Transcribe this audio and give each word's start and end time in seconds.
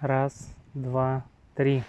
Раз, 0.00 0.52
два, 0.74 1.24
три. 1.54 1.84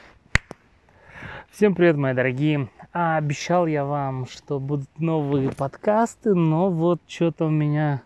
Всем 1.49 1.73
привет, 1.73 1.97
мои 1.97 2.13
дорогие. 2.13 2.69
А, 2.93 3.17
обещал 3.17 3.65
я 3.65 3.85
вам, 3.85 4.27
что 4.27 4.59
будут 4.59 4.87
новые 4.99 5.51
подкасты, 5.51 6.35
но 6.35 6.69
вот 6.69 7.01
что-то 7.07 7.45
у 7.45 7.49
меня 7.49 8.03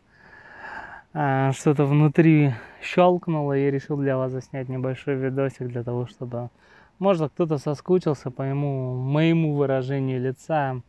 а, 1.13 1.51
что-то 1.51 1.83
внутри 1.85 2.53
щелкнуло, 2.81 3.57
и 3.57 3.65
я 3.65 3.71
решил 3.71 3.97
для 3.97 4.15
вас 4.15 4.31
заснять 4.31 4.69
небольшой 4.69 5.15
видосик 5.15 5.67
для 5.67 5.83
того, 5.83 6.07
чтобы, 6.07 6.51
может, 6.99 7.33
кто-то 7.33 7.57
соскучился 7.57 8.31
по 8.31 8.43
моему, 8.43 8.95
моему 8.95 9.55
выражению 9.55 10.21
лица. 10.21 10.79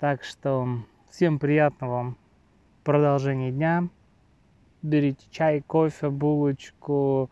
Так 0.00 0.22
что 0.22 0.68
всем 1.10 1.38
приятного 1.38 2.14
продолжения 2.84 3.50
дня. 3.50 3.88
Берите 4.82 5.26
чай, 5.30 5.60
кофе, 5.60 6.08
булочку, 6.08 7.30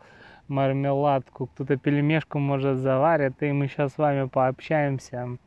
мармеладку, 0.49 1.47
кто-то 1.47 1.77
пельмешку 1.77 2.39
может 2.39 2.79
заварит, 2.79 3.43
и 3.43 3.53
мы 3.53 3.69
сейчас 3.69 3.95
с 3.95 3.99
вами 3.99 4.27
пообщаемся 4.27 5.39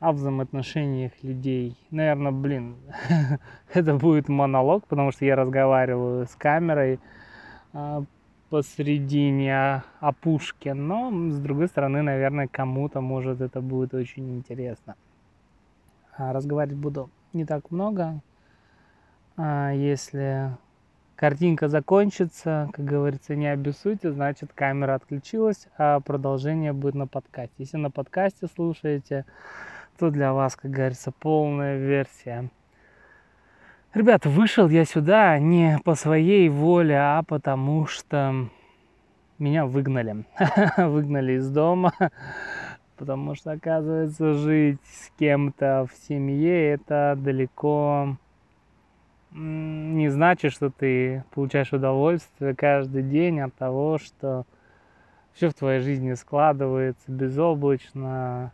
о 0.00 0.12
взаимоотношениях 0.12 1.12
людей. 1.22 1.78
Наверное, 1.90 2.32
блин, 2.32 2.76
это 3.72 3.94
будет 3.94 4.28
монолог, 4.28 4.86
потому 4.86 5.12
что 5.12 5.24
я 5.24 5.36
разговариваю 5.36 6.26
с 6.26 6.34
камерой 6.34 6.98
а, 7.72 8.02
посредине 8.50 9.82
опушки, 10.00 10.70
но 10.70 11.30
с 11.30 11.38
другой 11.38 11.68
стороны, 11.68 12.02
наверное, 12.02 12.48
кому-то 12.48 13.00
может 13.00 13.40
это 13.40 13.60
будет 13.60 13.94
очень 13.94 14.36
интересно. 14.36 14.96
А, 16.16 16.32
разговаривать 16.32 16.76
буду 16.76 17.10
не 17.34 17.44
так 17.44 17.70
много. 17.70 18.20
А, 19.36 19.72
если 19.72 20.56
картинка 21.16 21.68
закончится, 21.68 22.68
как 22.72 22.84
говорится, 22.84 23.36
не 23.36 23.46
обессудьте, 23.46 24.12
значит 24.12 24.52
камера 24.54 24.94
отключилась, 24.94 25.68
а 25.76 26.00
продолжение 26.00 26.72
будет 26.72 26.94
на 26.94 27.06
подкасте. 27.06 27.54
Если 27.58 27.76
на 27.76 27.90
подкасте 27.90 28.46
слушаете, 28.54 29.24
то 29.98 30.10
для 30.10 30.32
вас, 30.32 30.56
как 30.56 30.70
говорится, 30.70 31.12
полная 31.12 31.78
версия. 31.78 32.50
Ребята, 33.92 34.28
вышел 34.28 34.68
я 34.68 34.84
сюда 34.84 35.38
не 35.38 35.78
по 35.84 35.94
своей 35.94 36.48
воле, 36.48 36.98
а 36.98 37.22
потому 37.22 37.86
что 37.86 38.48
меня 39.38 39.66
выгнали. 39.66 40.24
выгнали 40.76 41.34
из 41.34 41.48
дома, 41.48 41.92
потому 43.04 43.34
что, 43.34 43.52
оказывается, 43.52 44.32
жить 44.32 44.80
с 44.86 45.10
кем-то 45.18 45.86
в 45.92 46.06
семье 46.08 46.70
это 46.70 47.18
далеко 47.18 48.16
не 49.30 50.08
значит, 50.08 50.52
что 50.52 50.70
ты 50.70 51.22
получаешь 51.34 51.74
удовольствие 51.74 52.54
каждый 52.54 53.02
день 53.02 53.40
от 53.40 53.54
того, 53.56 53.98
что 53.98 54.46
все 55.34 55.50
в 55.50 55.54
твоей 55.54 55.80
жизни 55.80 56.14
складывается 56.14 57.12
безоблачно, 57.12 58.52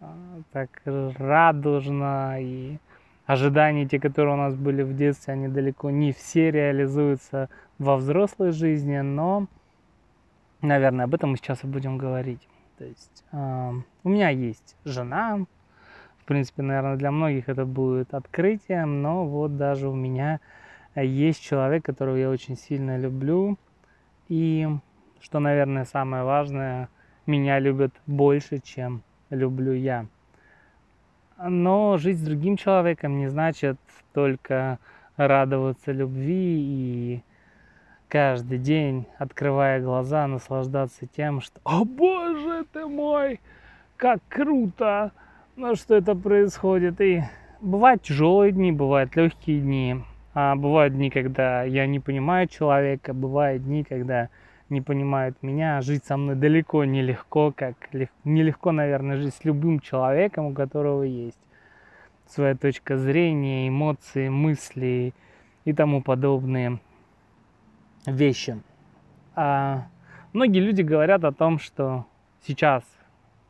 а, 0.00 0.16
так 0.50 0.70
радужно, 0.84 2.38
и 2.40 2.78
ожидания, 3.26 3.86
те, 3.86 4.00
которые 4.00 4.34
у 4.34 4.38
нас 4.38 4.56
были 4.56 4.82
в 4.82 4.96
детстве, 4.96 5.34
они 5.34 5.46
далеко 5.46 5.90
не 5.90 6.10
все 6.10 6.50
реализуются 6.50 7.48
во 7.78 7.96
взрослой 7.96 8.50
жизни, 8.50 8.98
но, 8.98 9.46
наверное, 10.60 11.04
об 11.04 11.14
этом 11.14 11.30
мы 11.30 11.36
сейчас 11.36 11.62
и 11.62 11.68
будем 11.68 11.98
говорить. 11.98 12.48
То 12.82 12.88
есть 12.88 13.24
э, 13.30 13.72
у 14.02 14.08
меня 14.08 14.30
есть 14.30 14.76
жена, 14.84 15.46
в 16.18 16.24
принципе, 16.24 16.62
наверное, 16.62 16.96
для 16.96 17.12
многих 17.12 17.48
это 17.48 17.64
будет 17.64 18.12
открытием, 18.12 19.02
но 19.02 19.24
вот 19.24 19.56
даже 19.56 19.88
у 19.88 19.94
меня 19.94 20.40
есть 20.96 21.40
человек, 21.40 21.84
которого 21.84 22.16
я 22.16 22.28
очень 22.28 22.56
сильно 22.56 22.98
люблю. 22.98 23.56
И, 24.28 24.68
что, 25.20 25.38
наверное, 25.38 25.84
самое 25.84 26.24
важное, 26.24 26.88
меня 27.24 27.60
любят 27.60 27.94
больше, 28.08 28.58
чем 28.58 29.02
люблю 29.30 29.74
я. 29.74 30.06
Но 31.38 31.98
жить 31.98 32.18
с 32.18 32.24
другим 32.24 32.56
человеком 32.56 33.16
не 33.16 33.28
значит 33.28 33.78
только 34.12 34.80
радоваться 35.16 35.92
любви 35.92 36.58
и 36.58 37.22
каждый 38.12 38.58
день, 38.58 39.06
открывая 39.16 39.80
глаза, 39.80 40.26
наслаждаться 40.26 41.06
тем, 41.06 41.40
что 41.40 41.58
«О 41.64 41.86
боже 41.86 42.66
ты 42.70 42.84
мой, 42.84 43.40
как 43.96 44.18
круто!» 44.28 45.12
ну, 45.56 45.74
что 45.76 45.94
это 45.96 46.14
происходит. 46.14 47.00
И 47.00 47.22
бывают 47.62 48.02
тяжелые 48.02 48.52
дни, 48.52 48.70
бывают 48.70 49.16
легкие 49.16 49.60
дни. 49.60 49.96
А 50.34 50.56
бывают 50.56 50.94
дни, 50.94 51.08
когда 51.08 51.62
я 51.62 51.86
не 51.86 52.00
понимаю 52.00 52.48
человека, 52.48 53.14
бывают 53.14 53.64
дни, 53.64 53.82
когда 53.82 54.28
не 54.68 54.82
понимают 54.82 55.42
меня. 55.42 55.80
Жить 55.80 56.04
со 56.04 56.18
мной 56.18 56.36
далеко 56.36 56.84
нелегко, 56.84 57.50
как 57.56 57.76
нелегко, 58.24 58.72
наверное, 58.72 59.16
жить 59.16 59.34
с 59.34 59.44
любым 59.44 59.80
человеком, 59.80 60.46
у 60.46 60.52
которого 60.52 61.02
есть 61.02 61.40
своя 62.26 62.54
точка 62.56 62.98
зрения, 62.98 63.68
эмоции, 63.68 64.28
мысли 64.28 65.14
и 65.64 65.72
тому 65.72 66.02
подобные 66.02 66.78
вещи. 68.06 68.60
А 69.34 69.86
многие 70.32 70.60
люди 70.60 70.82
говорят 70.82 71.24
о 71.24 71.32
том, 71.32 71.58
что 71.58 72.06
сейчас, 72.46 72.84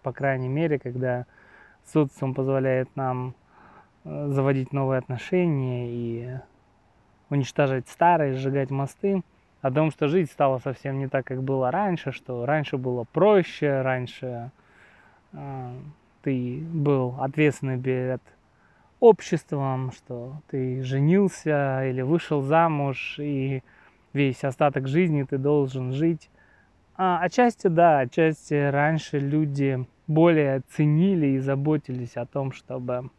по 0.02 0.12
крайней 0.12 0.48
мере, 0.48 0.78
когда 0.78 1.26
социум 1.84 2.34
позволяет 2.34 2.94
нам 2.96 3.34
э, 4.04 4.28
заводить 4.28 4.72
новые 4.72 4.98
отношения 4.98 5.88
и 5.88 6.30
уничтожать 7.30 7.88
старые, 7.88 8.34
сжигать 8.34 8.70
мосты, 8.70 9.22
о 9.62 9.70
том, 9.70 9.92
что 9.92 10.08
жить 10.08 10.30
стало 10.30 10.58
совсем 10.58 10.98
не 10.98 11.08
так, 11.08 11.24
как 11.24 11.42
было 11.42 11.70
раньше, 11.70 12.10
что 12.10 12.44
раньше 12.44 12.76
было 12.76 13.04
проще, 13.04 13.80
раньше 13.82 14.50
э, 15.32 15.74
ты 16.22 16.58
был 16.72 17.16
ответственный 17.20 17.80
перед 17.80 18.20
обществом, 18.98 19.92
что 19.92 20.36
ты 20.48 20.82
женился 20.82 21.88
или 21.88 22.02
вышел 22.02 22.42
замуж, 22.42 23.16
и 23.18 23.62
весь 24.12 24.44
остаток 24.44 24.88
жизни 24.88 25.22
ты 25.22 25.38
должен 25.38 25.92
жить. 25.92 26.30
А, 26.96 27.20
отчасти 27.20 27.68
да, 27.68 28.00
отчасти 28.00 28.54
раньше 28.54 29.18
люди 29.18 29.86
более 30.06 30.60
ценили 30.70 31.28
и 31.28 31.38
заботились 31.38 32.16
о 32.16 32.26
том, 32.26 32.52
чтобы 32.52 33.10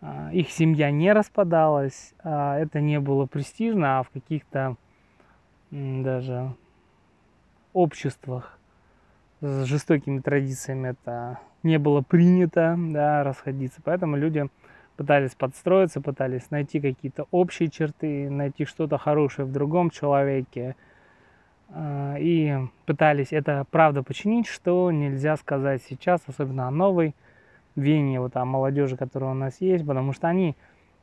а, 0.00 0.30
их 0.32 0.50
семья 0.50 0.90
не 0.90 1.12
распадалась, 1.12 2.14
а 2.22 2.58
это 2.58 2.80
не 2.80 3.00
было 3.00 3.26
престижно, 3.26 3.98
а 3.98 4.02
в 4.02 4.10
каких-то 4.10 4.76
даже 5.70 6.54
обществах 7.72 8.58
с 9.40 9.64
жестокими 9.64 10.20
традициями 10.20 10.88
это 10.88 11.38
не 11.62 11.78
было 11.78 12.02
принято, 12.02 12.76
да, 12.78 13.22
расходиться. 13.22 13.80
Поэтому 13.84 14.16
люди 14.16 14.48
пытались 15.00 15.34
подстроиться, 15.34 16.02
пытались 16.02 16.50
найти 16.50 16.78
какие-то 16.78 17.26
общие 17.30 17.70
черты, 17.70 18.28
найти 18.28 18.66
что-то 18.66 18.98
хорошее 18.98 19.48
в 19.48 19.50
другом 19.50 19.88
человеке, 19.88 20.76
а, 21.70 22.16
и 22.18 22.54
пытались 22.84 23.32
это 23.32 23.64
правда 23.70 24.02
починить, 24.02 24.46
что 24.46 24.90
нельзя 24.90 25.38
сказать 25.38 25.80
сейчас, 25.88 26.20
особенно 26.26 26.68
о 26.68 26.70
новой 26.70 27.14
вене, 27.76 28.20
вот 28.20 28.36
о 28.36 28.44
молодежи, 28.44 28.98
которая 28.98 29.30
у 29.30 29.34
нас 29.34 29.58
есть, 29.62 29.86
потому 29.86 30.12
что 30.12 30.28
они 30.28 30.54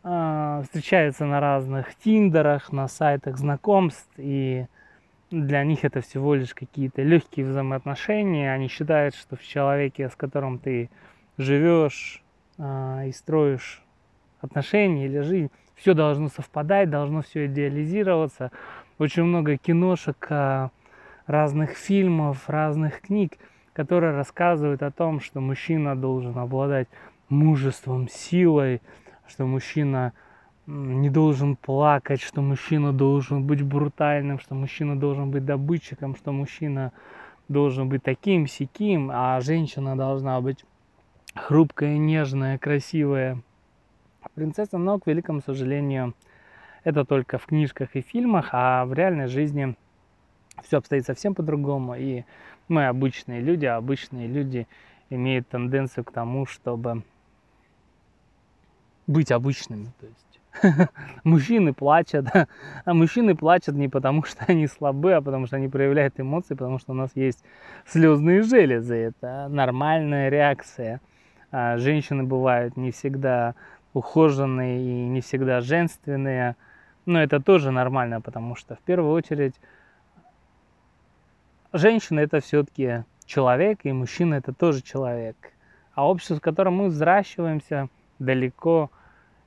э, 0.03 0.61
встречаются 0.65 1.25
на 1.25 1.39
разных 1.39 1.95
тиндерах, 1.95 2.71
на 2.71 2.87
сайтах 2.87 3.39
знакомств, 3.39 4.11
и 4.17 4.67
для 5.31 5.63
них 5.63 5.83
это 5.83 6.01
всего 6.01 6.35
лишь 6.35 6.53
какие-то 6.53 7.01
легкие 7.01 7.47
взаимоотношения. 7.47 8.53
Они 8.53 8.67
считают, 8.67 9.15
что 9.15 9.37
в 9.37 9.41
человеке, 9.41 10.07
с 10.07 10.15
которым 10.15 10.59
ты 10.59 10.91
живешь 11.39 12.23
э, 12.59 13.07
и 13.07 13.11
строишь 13.11 13.81
отношения 14.41 15.05
или 15.05 15.19
жизнь, 15.19 15.51
все 15.75 15.93
должно 15.93 16.29
совпадать, 16.29 16.89
должно 16.89 17.21
все 17.21 17.45
идеализироваться 17.45 18.51
очень 18.97 19.23
много 19.23 19.57
киношек, 19.57 20.25
а, 20.29 20.71
разных 21.27 21.71
фильмов, 21.71 22.49
разных 22.49 23.01
книг, 23.01 23.33
которые 23.73 24.13
рассказывают 24.13 24.81
о 24.81 24.91
том, 24.91 25.19
что 25.19 25.39
мужчина 25.39 25.95
должен 25.95 26.37
обладать 26.37 26.87
мужеством, 27.29 28.07
силой, 28.07 28.81
что 29.27 29.45
мужчина 29.45 30.13
не 30.65 31.09
должен 31.09 31.55
плакать, 31.55 32.21
что 32.21 32.41
мужчина 32.41 32.91
должен 32.91 33.45
быть 33.45 33.61
брутальным, 33.61 34.39
что 34.39 34.55
мужчина 34.55 34.99
должен 34.99 35.29
быть 35.31 35.45
добытчиком, 35.45 36.15
что 36.15 36.31
мужчина 36.31 36.91
должен 37.47 37.87
быть 37.87 38.03
таким, 38.03 38.47
сяким, 38.47 39.09
а 39.13 39.39
женщина 39.41 39.95
должна 39.95 40.41
быть 40.41 40.65
хрупкая, 41.35 41.97
нежная, 41.97 42.57
красивая. 42.57 43.41
Принцесса, 44.31 44.77
но, 44.77 44.99
к 44.99 45.07
великому 45.07 45.41
сожалению, 45.41 46.13
это 46.83 47.05
только 47.05 47.37
в 47.37 47.45
книжках 47.45 47.95
и 47.95 48.01
фильмах, 48.01 48.49
а 48.51 48.85
в 48.85 48.93
реальной 48.93 49.27
жизни 49.27 49.75
все 50.63 50.77
обстоит 50.77 51.05
совсем 51.05 51.35
по-другому. 51.35 51.95
И 51.95 52.23
мы 52.67 52.87
обычные 52.87 53.41
люди, 53.41 53.65
а 53.65 53.77
обычные 53.77 54.27
люди 54.27 54.67
имеют 55.09 55.47
тенденцию 55.47 56.03
к 56.03 56.11
тому, 56.11 56.45
чтобы 56.45 57.03
быть 59.05 59.31
обычными. 59.31 59.91
То 59.99 60.05
есть 60.05 60.89
мужчины 61.23 61.73
плачут, 61.73 62.27
а 62.85 62.93
мужчины 62.93 63.35
плачут 63.35 63.75
не 63.75 63.87
потому, 63.87 64.23
что 64.23 64.43
они 64.47 64.67
слабы, 64.67 65.13
а 65.13 65.21
потому 65.21 65.47
что 65.47 65.55
они 65.57 65.67
проявляют 65.67 66.19
эмоции, 66.19 66.55
потому 66.55 66.79
что 66.79 66.91
у 66.91 66.95
нас 66.95 67.11
есть 67.15 67.43
слезные 67.85 68.43
железы. 68.43 68.95
Это 68.95 69.47
нормальная 69.49 70.29
реакция. 70.29 71.01
А 71.49 71.77
женщины 71.77 72.23
бывают 72.23 72.75
не 72.75 72.91
всегда 72.91 73.55
ухоженные 73.97 74.81
и 74.81 75.07
не 75.07 75.21
всегда 75.21 75.61
женственные, 75.61 76.55
но 77.05 77.21
это 77.21 77.39
тоже 77.39 77.71
нормально, 77.71 78.21
потому 78.21 78.55
что 78.55 78.75
в 78.75 78.79
первую 78.79 79.13
очередь 79.13 79.55
женщина 81.73 82.19
это 82.19 82.39
все-таки 82.39 83.03
человек, 83.25 83.79
и 83.83 83.91
мужчина 83.91 84.35
это 84.35 84.53
тоже 84.53 84.81
человек. 84.81 85.35
А 85.93 86.07
общество, 86.07 86.37
в 86.37 86.41
котором 86.41 86.75
мы 86.75 86.87
взращиваемся, 86.87 87.89
далеко 88.19 88.91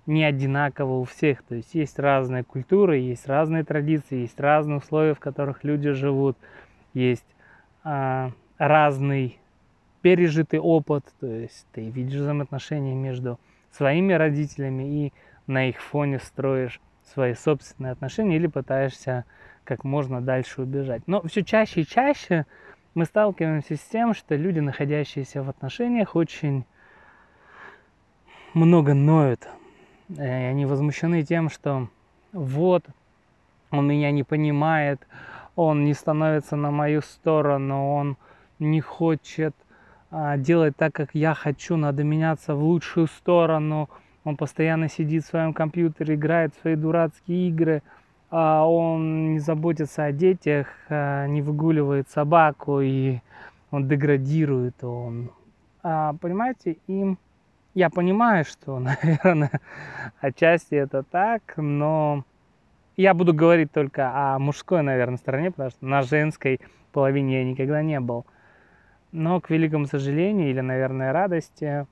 не 0.06 0.24
одинаково 0.24 0.98
у 0.98 1.04
всех. 1.04 1.42
То 1.42 1.54
есть 1.54 1.74
есть 1.74 1.98
разные 1.98 2.44
культуры, 2.44 2.98
есть 2.98 3.26
разные 3.28 3.64
традиции, 3.64 4.22
есть 4.22 4.40
разные 4.40 4.78
условия, 4.78 5.14
в 5.14 5.20
которых 5.20 5.64
люди 5.64 5.92
живут, 5.92 6.36
есть 6.94 7.26
а, 7.84 8.32
разный 8.58 9.38
пережитый 10.02 10.58
опыт. 10.58 11.04
То 11.20 11.26
есть 11.26 11.66
ты 11.72 11.88
видишь 11.88 12.20
взаимоотношения 12.20 12.94
между 12.94 13.38
своими 13.72 14.12
родителями 14.12 15.06
и 15.06 15.12
на 15.46 15.68
их 15.68 15.80
фоне 15.80 16.18
строишь 16.18 16.80
свои 17.12 17.34
собственные 17.34 17.92
отношения 17.92 18.36
или 18.36 18.46
пытаешься 18.46 19.24
как 19.64 19.84
можно 19.84 20.20
дальше 20.20 20.62
убежать. 20.62 21.02
Но 21.06 21.22
все 21.22 21.42
чаще 21.42 21.82
и 21.82 21.86
чаще 21.86 22.46
мы 22.94 23.04
сталкиваемся 23.04 23.76
с 23.76 23.80
тем, 23.80 24.14
что 24.14 24.34
люди, 24.34 24.60
находящиеся 24.60 25.42
в 25.42 25.48
отношениях, 25.48 26.16
очень 26.16 26.64
много 28.54 28.94
ноют. 28.94 29.48
И 30.08 30.20
они 30.20 30.66
возмущены 30.66 31.22
тем, 31.22 31.50
что 31.50 31.88
вот, 32.32 32.84
он 33.70 33.86
меня 33.86 34.10
не 34.10 34.24
понимает, 34.24 35.06
он 35.54 35.84
не 35.84 35.94
становится 35.94 36.56
на 36.56 36.70
мою 36.70 37.00
сторону, 37.00 37.94
он 37.94 38.16
не 38.58 38.80
хочет 38.80 39.54
а, 39.54 39.69
делать 40.10 40.76
так, 40.76 40.92
как 40.92 41.10
я 41.14 41.34
хочу, 41.34 41.76
надо 41.76 42.04
меняться 42.04 42.54
в 42.54 42.62
лучшую 42.62 43.06
сторону. 43.06 43.88
Он 44.24 44.36
постоянно 44.36 44.88
сидит 44.88 45.24
в 45.24 45.28
своем 45.28 45.52
компьютере, 45.52 46.14
играет 46.14 46.54
в 46.54 46.60
свои 46.60 46.76
дурацкие 46.76 47.48
игры, 47.48 47.82
а 48.30 48.64
он 48.64 49.32
не 49.32 49.38
заботится 49.38 50.04
о 50.04 50.12
детях, 50.12 50.68
а, 50.88 51.26
не 51.26 51.42
выгуливает 51.42 52.08
собаку, 52.08 52.80
и 52.80 53.18
он 53.70 53.88
деградирует, 53.88 54.82
он... 54.84 55.30
А, 55.82 56.14
понимаете, 56.20 56.76
и 56.86 57.16
я 57.74 57.90
понимаю, 57.90 58.44
что, 58.44 58.78
наверное, 59.02 59.60
отчасти 60.20 60.74
это 60.74 61.02
так, 61.02 61.54
но 61.56 62.24
я 62.96 63.14
буду 63.14 63.32
говорить 63.32 63.72
только 63.72 64.12
о 64.14 64.38
мужской, 64.38 64.82
наверное, 64.82 65.16
стороне, 65.16 65.50
потому 65.50 65.70
что 65.70 65.84
на 65.84 66.02
женской 66.02 66.60
половине 66.92 67.38
я 67.38 67.44
никогда 67.44 67.82
не 67.82 67.98
был. 67.98 68.26
Но, 69.12 69.40
к 69.40 69.50
великому 69.50 69.86
сожалению, 69.86 70.50
или, 70.50 70.60
наверное, 70.60 71.12
радости, 71.12 71.86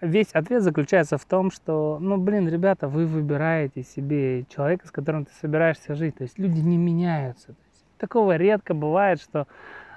весь 0.00 0.32
ответ 0.32 0.62
заключается 0.62 1.18
в 1.18 1.24
том, 1.24 1.50
что, 1.50 1.98
ну, 2.00 2.16
блин, 2.18 2.48
ребята, 2.48 2.88
вы 2.88 3.06
выбираете 3.06 3.82
себе 3.82 4.44
человека, 4.44 4.86
с 4.86 4.90
которым 4.90 5.24
ты 5.24 5.32
собираешься 5.40 5.94
жить. 5.94 6.16
То 6.16 6.22
есть 6.22 6.38
люди 6.38 6.60
не 6.60 6.76
меняются. 6.76 7.54
такого 7.98 8.36
редко 8.36 8.74
бывает, 8.74 9.20
что 9.20 9.46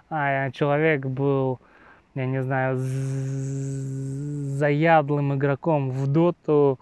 а, 0.10 0.50
человек 0.51 1.06
был, 1.06 1.60
я 2.16 2.25
не 2.25 2.42
знаю, 2.42 2.78
заядлым 4.57 5.36
игроком 5.36 5.92
в 5.92 6.07
доту, 6.07 6.80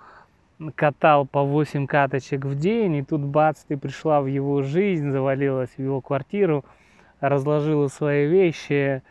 катал 0.76 1.26
по 1.26 1.44
8 1.44 1.88
каточек 1.88 2.46
в 2.46 2.58
день, 2.58 2.96
и 2.96 3.04
тут 3.04 3.22
бац, 3.22 3.64
ты 3.64 3.78
пришла 3.78 4.22
в 4.22 4.28
его 4.28 4.62
жизнь, 4.64 5.12
завалилась 5.12 5.70
в 5.70 5.80
его 5.80 6.02
квартиру, 6.02 6.66
разложила 7.20 7.88
свои 7.88 8.28
вещи, 8.28 9.02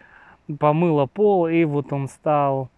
помыла 0.58 1.06
пол, 1.06 1.48
и 1.48 1.64
вот 1.64 1.92
он 1.92 2.08
стал 2.08 2.70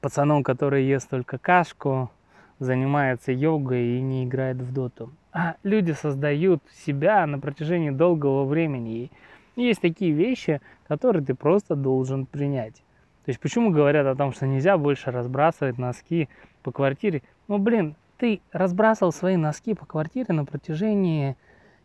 пацаном, 0.00 0.42
который 0.42 0.84
ест 0.84 1.08
только 1.08 1.38
кашку, 1.38 2.10
занимается 2.58 3.32
йогой 3.32 3.98
и 3.98 4.00
не 4.00 4.24
играет 4.24 4.58
в 4.58 4.72
доту. 4.72 5.10
А 5.32 5.56
люди 5.62 5.92
создают 5.92 6.62
себя 6.84 7.26
на 7.26 7.38
протяжении 7.38 7.90
долгого 7.90 8.44
времени. 8.44 9.10
И 9.56 9.62
есть 9.62 9.80
такие 9.80 10.12
вещи, 10.12 10.60
которые 10.86 11.24
ты 11.24 11.34
просто 11.34 11.74
должен 11.74 12.26
принять. 12.26 12.76
То 13.24 13.28
есть 13.28 13.40
почему 13.40 13.70
говорят 13.70 14.06
о 14.06 14.16
том, 14.16 14.32
что 14.32 14.46
нельзя 14.46 14.76
больше 14.76 15.10
разбрасывать 15.10 15.78
носки 15.78 16.28
по 16.62 16.72
квартире? 16.72 17.22
Ну, 17.48 17.58
блин, 17.58 17.94
ты 18.18 18.40
разбрасывал 18.52 19.12
свои 19.12 19.36
носки 19.36 19.74
по 19.74 19.86
квартире 19.86 20.34
на 20.34 20.44
протяжении 20.44 21.36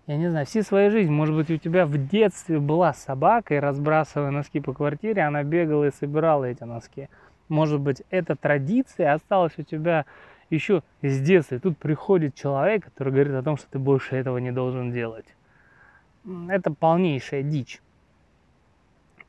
я 0.08 0.16
не 0.16 0.30
знаю, 0.30 0.46
всей 0.46 0.64
своей 0.64 0.90
жизни. 0.90 1.12
Может 1.12 1.36
быть, 1.36 1.52
у 1.52 1.58
тебя 1.58 1.86
в 1.86 1.98
детстве 1.98 2.60
была 2.60 2.94
собака, 2.94 3.56
и 3.56 3.60
разбрасывая 3.60 4.32
носки 4.32 4.62
по 4.62 4.74
квартире, 4.74 5.24
она 5.24 5.44
бегала 5.44 5.84
и 5.86 5.92
собирала 5.92 6.46
эти 6.46 6.64
носки. 6.64 7.10
Может 7.50 7.82
быть, 7.82 8.02
эта 8.10 8.38
традиция 8.38 9.14
осталась 9.14 9.54
у 9.58 9.64
тебя 9.64 10.06
еще 10.50 10.82
с 11.02 11.20
детства. 11.20 11.56
И 11.56 11.60
тут 11.60 11.78
приходит 11.78 12.36
человек, 12.36 12.86
который 12.86 13.12
говорит 13.12 13.34
о 13.34 13.44
том, 13.44 13.58
что 13.58 13.68
ты 13.70 13.80
больше 13.80 14.16
этого 14.16 14.38
не 14.38 14.52
должен 14.52 14.94
делать. 14.94 15.26
Это 16.48 16.74
полнейшая 16.74 17.44
дичь. 17.44 17.82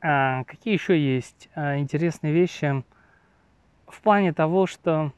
А 0.01 0.45
какие 0.45 0.73
еще 0.73 0.97
есть 0.97 1.49
а, 1.55 1.77
интересные 1.77 2.31
вещи 2.31 2.83
в 3.85 4.01
плане 4.01 4.31
того, 4.31 4.65
что 4.65 5.11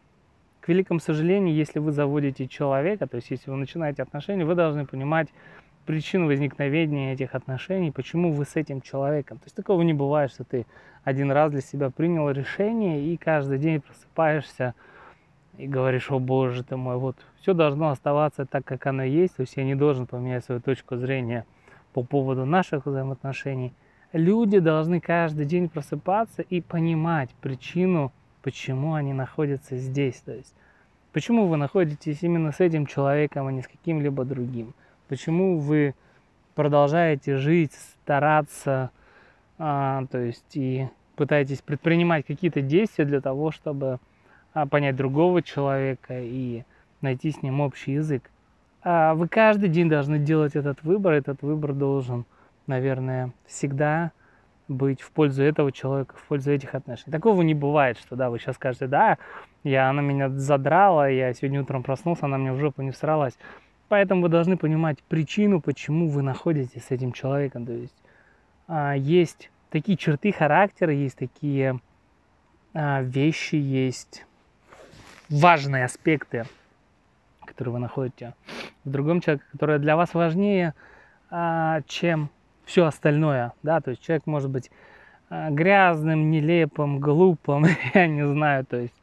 к 0.62 0.68
великому 0.68 1.00
сожалению, 1.00 1.56
если 1.56 1.80
вы 1.80 1.92
заводите 1.92 2.48
человека, 2.48 3.08
то 3.08 3.16
есть 3.16 3.32
если 3.32 3.50
вы 3.50 3.58
начинаете 3.58 4.04
отношения, 4.04 4.46
вы 4.46 4.56
должны 4.56 4.86
понимать 4.86 5.28
причину 5.86 6.28
возникновения 6.28 7.14
этих 7.14 7.34
отношений, 7.34 7.92
почему 7.92 8.32
вы 8.32 8.46
с 8.46 8.56
этим 8.56 8.82
человеком. 8.82 9.40
То 9.40 9.46
есть 9.46 9.56
такого 9.56 9.82
не 9.82 9.94
бывает, 9.94 10.32
что 10.32 10.44
ты 10.44 10.68
один 11.04 11.32
раз 11.32 11.52
для 11.52 11.62
себя 11.62 11.90
принял 11.90 12.30
решение 12.30 13.04
и 13.04 13.18
каждый 13.18 13.58
день 13.58 13.82
просыпаешься 13.82 14.76
и 15.58 15.66
говоришь, 15.68 16.12
о 16.12 16.20
боже 16.20 16.64
ты 16.64 16.78
мой, 16.78 16.98
вот 16.98 17.18
все 17.42 17.54
должно 17.54 17.90
оставаться 17.90 18.46
так, 18.46 18.64
как 18.64 18.86
оно 18.86 19.04
есть, 19.04 19.36
то 19.38 19.42
есть 19.42 19.58
я 19.58 19.64
не 19.64 19.74
должен 19.74 20.06
поменять 20.06 20.46
свою 20.46 20.62
точку 20.62 20.96
зрения 20.96 21.46
по 21.94 22.04
поводу 22.04 22.46
наших 22.46 22.86
взаимоотношений. 22.86 23.74
Люди 24.14 24.60
должны 24.60 25.00
каждый 25.00 25.46
день 25.46 25.70
просыпаться 25.70 26.44
и 26.44 26.62
понимать 26.62 27.32
причину 27.42 28.12
почему 28.42 28.94
они 28.94 29.14
находятся 29.14 29.78
здесь. 29.78 30.22
То 30.26 30.34
есть, 30.34 30.54
почему 31.14 31.48
вы 31.48 31.58
находитесь 31.58 32.20
именно 32.22 32.52
с 32.52 32.60
этим 32.60 32.86
человеком, 32.86 33.48
а 33.48 33.52
не 33.52 33.62
с 33.62 33.68
каким-либо 33.68 34.26
другим. 34.26 34.74
Почему 35.08 35.60
вы 35.60 35.94
продолжаете 36.56 37.38
жить, 37.38 37.74
стараться, 37.74 38.92
а, 39.58 40.06
то 40.12 40.18
есть 40.20 40.56
и 40.56 40.88
пытаетесь 41.16 41.62
предпринимать 41.62 42.26
какие-то 42.26 42.62
действия 42.62 43.06
для 43.06 43.22
того, 43.22 43.52
чтобы 43.52 44.00
а, 44.54 44.66
понять 44.66 44.96
другого 44.96 45.42
человека 45.42 46.20
и 46.20 46.64
найти 47.02 47.32
с 47.32 47.42
ним 47.42 47.62
общий 47.62 47.94
язык. 47.94 48.30
А 48.84 49.14
вы 49.14 49.28
каждый 49.28 49.70
день 49.70 49.90
должны 49.90 50.18
делать 50.18 50.56
этот 50.56 50.82
выбор. 50.84 51.14
Этот 51.14 51.42
выбор 51.42 51.74
должен, 51.74 52.26
наверное, 52.68 53.32
всегда 53.46 54.12
быть 54.72 55.02
в 55.02 55.12
пользу 55.12 55.44
этого 55.44 55.72
человека, 55.72 56.16
в 56.18 56.24
пользу 56.28 56.52
этих 56.52 56.74
отношений. 56.74 57.12
Такого 57.12 57.42
не 57.42 57.54
бывает, 57.54 57.98
что 57.98 58.16
да, 58.16 58.30
вы 58.30 58.40
сейчас 58.40 58.56
скажете, 58.56 58.88
да, 58.88 59.18
я, 59.64 59.90
она 59.90 60.02
меня 60.02 60.30
задрала, 60.30 61.08
я 61.08 61.34
сегодня 61.34 61.62
утром 61.62 61.84
проснулся, 61.84 62.26
она 62.26 62.38
мне 62.38 62.54
в 62.54 62.60
жопу 62.60 62.82
не 62.82 62.92
всралась. 62.92 63.38
Поэтому 63.90 64.22
вы 64.22 64.30
должны 64.30 64.58
понимать 64.58 65.04
причину, 65.04 65.62
почему 65.62 66.08
вы 66.08 66.22
находитесь 66.22 66.86
с 66.86 66.92
этим 66.92 67.12
человеком. 67.12 67.66
То 67.66 67.74
есть 67.74 67.96
а, 68.68 68.94
есть 68.96 69.52
такие 69.70 69.98
черты 69.98 70.32
характера, 70.32 70.94
есть 70.94 71.18
такие 71.18 71.80
а, 72.74 73.02
вещи, 73.02 73.56
есть 73.56 74.26
важные 75.30 75.86
аспекты, 75.86 76.46
которые 77.46 77.74
вы 77.74 77.80
находите 77.80 78.34
в 78.86 78.90
другом 78.90 79.22
человеке, 79.22 79.46
которые 79.52 79.80
для 79.80 79.96
вас 79.96 80.14
важнее, 80.14 80.74
а, 81.30 81.82
чем 81.86 82.30
все 82.72 82.86
остальное, 82.86 83.52
да, 83.64 83.82
то 83.82 83.92
есть 83.92 84.02
человек 84.02 84.26
может 84.26 84.50
быть 84.50 84.72
а, 85.30 85.50
грязным, 85.50 86.32
нелепым, 86.32 87.00
глупым, 87.02 87.66
я 87.94 88.08
не 88.08 88.26
знаю, 88.26 88.66
то 88.66 88.78
есть 88.78 88.96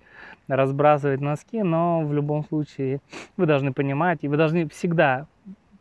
разбрасывать 0.49 1.21
носки, 1.21 1.63
но 1.63 2.01
в 2.01 2.15
любом 2.15 2.45
случае 2.45 3.01
вы 3.37 3.45
должны 3.45 3.75
понимать, 3.75 4.21
и 4.23 4.29
вы 4.29 4.39
должны 4.39 4.67
всегда 4.71 5.27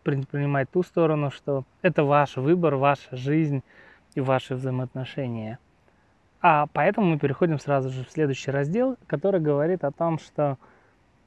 принимать 0.04 0.70
ту 0.70 0.84
сторону, 0.84 1.32
что 1.32 1.64
это 1.82 2.04
ваш 2.04 2.36
выбор, 2.36 2.76
ваша 2.76 3.16
жизнь 3.16 3.64
и 4.16 4.20
ваши 4.20 4.56
взаимоотношения. 4.56 5.58
А 6.42 6.68
поэтому 6.74 7.08
мы 7.08 7.18
переходим 7.18 7.58
сразу 7.58 7.90
же 7.90 8.04
в 8.04 8.12
следующий 8.12 8.52
раздел, 8.52 8.98
который 9.08 9.40
говорит 9.40 9.86
о 9.86 9.92
том, 9.92 10.20
что 10.20 10.58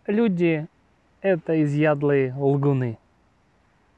люди– 0.07 0.67
это 1.23 1.63
изъядлые 1.63 2.35
лгуны 2.35 2.99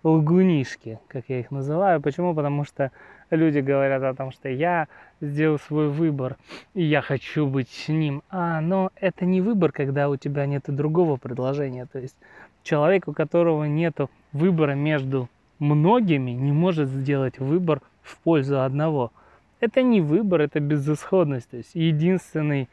лгунишки, 0.02 0.98
как 1.08 1.24
я 1.28 1.40
их 1.40 1.50
называю. 1.50 2.00
Почему? 2.00 2.34
Потому 2.34 2.64
что 2.64 2.90
люди 3.30 3.58
говорят 3.58 4.02
о 4.02 4.14
том, 4.14 4.32
что 4.32 4.48
я 4.48 4.88
сделал 5.20 5.58
свой 5.58 5.88
выбор, 5.88 6.36
и 6.74 6.82
я 6.82 7.00
хочу 7.00 7.46
быть 7.46 7.68
с 7.68 7.88
ним. 7.88 8.22
А, 8.30 8.60
но 8.60 8.90
это 8.96 9.24
не 9.24 9.40
выбор, 9.40 9.72
когда 9.72 10.08
у 10.08 10.16
тебя 10.16 10.46
нет 10.46 10.64
другого 10.66 11.16
предложения. 11.16 11.86
То 11.86 11.98
есть 11.98 12.16
человек, 12.62 13.08
у 13.08 13.12
которого 13.12 13.64
нет 13.64 13.98
выбора 14.32 14.72
между 14.72 15.28
многими, 15.58 16.32
не 16.32 16.52
может 16.52 16.88
сделать 16.88 17.38
выбор 17.38 17.80
в 18.02 18.18
пользу 18.18 18.62
одного. 18.62 19.12
Это 19.60 19.82
не 19.82 20.00
выбор, 20.00 20.40
это 20.40 20.58
безысходность. 20.58 21.48
То 21.50 21.58
есть 21.58 21.70
единственный, 21.74 22.68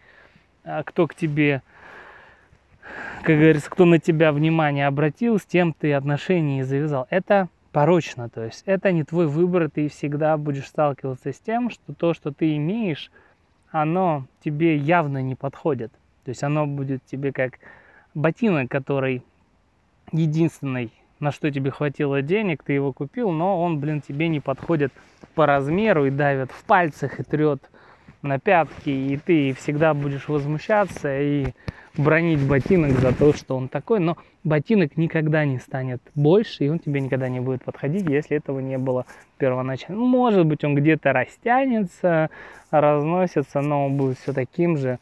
а, 0.63 0.83
кто 0.83 1.05
к 1.05 1.13
тебе, 1.13 1.62
как 3.24 3.36
говорится, 3.36 3.69
кто 3.69 3.86
на 3.86 4.00
тебя 4.00 4.31
внимание 4.31 4.88
обратил, 4.88 5.39
с 5.39 5.46
тем 5.46 5.74
ты 5.74 5.93
отношения 5.93 6.60
и 6.60 6.63
завязал. 6.63 7.08
Это 7.10 7.50
порочно. 7.72 8.29
То 8.29 8.46
есть 8.46 8.63
это 8.65 8.91
не 8.91 9.03
твой 9.03 9.27
выбор, 9.27 9.69
ты 9.69 9.88
всегда 9.89 10.38
будешь 10.38 10.67
сталкиваться 10.67 11.31
с 11.31 11.39
тем, 11.39 11.69
что 11.69 11.93
то, 11.93 12.13
что 12.13 12.31
ты 12.31 12.55
имеешь, 12.55 13.12
оно 13.72 14.25
тебе 14.43 14.77
явно 14.77 15.22
не 15.22 15.36
подходит. 15.36 15.91
То 16.25 16.29
есть 16.29 16.43
оно 16.43 16.65
будет 16.65 17.03
тебе 17.05 17.31
как 17.31 17.60
ботинок, 18.13 18.69
который 18.69 19.24
единственный, 20.12 20.91
на 21.19 21.31
что 21.31 21.51
тебе 21.51 21.72
хватило 21.72 22.22
денег, 22.22 22.63
ты 22.63 22.74
его 22.74 22.93
купил, 22.93 23.31
но 23.31 23.62
он, 23.62 23.79
блин, 23.79 24.01
тебе 24.01 24.27
не 24.27 24.39
подходит 24.39 24.91
по 25.36 25.46
размеру 25.46 26.05
и 26.05 26.10
давит 26.10 26.51
в 26.51 26.63
пальцах 26.63 27.19
и 27.19 27.24
трет 27.24 27.62
на 28.22 28.39
пятки, 28.39 28.89
и 28.89 29.17
ты 29.17 29.53
всегда 29.53 29.93
будешь 29.93 30.27
возмущаться 30.27 31.19
и 31.19 31.53
бронить 32.00 32.39
ботинок 32.39 32.91
за 32.94 33.13
то, 33.13 33.34
что 33.34 33.58
он 33.58 33.68
такой, 33.68 34.00
но 34.00 34.18
ботинок 34.46 34.96
никогда 34.96 35.44
не 35.44 35.60
станет 35.60 36.01
больше, 36.15 36.65
и 36.65 36.70
он 36.70 36.79
тебе 36.79 37.01
никогда 37.01 37.27
не 37.27 37.41
будет 37.41 37.63
подходить, 37.63 38.08
если 38.10 38.38
этого 38.38 38.60
не 38.60 38.77
было 38.77 39.06
первоначально. 39.38 40.00
Ну, 40.00 40.08
может 40.08 40.46
быть, 40.46 40.63
он 40.63 40.75
где-то 40.75 41.12
растянется, 41.12 42.29
разносится, 42.72 43.60
но 43.60 43.88
он 43.88 43.98
будет 43.98 44.18
все 44.18 44.32
таким 44.32 44.77
же 44.77 45.00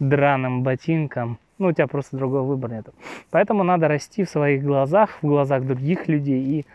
драным 0.00 0.64
ботинком. 0.64 1.38
Ну, 1.58 1.68
у 1.68 1.72
тебя 1.72 1.86
просто 1.86 2.16
другого 2.16 2.42
выбора 2.42 2.72
нет. 2.72 2.88
Поэтому 3.30 3.62
надо 3.62 3.86
расти 3.86 4.24
в 4.24 4.28
своих 4.28 4.64
глазах, 4.64 5.18
в 5.22 5.26
глазах 5.26 5.64
других 5.64 6.08
людей 6.08 6.42
и 6.42 6.66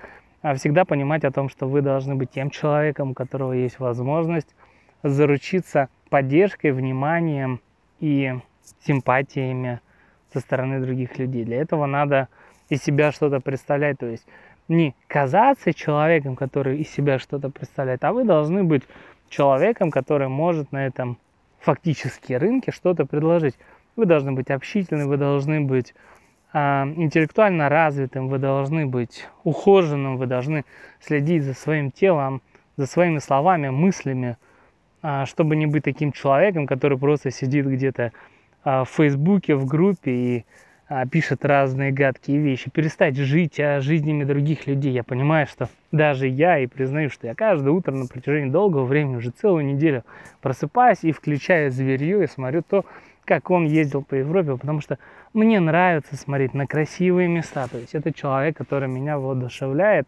а, 0.41 0.55
всегда 0.55 0.85
понимать 0.85 1.25
о 1.25 1.31
том, 1.31 1.49
что 1.49 1.67
вы 1.67 1.81
должны 1.81 2.15
быть 2.15 2.31
тем 2.31 2.49
человеком, 2.49 3.11
у 3.11 3.13
которого 3.13 3.51
есть 3.51 3.79
возможность 3.79 4.55
заручиться 5.03 5.89
поддержкой, 6.09 6.71
вниманием 6.71 7.59
и 7.99 8.35
симпатиями 8.85 9.79
со 10.33 10.39
стороны 10.39 10.81
других 10.81 11.17
людей. 11.17 11.45
Для 11.45 11.61
этого 11.61 11.85
надо 11.85 12.27
из 12.69 12.83
себя 12.83 13.11
что-то 13.11 13.39
представлять, 13.39 13.99
то 13.99 14.07
есть 14.07 14.25
не 14.67 14.95
казаться 15.07 15.73
человеком, 15.73 16.35
который 16.35 16.79
из 16.79 16.89
себя 16.89 17.19
что-то 17.19 17.49
представляет, 17.49 18.03
а 18.03 18.13
вы 18.13 18.23
должны 18.23 18.63
быть 18.63 18.83
человеком, 19.29 19.91
который 19.91 20.27
может 20.27 20.71
на 20.71 20.85
этом 20.85 21.17
фактически 21.59 22.33
рынке 22.33 22.71
что-то 22.71 23.05
предложить. 23.05 23.55
Вы 23.95 24.05
должны 24.05 24.31
быть 24.31 24.49
общительны, 24.49 25.07
вы 25.07 25.17
должны 25.17 25.61
быть 25.61 25.93
э, 26.53 26.57
интеллектуально 26.57 27.69
развитым, 27.69 28.27
вы 28.27 28.39
должны 28.39 28.85
быть 28.85 29.27
ухоженным, 29.43 30.17
вы 30.17 30.25
должны 30.25 30.65
следить 30.99 31.43
за 31.43 31.53
своим 31.53 31.91
телом, 31.91 32.41
за 32.77 32.87
своими 32.87 33.19
словами, 33.19 33.69
мыслями, 33.69 34.37
э, 35.01 35.25
чтобы 35.25 35.55
не 35.55 35.65
быть 35.65 35.83
таким 35.83 36.11
человеком, 36.11 36.67
который 36.67 36.97
просто 36.97 37.31
сидит 37.31 37.65
где-то 37.67 38.11
в 38.65 38.89
Фейсбуке, 38.89 39.55
в 39.55 39.65
группе 39.65 40.11
и 40.11 40.45
а, 40.87 41.07
пишет 41.07 41.43
разные 41.43 41.91
гадкие 41.91 42.37
вещи. 42.37 42.69
Перестать 42.69 43.15
жить 43.15 43.59
а, 43.59 43.79
жизнями 43.79 44.23
других 44.23 44.67
людей. 44.67 44.91
Я 44.91 45.03
понимаю, 45.03 45.47
что 45.47 45.67
даже 45.91 46.27
я 46.27 46.59
и 46.59 46.67
признаю, 46.67 47.09
что 47.09 47.25
я 47.25 47.33
каждое 47.33 47.71
утро 47.71 47.91
на 47.91 48.05
протяжении 48.05 48.51
долгого 48.51 48.85
времени, 48.85 49.15
уже 49.15 49.31
целую 49.31 49.65
неделю 49.65 50.03
просыпаюсь 50.41 50.99
и 51.01 51.11
включаю 51.11 51.71
зверье 51.71 52.23
и 52.23 52.27
смотрю 52.27 52.61
то, 52.61 52.85
как 53.25 53.49
он 53.49 53.65
ездил 53.65 54.03
по 54.03 54.13
Европе, 54.13 54.57
потому 54.57 54.81
что 54.81 54.99
мне 55.33 55.59
нравится 55.59 56.15
смотреть 56.15 56.53
на 56.53 56.67
красивые 56.67 57.27
места. 57.29 57.67
То 57.67 57.79
есть 57.79 57.95
это 57.95 58.13
человек, 58.13 58.55
который 58.55 58.87
меня 58.87 59.17
воодушевляет. 59.17 60.07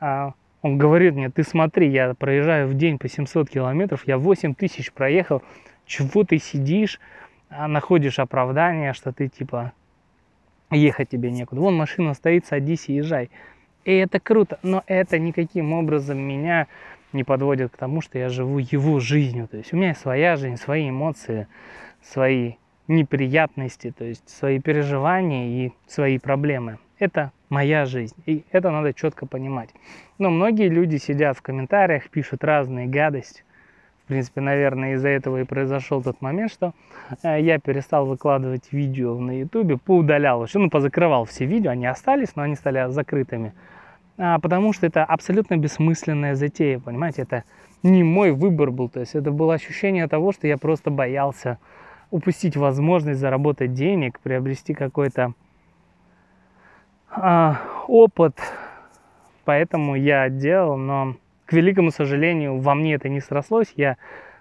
Он 0.00 0.78
говорит 0.78 1.14
мне, 1.14 1.28
ты 1.28 1.42
смотри, 1.42 1.90
я 1.90 2.14
проезжаю 2.14 2.68
в 2.68 2.74
день 2.74 2.98
по 2.98 3.06
700 3.06 3.50
километров, 3.50 4.04
я 4.06 4.16
8 4.16 4.54
тысяч 4.54 4.90
проехал, 4.90 5.42
чего 5.84 6.24
ты 6.24 6.38
сидишь, 6.38 6.98
а 6.98 7.23
находишь 7.68 8.18
оправдание, 8.18 8.92
что 8.92 9.12
ты 9.12 9.28
типа 9.28 9.72
ехать 10.70 11.08
тебе 11.08 11.30
некуда. 11.30 11.60
Вон 11.60 11.76
машина 11.76 12.14
стоит, 12.14 12.46
садись 12.46 12.88
и 12.88 12.94
езжай. 12.94 13.30
И 13.84 13.92
это 13.92 14.18
круто, 14.18 14.58
но 14.62 14.82
это 14.86 15.18
никаким 15.18 15.72
образом 15.72 16.18
меня 16.18 16.66
не 17.12 17.22
подводит 17.22 17.72
к 17.72 17.76
тому, 17.76 18.00
что 18.00 18.18
я 18.18 18.28
живу 18.28 18.58
его 18.58 18.98
жизнью. 18.98 19.46
То 19.48 19.58
есть 19.58 19.72
у 19.72 19.76
меня 19.76 19.94
своя 19.94 20.36
жизнь, 20.36 20.56
свои 20.56 20.88
эмоции, 20.90 21.46
свои 22.02 22.54
неприятности, 22.88 23.92
то 23.96 24.04
есть 24.04 24.28
свои 24.28 24.58
переживания 24.58 25.66
и 25.66 25.72
свои 25.86 26.18
проблемы. 26.18 26.78
Это 26.98 27.32
моя 27.48 27.86
жизнь, 27.86 28.14
и 28.26 28.44
это 28.50 28.70
надо 28.70 28.92
четко 28.92 29.26
понимать. 29.26 29.70
Но 30.18 30.30
многие 30.30 30.68
люди 30.68 30.96
сидят 30.96 31.36
в 31.36 31.42
комментариях, 31.42 32.08
пишут 32.10 32.44
разные 32.44 32.86
гадости, 32.86 33.44
в 34.04 34.08
принципе, 34.08 34.42
наверное, 34.42 34.94
из-за 34.94 35.08
этого 35.08 35.40
и 35.40 35.44
произошел 35.44 36.02
тот 36.02 36.20
момент, 36.20 36.52
что 36.52 36.74
э, 37.22 37.40
я 37.40 37.58
перестал 37.58 38.04
выкладывать 38.04 38.70
видео 38.70 39.18
на 39.18 39.40
ютубе, 39.40 39.78
поудалял 39.78 40.44
еще, 40.44 40.58
ну, 40.58 40.68
позакрывал 40.68 41.24
все 41.24 41.46
видео, 41.46 41.70
они 41.70 41.86
остались, 41.86 42.36
но 42.36 42.42
они 42.42 42.54
стали 42.54 42.90
закрытыми. 42.90 43.54
А, 44.18 44.38
потому 44.38 44.74
что 44.74 44.86
это 44.86 45.04
абсолютно 45.04 45.56
бессмысленная 45.56 46.34
затея, 46.34 46.80
понимаете, 46.80 47.22
это 47.22 47.44
не 47.82 48.02
мой 48.02 48.32
выбор 48.32 48.70
был, 48.70 48.90
то 48.90 49.00
есть 49.00 49.14
это 49.14 49.30
было 49.30 49.54
ощущение 49.54 50.06
того, 50.06 50.32
что 50.32 50.46
я 50.46 50.58
просто 50.58 50.90
боялся 50.90 51.58
упустить 52.10 52.56
возможность 52.58 53.20
заработать 53.20 53.72
денег, 53.72 54.20
приобрести 54.20 54.74
какой-то 54.74 55.32
а, 57.10 57.58
опыт, 57.88 58.38
поэтому 59.46 59.94
я 59.94 60.28
делал, 60.28 60.76
но 60.76 61.16
великому 61.54 61.90
сожалению, 61.90 62.58
во 62.58 62.74
мне 62.74 62.94
это 62.94 63.08
не 63.08 63.20
срослось. 63.20 63.72
Я 63.76 63.96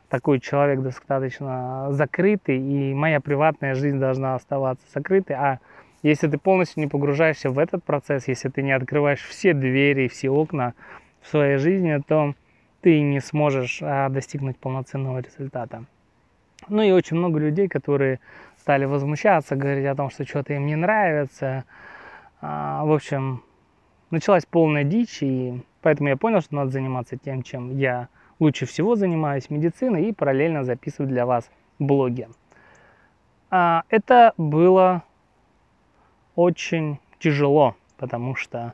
такой 0.10 0.40
человек 0.40 0.82
достаточно 0.82 1.88
закрытый, 1.92 2.60
и 2.60 2.94
моя 2.94 3.20
приватная 3.20 3.76
жизнь 3.76 4.00
должна 4.00 4.36
оставаться 4.36 4.86
закрытой. 4.94 5.34
А 5.34 5.60
если 6.04 6.28
ты 6.28 6.38
полностью 6.38 6.82
не 6.82 6.88
погружаешься 6.88 7.50
в 7.50 7.58
этот 7.58 7.84
процесс, 7.84 8.28
если 8.28 8.50
ты 8.50 8.62
не 8.62 8.74
открываешь 8.74 9.22
все 9.22 9.54
двери, 9.54 10.08
все 10.08 10.30
окна 10.30 10.74
в 11.22 11.30
своей 11.30 11.58
жизни, 11.58 12.02
то 12.06 12.36
ты 12.82 13.00
не 13.02 13.22
сможешь 13.22 13.80
а, 13.82 14.10
достигнуть 14.10 14.58
полноценного 14.58 15.20
результата. 15.20 15.86
Ну 16.68 16.82
и 16.82 16.92
очень 16.92 17.18
много 17.18 17.40
людей, 17.40 17.68
которые 17.68 18.20
стали 18.60 18.86
возмущаться, 18.86 19.56
говорить 19.56 19.86
о 19.86 19.96
том, 19.96 20.10
что 20.10 20.26
что-то 20.26 20.54
им 20.54 20.66
не 20.66 20.76
нравится. 20.76 21.64
А, 22.42 22.84
в 22.86 22.92
общем, 22.92 23.42
началась 24.12 24.46
полная 24.46 24.84
дичь, 24.84 25.24
и 25.24 25.62
Поэтому 25.84 26.10
я 26.10 26.18
понял, 26.18 26.42
что 26.42 26.56
надо 26.56 26.72
заниматься 26.72 27.18
тем, 27.18 27.44
чем 27.44 27.78
я 27.78 28.08
лучше 28.40 28.66
всего 28.66 28.96
занимаюсь, 28.96 29.50
медициной, 29.50 30.06
и 30.06 30.14
параллельно 30.14 30.64
записывать 30.64 31.12
для 31.12 31.26
вас 31.26 31.52
блоги. 31.78 32.28
А, 33.52 33.84
это 33.90 34.34
было 34.38 35.04
очень 36.36 37.00
тяжело, 37.20 37.76
потому 37.98 38.36
что 38.36 38.74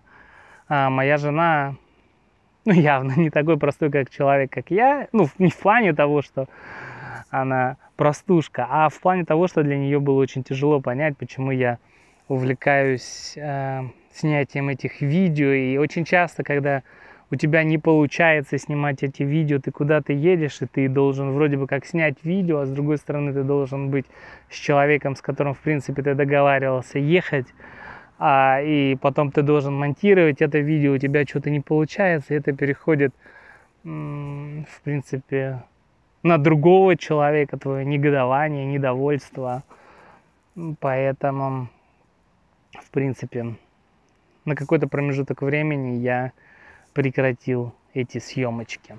а, 0.70 0.89
моя 0.89 1.18
жена 1.18 1.75
ну, 2.66 2.74
явно 2.74 3.13
не 3.18 3.32
такой 3.32 3.58
простой, 3.58 3.92
как 3.92 4.12
человек, 4.12 4.51
как 4.51 4.70
я. 4.70 5.08
Ну, 5.12 5.28
не 5.39 5.50
в 5.50 5.58
плане 5.58 5.94
того, 5.94 6.22
что 6.22 6.48
она 7.32 7.78
простушка, 7.96 8.68
а 8.70 8.89
в 8.89 9.00
плане 9.01 9.25
того, 9.25 9.48
что 9.48 9.63
для 9.63 9.78
нее 9.78 10.00
было 10.00 10.20
очень 10.20 10.44
тяжело 10.44 10.80
понять, 10.80 11.18
почему 11.18 11.51
я 11.51 11.80
увлекаюсь 12.28 13.34
э, 13.36 13.82
снятием 14.20 14.70
этих 14.70 15.02
видео. 15.02 15.52
И 15.52 15.78
очень 15.78 16.06
часто, 16.06 16.44
когда 16.44 16.84
у 17.32 17.36
тебя 17.36 17.64
не 17.64 17.78
получается 17.78 18.58
снимать 18.58 19.04
эти 19.04 19.24
видео, 19.24 19.60
ты 19.60 19.72
куда-то 19.72 20.14
едешь, 20.14 20.62
и 20.62 20.66
ты 20.66 20.90
должен 20.90 21.32
вроде 21.32 21.58
бы 21.58 21.68
как 21.68 21.86
снять 21.86 22.18
видео, 22.24 22.60
а 22.60 22.66
с 22.66 22.70
другой 22.70 22.98
стороны 22.98 23.34
ты 23.34 23.44
должен 23.44 23.90
быть 23.90 24.06
с 24.50 24.56
человеком, 24.56 25.16
с 25.16 25.22
которым, 25.22 25.54
в 25.54 25.60
принципе, 25.60 26.02
ты 26.02 26.16
договаривался 26.16 26.98
ехать, 27.00 27.48
а, 28.18 28.62
и 28.62 28.96
потом 28.96 29.32
ты 29.32 29.44
должен 29.44 29.76
монтировать 29.76 30.42
это 30.42 30.58
видео, 30.60 30.94
у 30.94 30.98
тебя 30.98 31.24
что-то 31.26 31.50
не 31.50 31.60
получается, 31.60 32.34
и 32.34 32.38
это 32.38 32.52
переходит, 32.52 33.14
в 33.84 34.82
принципе, 34.84 35.64
на 36.24 36.38
другого 36.38 36.98
человека, 36.98 37.58
твое 37.58 37.86
негодование, 37.86 38.66
недовольство. 38.66 39.64
Поэтому, 40.80 41.70
в 42.74 42.92
принципе, 42.92 43.56
на 44.50 44.56
какой-то 44.56 44.88
промежуток 44.88 45.41
времени 45.41 46.00
я 46.00 46.34
прекратил 46.94 47.74
эти 47.94 48.18
съемочки. 48.18 48.96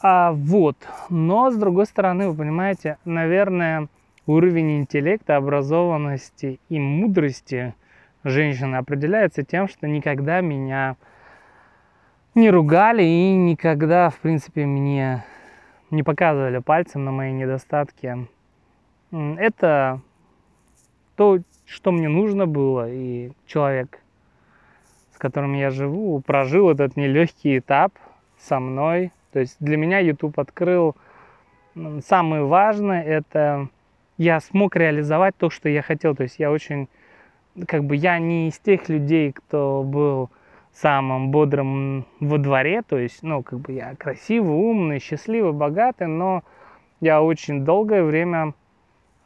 А 0.00 0.32
вот, 0.32 0.76
но 1.10 1.50
с 1.50 1.56
другой 1.56 1.86
стороны, 1.86 2.28
вы 2.28 2.34
понимаете, 2.34 2.96
наверное, 3.04 3.86
уровень 4.26 4.78
интеллекта, 4.78 5.36
образованности 5.36 6.58
и 6.68 6.80
мудрости 6.80 7.74
женщины 8.24 8.76
определяется 8.76 9.44
тем, 9.44 9.68
что 9.68 9.86
никогда 9.86 10.40
меня 10.40 10.96
не 12.34 12.50
ругали 12.50 13.04
и 13.04 13.32
никогда, 13.34 14.10
в 14.10 14.16
принципе, 14.16 14.66
мне 14.66 15.24
не 15.92 16.02
показывали 16.02 16.58
пальцем 16.58 17.04
на 17.04 17.12
мои 17.12 17.32
недостатки. 17.32 18.26
Это 19.12 20.00
то, 21.16 21.38
что 21.66 21.92
мне 21.92 22.08
нужно 22.08 22.46
было, 22.46 22.90
и 22.90 23.30
человек, 23.46 24.00
с 25.14 25.18
которым 25.18 25.52
я 25.52 25.70
живу, 25.70 26.20
прожил 26.20 26.70
этот 26.70 26.96
нелегкий 26.96 27.58
этап 27.58 27.92
со 28.38 28.58
мной. 28.58 29.12
То 29.32 29.40
есть 29.40 29.56
для 29.60 29.76
меня 29.76 29.98
YouTube 29.98 30.38
открыл 30.38 30.96
самое 32.04 32.44
важное, 32.44 33.02
это 33.02 33.68
я 34.16 34.40
смог 34.40 34.76
реализовать 34.76 35.36
то, 35.36 35.50
что 35.50 35.68
я 35.68 35.82
хотел. 35.82 36.16
То 36.16 36.22
есть 36.22 36.38
я 36.38 36.50
очень, 36.50 36.88
как 37.66 37.84
бы 37.84 37.96
я 37.96 38.18
не 38.18 38.48
из 38.48 38.58
тех 38.58 38.88
людей, 38.88 39.32
кто 39.32 39.82
был 39.82 40.30
самым 40.72 41.30
бодрым 41.30 42.06
во 42.20 42.38
дворе, 42.38 42.82
то 42.82 42.98
есть, 42.98 43.22
ну, 43.22 43.42
как 43.42 43.60
бы 43.60 43.72
я 43.72 43.94
красивый, 43.96 44.54
умный, 44.54 45.00
счастливый, 45.00 45.52
богатый, 45.52 46.06
но 46.06 46.42
я 47.00 47.22
очень 47.22 47.64
долгое 47.64 48.02
время 48.02 48.54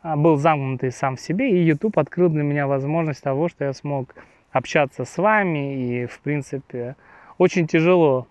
а, 0.03 0.17
был 0.17 0.37
замкнутый 0.37 0.91
сам 0.91 1.17
в 1.17 1.21
себе, 1.21 1.51
и 1.51 1.65
YouTube 1.65 1.99
открыл 1.99 2.29
для 2.29 2.43
меня 2.43 2.67
возможность 2.67 3.23
того, 3.23 3.49
что 3.49 3.65
я 3.65 3.73
смог 3.73 4.15
общаться 4.51 5.05
с 5.05 5.19
вами, 5.19 6.03
и, 6.03 6.07
в 6.07 6.21
принципе, 6.21 6.97
очень 7.39 7.67
тяжело 7.67 8.27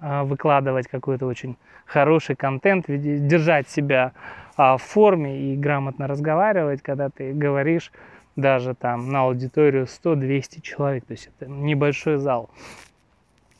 а, 0.00 0.24
выкладывать 0.24 0.88
какой-то 0.88 1.26
очень 1.26 1.56
хороший 1.84 2.36
контент, 2.36 2.86
держать 2.88 3.68
себя 3.68 4.12
а, 4.56 4.76
в 4.76 4.82
форме 4.82 5.52
и 5.52 5.56
грамотно 5.56 6.06
разговаривать, 6.06 6.82
когда 6.82 7.10
ты 7.10 7.32
говоришь 7.32 7.92
даже 8.36 8.74
там 8.74 9.10
на 9.10 9.22
аудиторию 9.22 9.86
100-200 9.86 10.60
человек, 10.60 11.06
то 11.06 11.12
есть 11.12 11.28
это 11.28 11.50
небольшой 11.50 12.18
зал. 12.18 12.50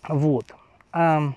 Вот. 0.08 0.54
А 0.92 1.32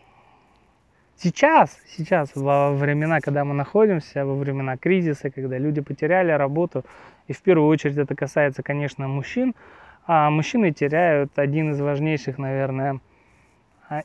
сейчас, 1.16 1.78
сейчас, 1.88 2.36
во 2.36 2.74
времена, 2.74 3.20
когда 3.22 3.44
мы 3.46 3.54
находимся, 3.54 4.26
во 4.26 4.36
времена 4.36 4.78
кризиса, 4.78 5.32
когда 5.32 5.58
люди 5.58 5.82
потеряли 5.82 6.32
работу, 6.32 6.86
и 7.28 7.34
в 7.34 7.42
первую 7.42 7.68
очередь 7.70 7.98
это 7.98 8.16
касается, 8.16 8.62
конечно, 8.62 9.08
мужчин, 9.08 9.56
а 10.06 10.30
мужчины 10.30 10.72
теряют 10.72 11.38
один 11.38 11.72
из 11.72 11.80
важнейших, 11.80 12.38
наверное, 12.38 13.00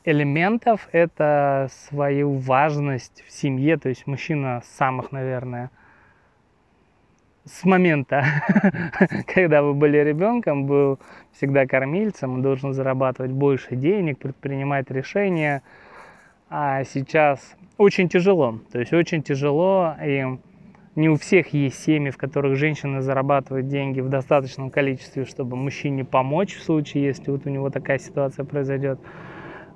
элементов– 0.03 0.87
это 0.91 1.69
свою 1.71 2.33
важность 2.33 3.23
в 3.27 3.31
семье, 3.31 3.77
то 3.77 3.89
есть 3.89 4.07
мужчина 4.07 4.61
самых, 4.65 5.11
наверное, 5.11 5.69
с 7.45 7.63
момента, 7.63 8.25
когда 9.33 9.61
вы 9.61 9.73
были 9.73 9.97
ребенком, 9.97 10.65
был 10.65 10.99
всегда 11.31 11.65
кормильцем, 11.67 12.41
должен 12.41 12.73
зарабатывать 12.73 13.31
больше 13.31 13.75
денег, 13.75 14.17
предпринимать 14.17 14.89
решения. 14.89 15.61
А 16.49 16.83
сейчас 16.83 17.55
очень 17.77 18.09
тяжело. 18.09 18.59
То 18.71 18.79
есть 18.79 18.93
очень 18.93 19.21
тяжело, 19.21 19.95
и 20.03 20.25
не 20.95 21.09
у 21.09 21.17
всех 21.17 21.53
есть 21.53 21.83
семьи, 21.83 22.09
в 22.09 22.17
которых 22.17 22.55
женщины 22.57 23.01
зарабатывают 23.01 23.67
деньги 23.67 23.99
в 23.99 24.09
достаточном 24.09 24.69
количестве, 24.69 25.25
чтобы 25.25 25.55
мужчине 25.55 26.05
помочь 26.05 26.55
в 26.55 26.63
случае, 26.63 27.05
если 27.05 27.31
вот 27.31 27.45
у 27.45 27.49
него 27.49 27.69
такая 27.69 27.99
ситуация 27.99 28.45
произойдет. 28.45 28.99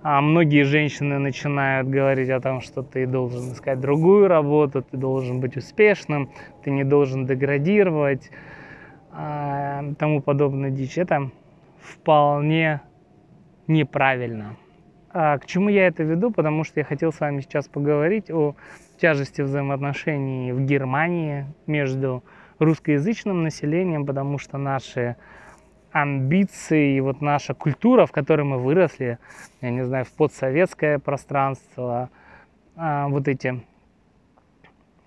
А 0.02 0.22
многие 0.22 0.64
женщины 0.64 1.20
начинают 1.20 1.90
говорить 1.90 2.30
о 2.30 2.40
том, 2.40 2.62
что 2.62 2.84
ты 2.84 3.06
должен 3.06 3.52
искать 3.52 3.82
другую 3.82 4.30
работу, 4.30 4.82
ты 4.82 4.96
должен 4.96 5.42
быть 5.42 5.58
успешным, 5.58 6.30
ты 6.64 6.72
не 6.72 6.86
должен 6.86 7.26
деградировать, 7.26 8.32
а, 9.12 9.84
тому 10.00 10.22
подобное 10.22 10.70
дичь. 10.70 10.98
Это 10.98 11.32
вполне 11.82 12.82
неправильно. 13.68 14.56
А 15.12 15.38
к 15.38 15.46
чему 15.46 15.68
я 15.68 15.88
это 15.88 16.04
веду? 16.04 16.32
Потому 16.32 16.64
что 16.64 16.80
я 16.80 16.86
хотел 16.86 17.12
с 17.12 17.20
вами 17.20 17.42
сейчас 17.42 17.68
поговорить 17.68 18.32
о 18.32 18.56
тяжести 19.02 19.42
взаимоотношений 19.42 20.54
в 20.54 20.62
Германии 20.62 21.46
между 21.68 22.24
русскоязычным 22.60 23.44
населением, 23.44 24.06
потому 24.06 24.38
что 24.38 24.58
наши 24.58 25.18
амбиции 25.92 26.96
и 26.96 27.02
вот 27.02 27.22
наша 27.22 27.54
культура, 27.54 28.06
в 28.06 28.12
которой 28.12 28.44
мы 28.44 28.58
выросли, 28.58 29.18
я 29.62 29.72
не 29.72 29.84
знаю, 29.84 30.06
в 30.06 30.12
подсоветское 30.12 31.00
пространство, 31.00 32.10
а, 32.76 33.08
вот 33.08 33.28
эти 33.28 33.64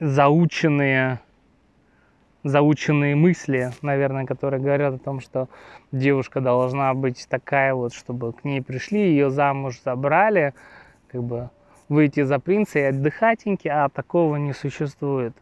заученные, 0.01 1.21
заученные 2.43 3.15
мысли, 3.15 3.71
наверное, 3.83 4.27
которые 4.27 4.61
говорят 4.61 4.95
о 4.95 4.99
том, 4.99 5.21
что 5.21 5.49
девушка 5.93 6.41
должна 6.41 6.93
быть 6.95 7.27
такая 7.29 7.75
вот, 7.75 7.95
чтобы 7.95 8.33
к 8.33 8.45
ней 8.45 8.61
пришли, 8.61 9.01
ее 9.01 9.31
замуж 9.31 9.81
забрали, 9.85 10.55
как 11.09 11.23
бы 11.23 11.51
выйти 11.89 12.23
за 12.23 12.39
принца 12.39 12.79
и 12.81 12.83
отдыхатеньки, 12.83 13.69
а 13.69 13.89
такого 13.89 14.37
не 14.37 14.53
существует. 14.53 15.35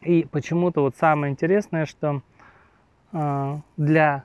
И 0.00 0.26
почему-то 0.30 0.82
вот 0.82 0.94
самое 0.96 1.32
интересное, 1.32 1.84
что 1.84 2.22
для 3.76 4.24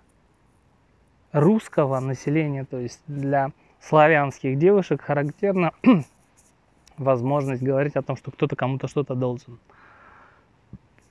русского 1.32 2.00
населения, 2.00 2.66
то 2.66 2.78
есть 2.78 3.02
для 3.08 3.52
славянских 3.80 4.58
девушек 4.58 5.02
характерна 5.02 5.72
возможность 6.98 7.64
говорить 7.64 7.96
о 7.96 8.02
том, 8.02 8.16
что 8.16 8.32
кто-то 8.32 8.56
кому-то 8.56 8.88
что-то 8.88 9.16
должен. 9.16 9.60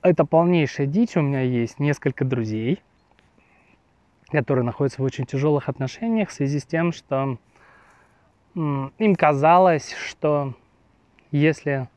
Это 0.01 0.25
полнейшая 0.25 0.87
дичь. 0.87 1.15
У 1.15 1.21
меня 1.21 1.41
есть 1.41 1.79
несколько 1.79 2.25
друзей, 2.25 2.81
которые 4.31 4.65
находятся 4.65 5.01
в 5.01 5.05
очень 5.05 5.25
тяжелых 5.25 5.69
отношениях 5.69 6.29
в 6.29 6.33
связи 6.33 6.59
с 6.59 6.65
тем, 6.65 6.91
что 6.91 7.37
им 8.55 9.15
казалось, 9.15 9.93
что 9.93 10.53
если 11.31 11.87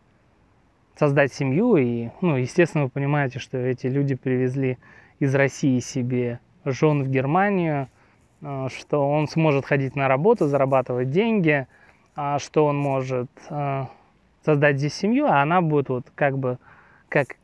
создать 0.96 1.32
семью, 1.32 1.76
и, 1.76 2.10
ну, 2.20 2.36
естественно, 2.36 2.84
вы 2.84 2.90
понимаете, 2.90 3.38
что 3.38 3.58
эти 3.58 3.86
люди 3.86 4.14
привезли 4.14 4.78
из 5.18 5.34
России 5.34 5.78
себе 5.80 6.40
жен 6.64 7.02
в 7.04 7.08
Германию, 7.08 7.88
э, 8.42 8.68
что 8.76 9.08
он 9.08 9.28
сможет 9.28 9.66
ходить 9.66 9.96
на 9.96 10.08
работу, 10.08 10.46
зарабатывать 10.46 11.10
деньги, 11.10 11.66
а 12.16 12.38
что 12.38 12.66
он 12.66 12.76
может 12.78 13.30
э, 13.50 13.84
создать 14.44 14.78
здесь 14.78 14.94
семью, 14.94 15.26
а 15.26 15.42
она 15.42 15.60
будет 15.60 15.88
вот 15.88 16.06
как 16.14 16.38
бы, 16.38 16.58
как 17.08 17.36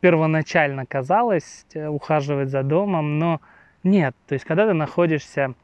первоначально 0.00 0.86
казалось, 0.86 1.66
э, 1.74 1.86
ухаживать 1.88 2.50
за 2.50 2.62
домом, 2.62 3.18
но 3.18 3.40
нет. 3.82 4.14
То 4.26 4.34
есть, 4.34 4.44
когда 4.44 4.66
ты 4.66 4.72
находишься 4.72 5.54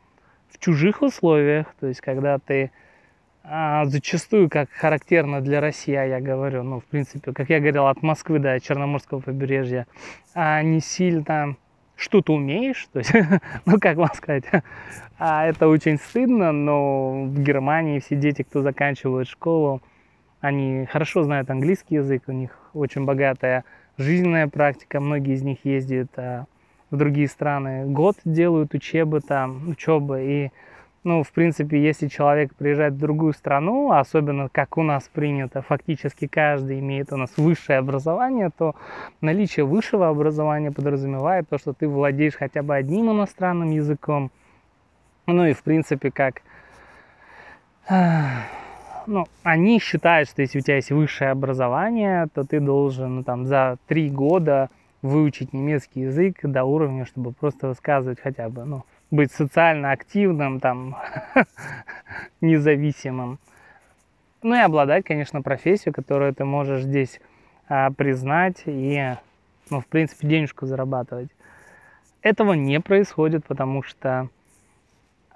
в 0.48 0.58
чужих 0.58 1.02
условиях, 1.02 1.66
то 1.80 1.86
есть, 1.86 2.00
когда 2.00 2.38
ты 2.38 2.70
а, 3.52 3.84
зачастую, 3.86 4.48
как 4.48 4.70
характерно 4.70 5.40
для 5.40 5.60
России, 5.60 5.94
а 5.94 6.04
я 6.04 6.20
говорю, 6.20 6.62
ну, 6.62 6.78
в 6.78 6.84
принципе, 6.84 7.32
как 7.32 7.50
я 7.50 7.58
говорил, 7.58 7.88
от 7.88 8.00
Москвы 8.00 8.38
до 8.38 8.60
Черноморского 8.60 9.18
побережья, 9.18 9.88
а 10.34 10.62
не 10.62 10.78
сильно 10.78 11.56
что-то 11.96 12.32
умеешь, 12.32 12.86
то 12.92 13.00
есть, 13.00 13.12
ну, 13.66 13.80
как 13.80 13.96
вам 13.96 14.14
сказать, 14.14 14.44
а 15.18 15.46
это 15.46 15.66
очень 15.66 15.98
стыдно, 15.98 16.52
но 16.52 17.24
в 17.24 17.42
Германии 17.42 17.98
все 17.98 18.14
дети, 18.14 18.42
кто 18.42 18.62
заканчивают 18.62 19.28
школу, 19.28 19.82
они 20.40 20.86
хорошо 20.86 21.24
знают 21.24 21.50
английский 21.50 21.96
язык, 21.96 22.22
у 22.28 22.32
них 22.32 22.56
очень 22.72 23.04
богатая 23.04 23.64
жизненная 23.98 24.46
практика, 24.46 25.00
многие 25.00 25.34
из 25.34 25.42
них 25.42 25.58
ездят 25.64 26.10
а, 26.16 26.46
в 26.92 26.96
другие 26.96 27.26
страны, 27.26 27.84
год 27.86 28.14
делают 28.24 28.74
учебы 28.74 29.20
там, 29.20 29.70
учебы, 29.70 30.22
и 30.24 30.50
ну, 31.02 31.22
в 31.22 31.32
принципе, 31.32 31.82
если 31.82 32.08
человек 32.08 32.54
приезжает 32.54 32.92
в 32.92 32.98
другую 32.98 33.32
страну, 33.32 33.90
особенно 33.90 34.50
как 34.50 34.76
у 34.76 34.82
нас 34.82 35.08
принято, 35.08 35.62
фактически 35.62 36.26
каждый 36.26 36.80
имеет 36.80 37.10
у 37.12 37.16
нас 37.16 37.30
высшее 37.38 37.78
образование, 37.78 38.50
то 38.56 38.74
наличие 39.22 39.64
высшего 39.64 40.08
образования 40.08 40.70
подразумевает 40.70 41.48
то, 41.48 41.56
что 41.56 41.72
ты 41.72 41.88
владеешь 41.88 42.34
хотя 42.34 42.62
бы 42.62 42.76
одним 42.76 43.10
иностранным 43.10 43.70
языком. 43.70 44.30
Ну 45.26 45.46
и, 45.46 45.54
в 45.54 45.62
принципе, 45.62 46.10
как... 46.10 46.42
Ну, 49.06 49.26
они 49.42 49.80
считают, 49.80 50.28
что 50.28 50.42
если 50.42 50.58
у 50.58 50.62
тебя 50.62 50.76
есть 50.76 50.90
высшее 50.90 51.30
образование, 51.30 52.28
то 52.34 52.44
ты 52.44 52.60
должен 52.60 53.16
ну, 53.16 53.24
там, 53.24 53.46
за 53.46 53.78
три 53.88 54.10
года 54.10 54.68
выучить 55.00 55.54
немецкий 55.54 56.02
язык 56.02 56.40
до 56.42 56.64
уровня, 56.64 57.06
чтобы 57.06 57.32
просто 57.32 57.68
высказывать 57.68 58.20
хотя 58.20 58.50
бы 58.50 58.66
ну, 58.66 58.84
быть 59.10 59.32
социально 59.32 59.92
активным, 59.92 60.60
там, 60.60 60.96
независимым. 62.40 63.38
Ну 64.42 64.54
и 64.54 64.60
обладать, 64.60 65.04
конечно, 65.04 65.42
профессией, 65.42 65.92
которую 65.92 66.34
ты 66.34 66.44
можешь 66.44 66.82
здесь 66.82 67.20
а, 67.68 67.90
признать 67.90 68.62
и, 68.66 69.16
ну, 69.68 69.80
в 69.80 69.86
принципе, 69.86 70.26
денежку 70.26 70.66
зарабатывать. 70.66 71.28
Этого 72.22 72.54
не 72.54 72.80
происходит, 72.80 73.44
потому 73.46 73.82
что 73.82 74.28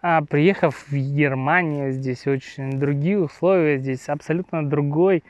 а, 0.00 0.22
приехав 0.22 0.86
в 0.88 0.92
Германию, 0.92 1.92
здесь 1.92 2.26
очень 2.26 2.78
другие 2.78 3.18
условия, 3.18 3.78
здесь 3.78 4.08
абсолютно 4.08 4.66
другой, 4.68 5.22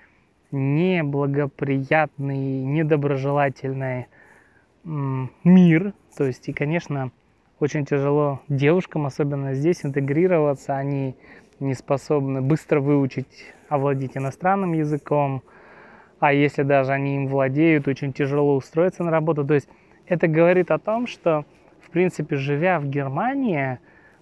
неблагоприятный, 0.50 2.64
недоброжелательный 2.64 4.06
мир. 4.84 5.92
То 6.16 6.24
есть, 6.24 6.48
и, 6.48 6.52
конечно, 6.52 7.10
очень 7.60 7.84
тяжело 7.84 8.40
девушкам, 8.48 9.06
особенно 9.06 9.54
здесь, 9.54 9.84
интегрироваться. 9.84 10.76
Они 10.76 11.16
не 11.60 11.74
способны 11.74 12.42
быстро 12.42 12.80
выучить, 12.80 13.52
овладеть 13.68 14.16
иностранным 14.16 14.72
языком. 14.72 15.42
А 16.18 16.32
если 16.32 16.62
даже 16.62 16.92
они 16.92 17.16
им 17.16 17.28
владеют, 17.28 17.88
очень 17.88 18.12
тяжело 18.12 18.56
устроиться 18.56 19.04
на 19.04 19.10
работу. 19.10 19.44
То 19.44 19.54
есть 19.54 19.68
это 20.06 20.26
говорит 20.26 20.70
о 20.70 20.78
том, 20.78 21.06
что, 21.06 21.44
в 21.80 21.90
принципе, 21.90 22.36
живя 22.36 22.80
в 22.80 22.86
Германии, 22.86 23.78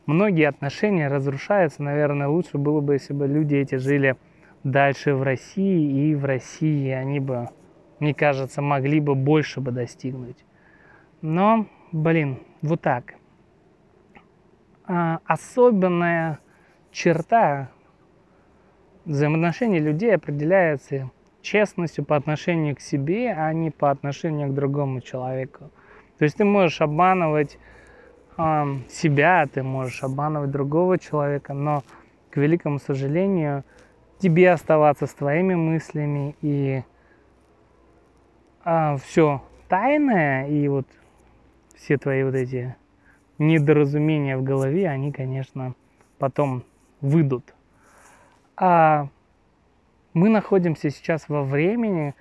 многие 0.07 0.49
отношения 0.49 1.09
разрушаются. 1.09 1.83
Наверное, 1.83 2.29
лучше 2.29 2.59
было 2.59 2.81
бы, 2.81 2.95
если 2.95 3.13
бы 3.15 3.27
люди 3.27 3.55
эти 3.55 3.77
жили 3.77 4.17
дальше 4.65 5.15
в 5.15 5.23
России, 5.23 6.11
и 6.11 6.15
в 6.15 6.25
России 6.25 6.91
они 6.91 7.19
бы, 7.19 7.49
мне 7.99 8.15
кажется, 8.15 8.63
могли 8.63 9.01
бы 9.01 9.15
больше 9.15 9.61
бы 9.61 9.71
достигнуть. 9.71 10.45
Но, 11.21 11.67
блин, 11.93 12.39
вот 12.63 12.81
так. 12.81 13.15
А, 14.85 15.21
особенная 15.25 16.41
черта 16.91 17.71
взаимоотношений 19.05 19.79
людей 19.79 20.15
определяется 20.15 21.11
честностью 21.41 22.05
по 22.05 22.17
отношению 22.17 22.77
к 22.77 22.81
себе, 22.81 23.33
а 23.33 23.53
не 23.53 23.71
по 23.71 23.91
отношению 23.91 24.49
к 24.49 24.55
другому 24.55 25.01
человеку. 25.01 25.71
То 26.19 26.25
есть 26.25 26.37
ты 26.37 26.45
можешь 26.45 26.81
обманывать 26.81 27.59
э, 28.37 28.65
себя, 28.89 29.47
ты 29.53 29.63
можешь 29.63 30.03
обманывать 30.03 30.51
другого 30.51 30.99
человека, 30.99 31.53
но, 31.53 31.83
к 32.31 32.37
великому 32.37 32.79
сожалению, 32.79 33.65
тебе 34.19 34.53
оставаться 34.53 35.07
с 35.07 35.15
твоими 35.15 35.55
мыслями 35.55 36.37
и 36.43 36.79
э, 36.79 36.83
а, 38.65 38.97
все 38.99 39.43
тайное 39.69 40.47
и 40.49 40.69
вот 40.69 40.87
все 41.75 41.99
твои 41.99 42.23
вот 42.23 42.35
эти 42.35 42.77
недоразумения 43.39 44.37
в 44.37 44.43
голове, 44.43 44.89
они, 44.89 45.13
конечно, 45.13 45.75
потом 46.19 46.65
выйдут. 47.01 47.55
А 48.57 49.09
мы 50.15 50.29
находимся 50.29 50.91
сейчас 50.91 51.29
во 51.29 51.43
времени, 51.43 52.15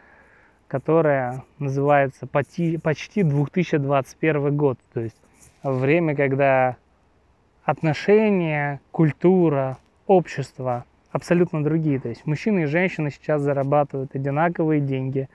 которое 0.68 1.44
называется 1.60 2.26
почти 2.26 2.78
2021 3.24 4.58
год. 4.58 4.80
То 4.94 5.02
есть 5.02 5.22
время, 5.62 6.16
когда 6.16 6.78
отношения, 7.64 8.80
культура, 8.92 9.78
общество 10.08 10.86
абсолютно 11.12 11.64
другие. 11.64 12.00
То 12.00 12.10
есть 12.10 12.26
мужчины 12.26 12.62
и 12.64 12.66
женщины 12.66 13.12
сейчас 13.12 13.42
зарабатывают 13.42 14.16
одинаковые 14.16 14.82
деньги. 14.82 15.30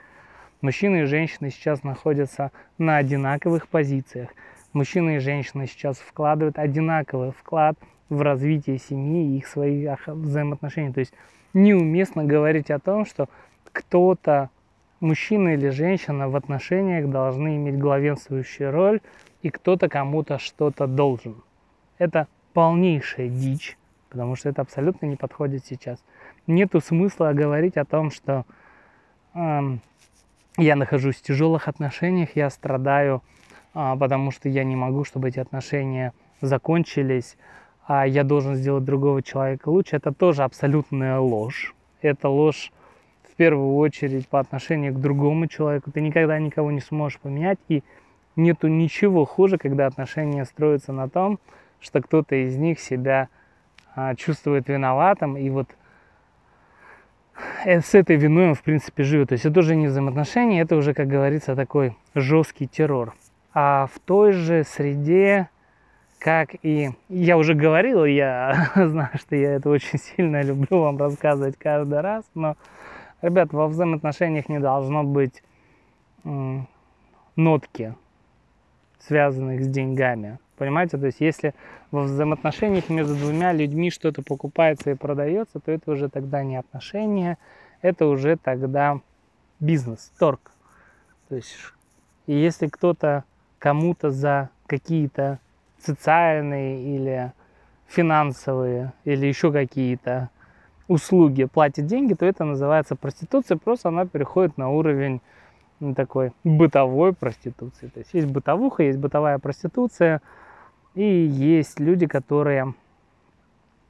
Мужчины 0.62 1.02
и 1.02 1.04
женщины 1.04 1.50
сейчас 1.50 1.82
находятся 1.84 2.50
на 2.78 2.96
одинаковых 2.96 3.68
позициях. 3.68 4.30
Мужчины 4.76 5.16
и 5.16 5.20
женщины 5.20 5.66
сейчас 5.66 5.96
вкладывают 5.96 6.58
одинаковый 6.58 7.30
вклад 7.30 7.78
в 8.10 8.20
развитие 8.20 8.76
семьи 8.76 9.24
и 9.24 9.38
их 9.38 9.46
своих 9.46 10.06
взаимоотношений. 10.06 10.92
То 10.92 11.00
есть 11.00 11.14
неуместно 11.54 12.24
говорить 12.24 12.70
о 12.70 12.78
том, 12.78 13.06
что 13.06 13.30
кто-то, 13.72 14.50
мужчина 15.00 15.54
или 15.54 15.70
женщина 15.70 16.28
в 16.28 16.36
отношениях 16.36 17.08
должны 17.08 17.56
иметь 17.56 17.78
главенствующую 17.78 18.70
роль, 18.70 19.00
и 19.40 19.48
кто-то 19.48 19.88
кому-то 19.88 20.38
что-то 20.38 20.86
должен. 20.86 21.36
Это 21.96 22.28
полнейшая 22.52 23.30
дичь, 23.30 23.78
потому 24.10 24.36
что 24.36 24.50
это 24.50 24.60
абсолютно 24.60 25.06
не 25.06 25.16
подходит 25.16 25.64
сейчас. 25.64 26.04
Нету 26.46 26.82
смысла 26.82 27.32
говорить 27.32 27.78
о 27.78 27.86
том, 27.86 28.10
что 28.10 28.44
э, 29.32 29.60
я 30.58 30.76
нахожусь 30.76 31.16
в 31.16 31.22
тяжелых 31.22 31.66
отношениях, 31.66 32.36
я 32.36 32.50
страдаю, 32.50 33.22
потому 33.76 34.30
что 34.30 34.48
я 34.48 34.64
не 34.64 34.74
могу, 34.74 35.04
чтобы 35.04 35.28
эти 35.28 35.38
отношения 35.38 36.14
закончились, 36.40 37.36
а 37.86 38.06
я 38.06 38.24
должен 38.24 38.54
сделать 38.54 38.84
другого 38.84 39.22
человека 39.22 39.68
лучше, 39.68 39.96
это 39.96 40.12
тоже 40.12 40.44
абсолютная 40.44 41.18
ложь. 41.18 41.74
Это 42.00 42.28
ложь 42.28 42.72
в 43.30 43.36
первую 43.36 43.76
очередь 43.76 44.28
по 44.28 44.40
отношению 44.40 44.94
к 44.94 45.00
другому 45.00 45.46
человеку. 45.46 45.90
Ты 45.92 46.00
никогда 46.00 46.38
никого 46.38 46.70
не 46.72 46.80
сможешь 46.80 47.20
поменять, 47.20 47.58
и 47.68 47.82
нету 48.34 48.68
ничего 48.68 49.24
хуже, 49.26 49.58
когда 49.58 49.86
отношения 49.86 50.46
строятся 50.46 50.92
на 50.92 51.08
том, 51.08 51.38
что 51.78 52.00
кто-то 52.00 52.34
из 52.34 52.56
них 52.56 52.80
себя 52.80 53.28
а, 53.94 54.14
чувствует 54.14 54.68
виноватым, 54.68 55.36
и 55.36 55.50
вот 55.50 55.68
э, 57.64 57.80
с 57.82 57.94
этой 57.94 58.16
виной 58.16 58.48
он, 58.48 58.54
в 58.54 58.62
принципе, 58.62 59.02
живет. 59.04 59.28
То 59.28 59.34
есть 59.34 59.44
это 59.44 59.60
уже 59.60 59.76
не 59.76 59.86
взаимоотношения, 59.86 60.62
это 60.62 60.76
уже, 60.76 60.94
как 60.94 61.08
говорится, 61.08 61.54
такой 61.54 61.94
жесткий 62.14 62.66
террор. 62.66 63.14
А 63.58 63.86
в 63.86 64.00
той 64.00 64.32
же 64.32 64.64
среде 64.64 65.48
как 66.18 66.56
и 66.62 66.90
я 67.08 67.38
уже 67.38 67.54
говорил, 67.54 68.04
я 68.04 68.70
знаю, 68.74 69.12
что 69.14 69.34
я 69.34 69.54
это 69.54 69.70
очень 69.70 69.98
сильно 69.98 70.42
люблю 70.42 70.80
вам 70.80 70.98
рассказывать 70.98 71.56
каждый 71.56 72.00
раз, 72.02 72.26
но, 72.34 72.56
ребят, 73.22 73.54
во 73.54 73.66
взаимоотношениях 73.66 74.50
не 74.50 74.60
должно 74.60 75.04
быть 75.04 75.42
нотки, 77.34 77.94
связанных 78.98 79.64
с 79.64 79.68
деньгами. 79.68 80.38
Понимаете? 80.58 80.98
То 80.98 81.06
есть 81.06 81.20
если 81.20 81.54
во 81.90 82.02
взаимоотношениях 82.02 82.90
между 82.90 83.14
двумя 83.14 83.54
людьми 83.54 83.90
что-то 83.90 84.22
покупается 84.22 84.90
и 84.90 84.94
продается, 84.94 85.60
то 85.60 85.72
это 85.72 85.92
уже 85.92 86.10
тогда 86.10 86.42
не 86.42 86.56
отношения, 86.56 87.38
это 87.80 88.04
уже 88.04 88.36
тогда 88.36 89.00
бизнес, 89.60 90.12
торг. 90.18 90.50
То 91.30 91.36
есть 91.36 91.56
и 92.26 92.34
если 92.34 92.66
кто-то 92.66 93.24
кому-то 93.58 94.10
за 94.10 94.50
какие-то 94.66 95.38
социальные 95.78 96.96
или 96.96 97.32
финансовые 97.86 98.92
или 99.04 99.26
еще 99.26 99.52
какие-то 99.52 100.30
услуги 100.88 101.44
платит 101.44 101.86
деньги, 101.86 102.14
то 102.14 102.24
это 102.26 102.44
называется 102.44 102.96
проституция, 102.96 103.56
просто 103.56 103.88
она 103.88 104.06
переходит 104.06 104.56
на 104.56 104.70
уровень 104.70 105.20
такой 105.94 106.32
бытовой 106.44 107.12
проституции. 107.12 107.88
То 107.88 108.00
есть 108.00 108.14
есть 108.14 108.28
бытовуха, 108.28 108.82
есть 108.82 108.98
бытовая 108.98 109.38
проституция, 109.38 110.22
и 110.94 111.04
есть 111.04 111.78
люди, 111.80 112.06
которые 112.06 112.74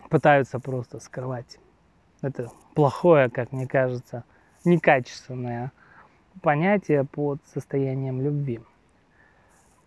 пытаются 0.09 0.59
просто 0.59 0.99
скрывать 1.01 1.59
это 2.23 2.51
плохое, 2.75 3.31
как 3.31 3.53
мне 3.53 3.67
кажется, 3.67 4.25
некачественное 4.65 5.73
понятие 6.43 7.05
под 7.05 7.41
состоянием 7.47 8.21
любви. 8.21 8.61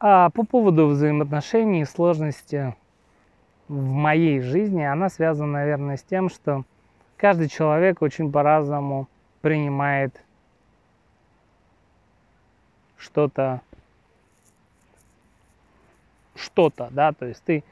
А 0.01 0.29
по 0.29 0.45
поводу 0.45 0.87
взаимоотношений 0.87 1.81
и 1.81 1.85
сложности 1.85 2.73
в 3.67 3.91
моей 3.91 4.39
жизни, 4.39 4.81
она 4.81 5.09
связана, 5.09 5.53
наверное, 5.53 5.97
с 5.97 6.03
тем, 6.03 6.29
что 6.29 6.63
каждый 7.17 7.49
человек 7.49 8.01
очень 8.01 8.31
по-разному 8.31 9.09
принимает 9.41 10.23
что-то, 12.97 13.59
что-то, 16.33 16.87
да, 16.91 17.11
то 17.11 17.25
есть 17.25 17.43
ты, 17.43 17.65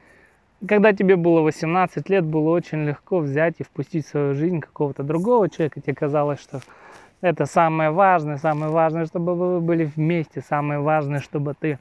когда 0.66 0.92
тебе 0.92 1.16
было 1.16 1.40
18 1.40 2.10
лет, 2.10 2.26
было 2.26 2.50
очень 2.50 2.84
легко 2.84 3.20
взять 3.20 3.54
и 3.58 3.64
впустить 3.64 4.04
в 4.04 4.10
свою 4.10 4.34
жизнь 4.34 4.60
какого-то 4.60 5.02
другого 5.02 5.48
человека, 5.48 5.80
тебе 5.80 5.94
казалось, 5.94 6.40
что 6.40 6.60
это 7.22 7.46
самое 7.46 7.90
важное, 7.90 8.36
самое 8.36 8.70
важное, 8.70 9.06
чтобы 9.06 9.34
вы 9.34 9.60
были 9.60 9.84
вместе, 9.84 10.42
самое 10.42 10.80
важное, 10.80 11.20
чтобы 11.20 11.54
ты 11.58 11.78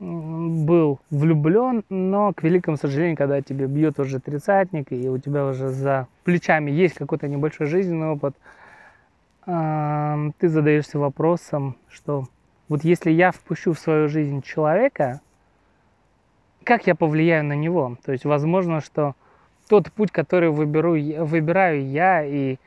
был 0.00 1.00
влюблен, 1.10 1.84
но, 1.88 2.32
к 2.32 2.42
великому 2.42 2.76
сожалению, 2.76 3.16
когда 3.16 3.42
тебе 3.42 3.66
бьет 3.66 3.98
уже 3.98 4.20
тридцатник, 4.20 4.92
и 4.92 5.08
у 5.08 5.18
тебя 5.18 5.46
уже 5.46 5.70
за 5.70 6.06
плечами 6.24 6.70
есть 6.70 6.94
какой-то 6.94 7.26
небольшой 7.26 7.66
жизненный 7.66 8.08
опыт, 8.08 8.36
а, 9.46 10.30
ты 10.38 10.48
задаешься 10.48 10.98
вопросом, 10.98 11.76
что 11.88 12.28
вот 12.68 12.84
если 12.84 13.10
я 13.10 13.32
впущу 13.32 13.72
в 13.72 13.78
свою 13.78 14.08
жизнь 14.08 14.42
человека, 14.42 15.20
как 16.64 16.86
я 16.86 16.94
повлияю 16.94 17.44
на 17.46 17.54
него? 17.54 17.96
То 18.04 18.12
есть, 18.12 18.26
возможно, 18.26 18.80
что 18.80 19.14
тот 19.68 19.90
путь, 19.90 20.12
который 20.12 20.50
выберу, 20.50 20.92
выбираю 21.24 21.88
я, 21.88 22.22
и 22.24 22.58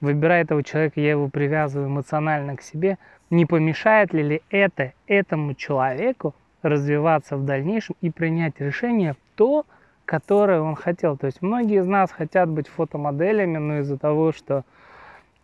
выбирая 0.00 0.42
этого 0.42 0.64
человека, 0.64 1.00
я 1.00 1.10
его 1.10 1.28
привязываю 1.28 1.88
эмоционально 1.88 2.56
к 2.56 2.62
себе, 2.62 2.96
не 3.30 3.46
помешает 3.46 4.12
ли, 4.12 4.42
это 4.50 4.92
этому 5.06 5.54
человеку 5.54 6.34
развиваться 6.62 7.36
в 7.36 7.44
дальнейшем 7.44 7.96
и 8.00 8.10
принять 8.10 8.60
решение 8.60 9.16
то, 9.36 9.64
которое 10.04 10.60
он 10.60 10.74
хотел. 10.74 11.16
То 11.16 11.26
есть 11.26 11.40
многие 11.40 11.78
из 11.80 11.86
нас 11.86 12.10
хотят 12.10 12.48
быть 12.48 12.68
фотомоделями, 12.68 13.58
но 13.58 13.78
из-за 13.78 13.96
того, 13.96 14.32
что 14.32 14.64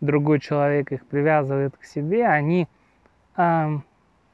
другой 0.01 0.39
человек 0.39 0.91
их 0.91 1.05
привязывает 1.05 1.75
к 1.77 1.85
себе, 1.85 2.27
они 2.27 2.67
э, 3.37 3.77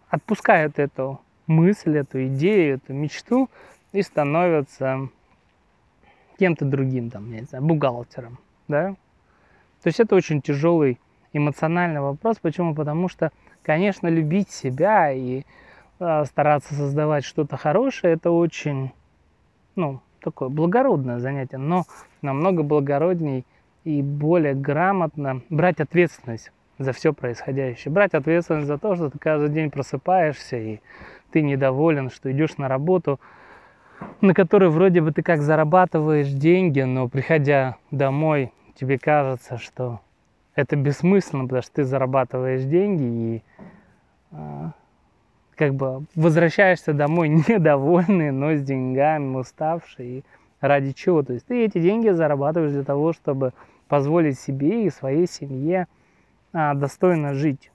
отпускают 0.09 0.79
эту 0.79 1.21
мысль, 1.47 1.97
эту 1.97 2.25
идею, 2.27 2.75
эту 2.75 2.93
мечту 2.93 3.49
и 3.91 4.01
становятся 4.01 5.09
кем-то 6.37 6.65
другим, 6.65 7.09
там, 7.09 7.31
я 7.31 7.41
не 7.41 7.45
знаю, 7.45 7.63
бухгалтером, 7.63 8.39
да. 8.67 8.95
То 9.83 9.87
есть 9.87 9.99
это 9.99 10.15
очень 10.15 10.41
тяжелый 10.41 10.99
эмоциональный 11.33 12.01
вопрос. 12.01 12.37
Почему? 12.41 12.73
Потому 12.73 13.09
что, 13.09 13.31
конечно, 13.63 14.07
любить 14.07 14.51
себя 14.51 15.11
и 15.11 15.43
а, 15.99 16.25
стараться 16.25 16.73
создавать 16.73 17.25
что-то 17.25 17.57
хорошее, 17.57 18.13
это 18.13 18.31
очень, 18.31 18.91
ну, 19.75 20.01
такое 20.21 20.49
благородное 20.49 21.19
занятие, 21.19 21.57
но 21.57 21.85
намного 22.21 22.63
благородней 22.63 23.45
и 23.83 24.01
более 24.01 24.53
грамотно 24.53 25.41
брать 25.49 25.79
ответственность 25.79 26.51
за 26.77 26.93
все 26.93 27.13
происходящее. 27.13 27.91
Брать 27.91 28.13
ответственность 28.13 28.67
за 28.67 28.77
то, 28.77 28.95
что 28.95 29.09
ты 29.09 29.19
каждый 29.19 29.49
день 29.49 29.69
просыпаешься 29.69 30.57
и 30.57 30.79
ты 31.31 31.41
недоволен, 31.41 32.09
что 32.09 32.31
идешь 32.31 32.57
на 32.57 32.67
работу, 32.67 33.19
на 34.21 34.33
которой 34.33 34.69
вроде 34.69 35.01
бы 35.01 35.11
ты 35.11 35.23
как 35.23 35.41
зарабатываешь 35.41 36.29
деньги, 36.29 36.81
но 36.81 37.07
приходя 37.07 37.77
домой, 37.91 38.51
тебе 38.75 38.97
кажется, 38.97 39.57
что 39.57 39.99
это 40.55 40.75
бессмысленно, 40.75 41.43
потому 41.43 41.61
что 41.61 41.71
ты 41.73 41.83
зарабатываешь 41.83 42.63
деньги 42.63 43.03
и 43.03 43.43
а, 44.31 44.71
как 45.55 45.75
бы 45.75 46.05
возвращаешься 46.15 46.93
домой 46.93 47.29
недовольный, 47.47 48.31
но 48.31 48.53
с 48.53 48.61
деньгами, 48.61 49.37
уставший. 49.37 50.07
И 50.07 50.23
ради 50.61 50.91
чего? 50.91 51.23
То 51.23 51.33
есть 51.33 51.47
ты 51.47 51.65
эти 51.65 51.79
деньги 51.79 52.09
зарабатываешь 52.09 52.71
для 52.71 52.83
того, 52.83 53.13
чтобы 53.13 53.53
позволить 53.87 54.39
себе 54.39 54.85
и 54.85 54.89
своей 54.89 55.27
семье 55.27 55.87
а, 56.51 56.73
достойно 56.73 57.33
жить. 57.33 57.71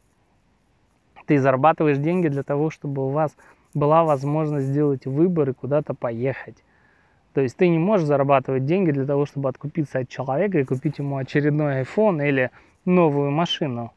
Ты 1.27 1.39
зарабатываешь 1.39 1.99
деньги 1.99 2.29
для 2.29 2.43
того, 2.43 2.71
чтобы 2.71 3.07
у 3.07 3.11
вас 3.11 3.37
была 3.75 4.05
возможность 4.05 4.67
сделать 4.67 5.05
выбор 5.05 5.51
и 5.51 5.53
куда-то 5.53 5.95
поехать. 5.95 6.57
То 7.39 7.43
есть 7.43 7.57
ты 7.57 7.69
не 7.69 7.79
можешь 7.79 8.09
зарабатывать 8.09 8.65
деньги 8.65 8.91
для 8.91 9.07
того, 9.07 9.25
чтобы 9.25 9.49
откупиться 9.49 10.01
от 10.01 10.09
человека 10.09 10.59
и 10.59 10.65
купить 10.65 10.99
ему 10.99 11.19
очередной 11.19 11.83
iPhone 11.83 12.29
или 12.29 12.51
новую 12.85 13.31
машину. 13.31 13.93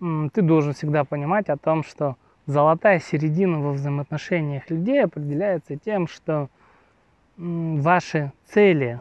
Ты 0.00 0.42
должен 0.42 0.72
всегда 0.72 1.04
понимать 1.04 1.48
о 1.50 1.56
том, 1.56 1.84
что 1.84 2.16
золотая 2.46 2.98
середина 2.98 3.60
во 3.60 3.70
взаимоотношениях 3.70 4.68
людей 4.70 5.04
определяется 5.04 5.76
тем, 5.76 6.08
что 6.08 6.48
ваши 7.36 8.32
цели, 8.46 9.00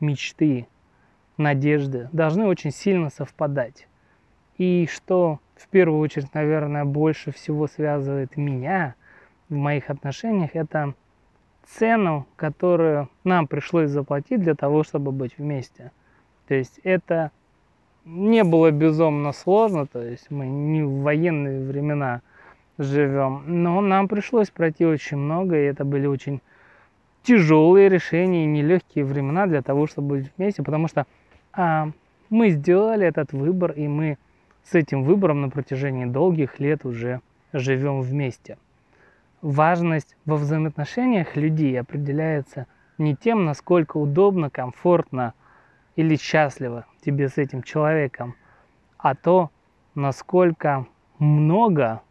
мечты, 0.00 0.66
надежды 1.36 2.08
должны 2.12 2.46
очень 2.46 2.70
сильно 2.70 3.10
совпадать. 3.10 3.88
И 4.56 4.88
что 4.90 5.38
в 5.56 5.68
первую 5.68 6.00
очередь, 6.00 6.32
наверное, 6.32 6.86
больше 6.86 7.30
всего 7.30 7.66
связывает 7.66 8.38
меня 8.38 8.94
в 9.50 9.54
моих 9.54 9.90
отношениях, 9.90 10.52
это 10.54 10.94
цену, 11.66 12.26
которую 12.36 13.08
нам 13.24 13.46
пришлось 13.46 13.90
заплатить 13.90 14.40
для 14.40 14.54
того, 14.54 14.82
чтобы 14.82 15.12
быть 15.12 15.38
вместе. 15.38 15.92
То 16.48 16.54
есть 16.54 16.80
это 16.82 17.30
не 18.04 18.44
было 18.44 18.70
безумно 18.70 19.32
сложно, 19.32 19.86
то 19.86 20.02
есть 20.02 20.30
мы 20.30 20.46
не 20.46 20.82
в 20.82 21.02
военные 21.02 21.64
времена 21.64 22.20
живем, 22.78 23.44
но 23.46 23.80
нам 23.80 24.08
пришлось 24.08 24.50
пройти 24.50 24.84
очень 24.84 25.18
много, 25.18 25.56
и 25.56 25.64
это 25.64 25.84
были 25.84 26.06
очень 26.06 26.40
тяжелые 27.22 27.88
решения 27.88 28.46
нелегкие 28.46 29.04
времена 29.04 29.46
для 29.46 29.62
того, 29.62 29.86
чтобы 29.86 30.16
быть 30.16 30.32
вместе, 30.36 30.62
потому 30.62 30.88
что 30.88 31.06
а, 31.52 31.90
мы 32.30 32.50
сделали 32.50 33.06
этот 33.06 33.32
выбор, 33.32 33.72
и 33.72 33.86
мы 33.86 34.18
с 34.64 34.74
этим 34.74 35.04
выбором 35.04 35.42
на 35.42 35.50
протяжении 35.50 36.04
долгих 36.04 36.58
лет 36.60 36.84
уже 36.84 37.20
живем 37.52 38.00
вместе. 38.00 38.58
Важность 39.42 40.16
во 40.24 40.36
взаимоотношениях 40.36 41.34
людей 41.34 41.78
определяется 41.78 42.68
не 42.96 43.16
тем, 43.16 43.44
насколько 43.44 43.96
удобно, 43.96 44.50
комфортно 44.50 45.34
или 45.96 46.14
счастливо 46.16 46.86
тебе 47.04 47.28
с 47.28 47.38
этим 47.38 47.64
человеком, 47.64 48.36
а 48.98 49.16
то, 49.16 49.50
насколько 49.96 50.86
много 51.18 52.02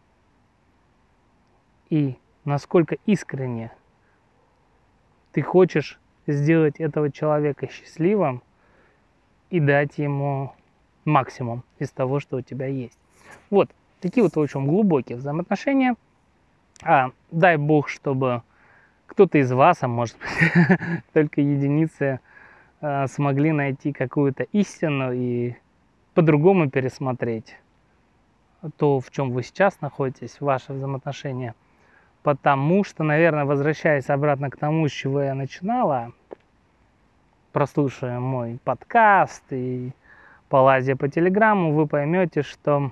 и 1.90 2.18
насколько 2.44 2.98
искренне 3.06 3.72
ты 5.32 5.42
хочешь 5.42 6.02
сделать 6.28 6.82
этого 6.82 7.12
человека 7.12 7.70
счастливым 7.72 8.44
и 9.50 9.62
дать 9.62 9.98
ему 10.00 10.54
максимум 11.06 11.64
из 11.80 11.92
того, 11.92 12.20
что 12.20 12.38
у 12.38 12.42
тебя 12.42 12.68
есть. 12.68 12.98
Вот, 13.50 13.70
такие 14.02 14.22
вот 14.22 14.36
очень 14.36 14.66
глубокие 14.66 15.18
взаимоотношения. 15.18 15.96
А, 16.84 17.12
дай 17.32 17.58
бог, 17.58 17.90
чтобы 17.90 18.42
кто-то 19.06 19.38
из 19.38 19.52
вас, 19.52 19.84
а 19.84 19.88
может 19.88 20.18
быть 20.18 21.04
только 21.14 21.42
единицы, 21.42 22.20
а, 22.82 23.08
смогли 23.08 23.52
найти 23.52 23.94
какую-то 23.94 24.44
истину 24.52 25.12
и 25.14 25.56
по-другому 26.14 26.70
пересмотреть 26.70 27.58
то, 28.78 29.00
в 29.00 29.10
чем 29.12 29.32
вы 29.32 29.44
сейчас 29.44 29.82
находитесь, 29.82 30.40
ваши 30.40 30.74
взаимоотношения. 30.74 31.56
Потому 32.24 32.84
что, 32.84 33.04
наверное, 33.04 33.46
возвращаясь 33.46 34.10
обратно 34.10 34.50
к 34.50 34.58
тому, 34.58 34.88
с 34.88 34.92
чего 34.92 35.22
я 35.22 35.34
начинала, 35.34 36.12
прослушая 37.52 38.20
мой 38.20 38.60
подкаст 38.64 39.44
и 39.50 39.92
полазя 40.48 40.96
по 40.96 41.08
телеграмму, 41.10 41.74
вы 41.74 41.88
поймете, 41.88 42.44
что 42.44 42.92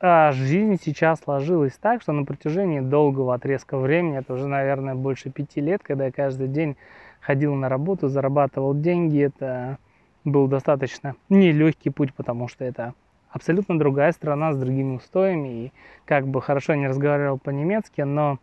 а, 0.00 0.32
жизнь 0.32 0.78
сейчас 0.82 1.20
сложилась 1.20 1.74
так, 1.74 2.02
что 2.02 2.12
на 2.12 2.24
протяжении 2.24 2.80
долгого 2.80 3.34
отрезка 3.34 3.78
времени, 3.78 4.18
это 4.18 4.34
уже, 4.34 4.46
наверное, 4.46 4.94
больше 4.94 5.30
пяти 5.30 5.60
лет, 5.60 5.82
когда 5.82 6.06
я 6.06 6.12
каждый 6.12 6.48
день 6.48 6.76
ходил 7.20 7.54
на 7.54 7.68
работу, 7.68 8.08
зарабатывал 8.08 8.74
деньги, 8.74 9.22
это 9.22 9.78
был 10.24 10.48
достаточно 10.48 11.14
нелегкий 11.28 11.90
путь, 11.90 12.14
потому 12.14 12.48
что 12.48 12.64
это 12.64 12.94
абсолютно 13.30 13.78
другая 13.78 14.12
страна 14.12 14.52
с 14.52 14.56
другими 14.56 14.96
устоями, 14.96 15.48
и 15.48 15.72
как 16.04 16.26
бы 16.26 16.42
хорошо 16.42 16.74
не 16.74 16.88
разговаривал 16.88 17.38
по-немецки, 17.38 18.00
но 18.00 18.38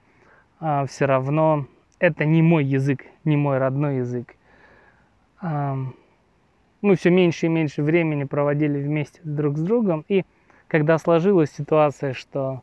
а, 0.60 0.86
все 0.86 1.06
равно 1.06 1.66
это 2.00 2.26
не 2.26 2.42
мой 2.42 2.64
язык, 2.64 3.06
не 3.26 3.36
мой 3.36 3.58
родной 3.58 3.98
язык 3.98 4.36
мы 6.82 6.96
все 6.96 7.10
меньше 7.10 7.46
и 7.46 7.50
меньше 7.50 7.84
времени 7.84 8.24
проводили 8.24 8.80
вместе 8.80 9.20
друг 9.24 9.58
с 9.58 9.62
другом. 9.62 10.06
И 10.08 10.26
когда 10.68 10.98
сложилась 10.98 11.52
ситуация, 11.52 12.14
что 12.14 12.62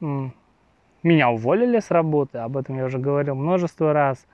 меня 0.00 1.30
уволили 1.30 1.80
с 1.80 1.90
работы, 1.90 2.38
об 2.38 2.56
этом 2.56 2.76
я 2.76 2.86
уже 2.86 2.98
говорил 2.98 3.34
множество 3.34 3.92
раз, 3.92 4.26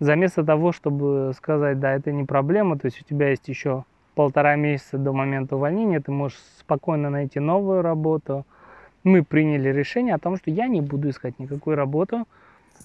заместо 0.00 0.44
того, 0.44 0.72
чтобы 0.72 1.32
сказать, 1.36 1.78
да, 1.80 1.92
это 1.92 2.12
не 2.12 2.24
проблема, 2.24 2.78
то 2.78 2.86
есть 2.86 3.00
у 3.00 3.04
тебя 3.04 3.30
есть 3.30 3.48
еще 3.48 3.84
полтора 4.14 4.56
месяца 4.56 4.98
до 4.98 5.12
момента 5.12 5.56
увольнения, 5.56 6.00
ты 6.00 6.10
можешь 6.10 6.38
спокойно 6.58 7.10
найти 7.10 7.38
новую 7.38 7.82
работу. 7.82 8.46
Мы 9.04 9.22
приняли 9.22 9.68
решение 9.68 10.14
о 10.14 10.18
том, 10.18 10.36
что 10.36 10.50
я 10.50 10.66
не 10.66 10.80
буду 10.80 11.10
искать 11.10 11.38
никакую 11.38 11.76
работу, 11.76 12.26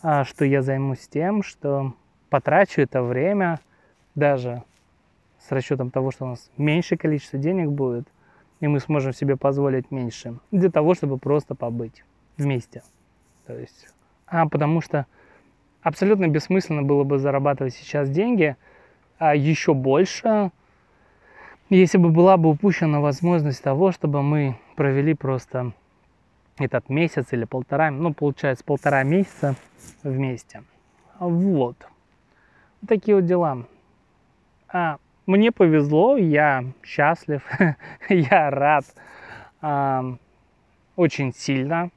а 0.03 0.23
что 0.23 0.45
я 0.45 0.61
займусь 0.61 1.07
тем, 1.07 1.41
что 1.41 1.93
потрачу 2.29 2.81
это 2.81 3.01
время– 3.01 3.59
даже 4.15 4.63
с 5.39 5.51
расчетом 5.51 5.89
того, 5.91 6.11
что 6.11 6.25
у 6.25 6.29
нас 6.29 6.49
меньшее 6.57 6.97
количество 6.97 7.39
денег 7.39 7.69
будет, 7.69 8.07
и 8.61 8.67
мы 8.67 8.79
сможем 8.79 9.11
себе 9.11 9.35
позволить 9.35 9.91
меньше, 9.91 10.35
для 10.51 10.71
того, 10.71 10.93
чтобы 10.93 11.17
просто 11.17 11.55
побыть 11.55 12.05
вместе. 12.37 12.83
То 13.45 13.57
есть, 13.57 13.87
а 14.27 14.47
потому 14.47 14.79
что 14.79 15.07
абсолютно 15.81 16.27
бессмысленно 16.27 16.83
было 16.83 17.03
бы 17.03 17.19
зарабатывать 17.19 17.73
сейчас 17.73 18.09
деньги, 18.09 18.55
а 19.17 19.35
еще 19.35 19.73
больше, 19.73 20.51
если 21.69 21.97
бы 21.97 22.09
была 22.09 22.37
бы 22.37 22.49
упущена 22.49 23.01
возможность 23.01 23.61
того, 23.63 23.91
чтобы 23.91 24.21
мы 24.21 24.57
провели 24.75 25.13
просто 25.15 25.73
этот 26.57 26.89
месяц 26.89 27.27
или 27.31 27.45
полтора, 27.45 27.89
ну, 27.91 28.13
получается, 28.13 28.63
полтора 28.63 29.03
месяца 29.03 29.55
вместе. 30.03 30.63
Вот. 31.19 31.77
Такие 32.87 33.15
вот 33.15 33.25
дела. 33.25 33.65
А, 34.67 34.97
мне 35.31 35.51
повезло, 35.51 36.17
я 36.17 36.65
счастлив, 36.83 37.41
я 38.09 38.49
рад 38.49 38.85
а, 39.61 40.03
очень 40.97 41.33
сильно, 41.33 41.89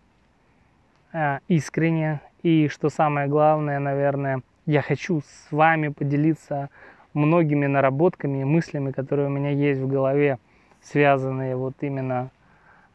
а, 1.12 1.40
искренне. 1.48 2.20
И 2.42 2.68
что 2.68 2.90
самое 2.90 3.26
главное, 3.26 3.80
наверное, 3.80 4.42
я 4.66 4.82
хочу 4.82 5.20
с 5.20 5.50
вами 5.50 5.88
поделиться 5.88 6.70
многими 7.12 7.66
наработками 7.66 8.42
и 8.42 8.44
мыслями, 8.44 8.92
которые 8.92 9.26
у 9.26 9.30
меня 9.30 9.50
есть 9.50 9.80
в 9.80 9.88
голове, 9.88 10.38
связанные 10.80 11.56
вот 11.56 11.74
именно 11.80 12.30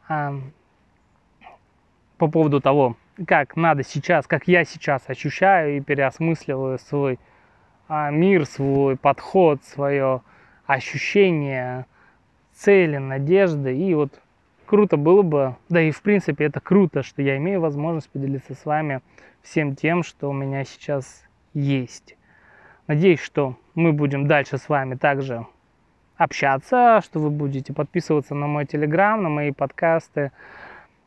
а, 0.08 0.34
по 2.16 2.28
поводу 2.28 2.60
того, 2.62 2.96
как 3.26 3.56
надо 3.56 3.82
сейчас, 3.82 4.26
как 4.26 4.48
я 4.48 4.64
сейчас 4.64 5.02
ощущаю 5.06 5.76
и 5.76 5.80
переосмысливаю 5.80 6.78
свой 6.78 7.18
а, 7.88 8.10
мир 8.10 8.46
свой, 8.46 8.96
подход, 8.96 9.62
свое 9.64 10.22
ощущение 10.72 11.86
цели, 12.52 12.98
надежды. 12.98 13.76
И 13.76 13.92
вот 13.94 14.20
круто 14.66 14.96
было 14.96 15.22
бы, 15.22 15.56
да 15.68 15.82
и 15.82 15.90
в 15.90 16.00
принципе 16.00 16.44
это 16.44 16.60
круто, 16.60 17.02
что 17.02 17.22
я 17.22 17.36
имею 17.38 17.60
возможность 17.60 18.08
поделиться 18.08 18.54
с 18.54 18.64
вами 18.64 19.00
всем 19.42 19.74
тем, 19.74 20.04
что 20.04 20.30
у 20.30 20.32
меня 20.32 20.64
сейчас 20.64 21.24
есть. 21.54 22.16
Надеюсь, 22.86 23.20
что 23.20 23.56
мы 23.74 23.92
будем 23.92 24.26
дальше 24.28 24.58
с 24.58 24.68
вами 24.68 24.94
также 24.94 25.44
общаться, 26.16 27.00
что 27.02 27.18
вы 27.18 27.30
будете 27.30 27.72
подписываться 27.72 28.34
на 28.34 28.46
мой 28.46 28.66
телеграм, 28.66 29.22
на 29.22 29.28
мои 29.28 29.52
подкасты, 29.52 30.30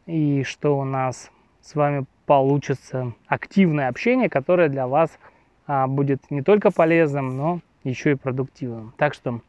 и 0.07 0.43
что 0.43 0.77
у 0.77 0.83
нас 0.83 1.31
с 1.61 1.75
вами 1.75 2.05
получится 2.25 3.13
активное 3.27 3.87
общение, 3.87 4.29
которое 4.29 4.67
для 4.67 4.87
вас 4.87 5.17
а, 5.67 5.87
будет 5.87 6.29
не 6.31 6.41
только 6.41 6.71
полезным, 6.71 7.37
но 7.37 7.59
еще 7.83 8.11
и 8.11 8.15
продуктивным. 8.15 8.93
Так 8.97 9.13
что 9.13 9.41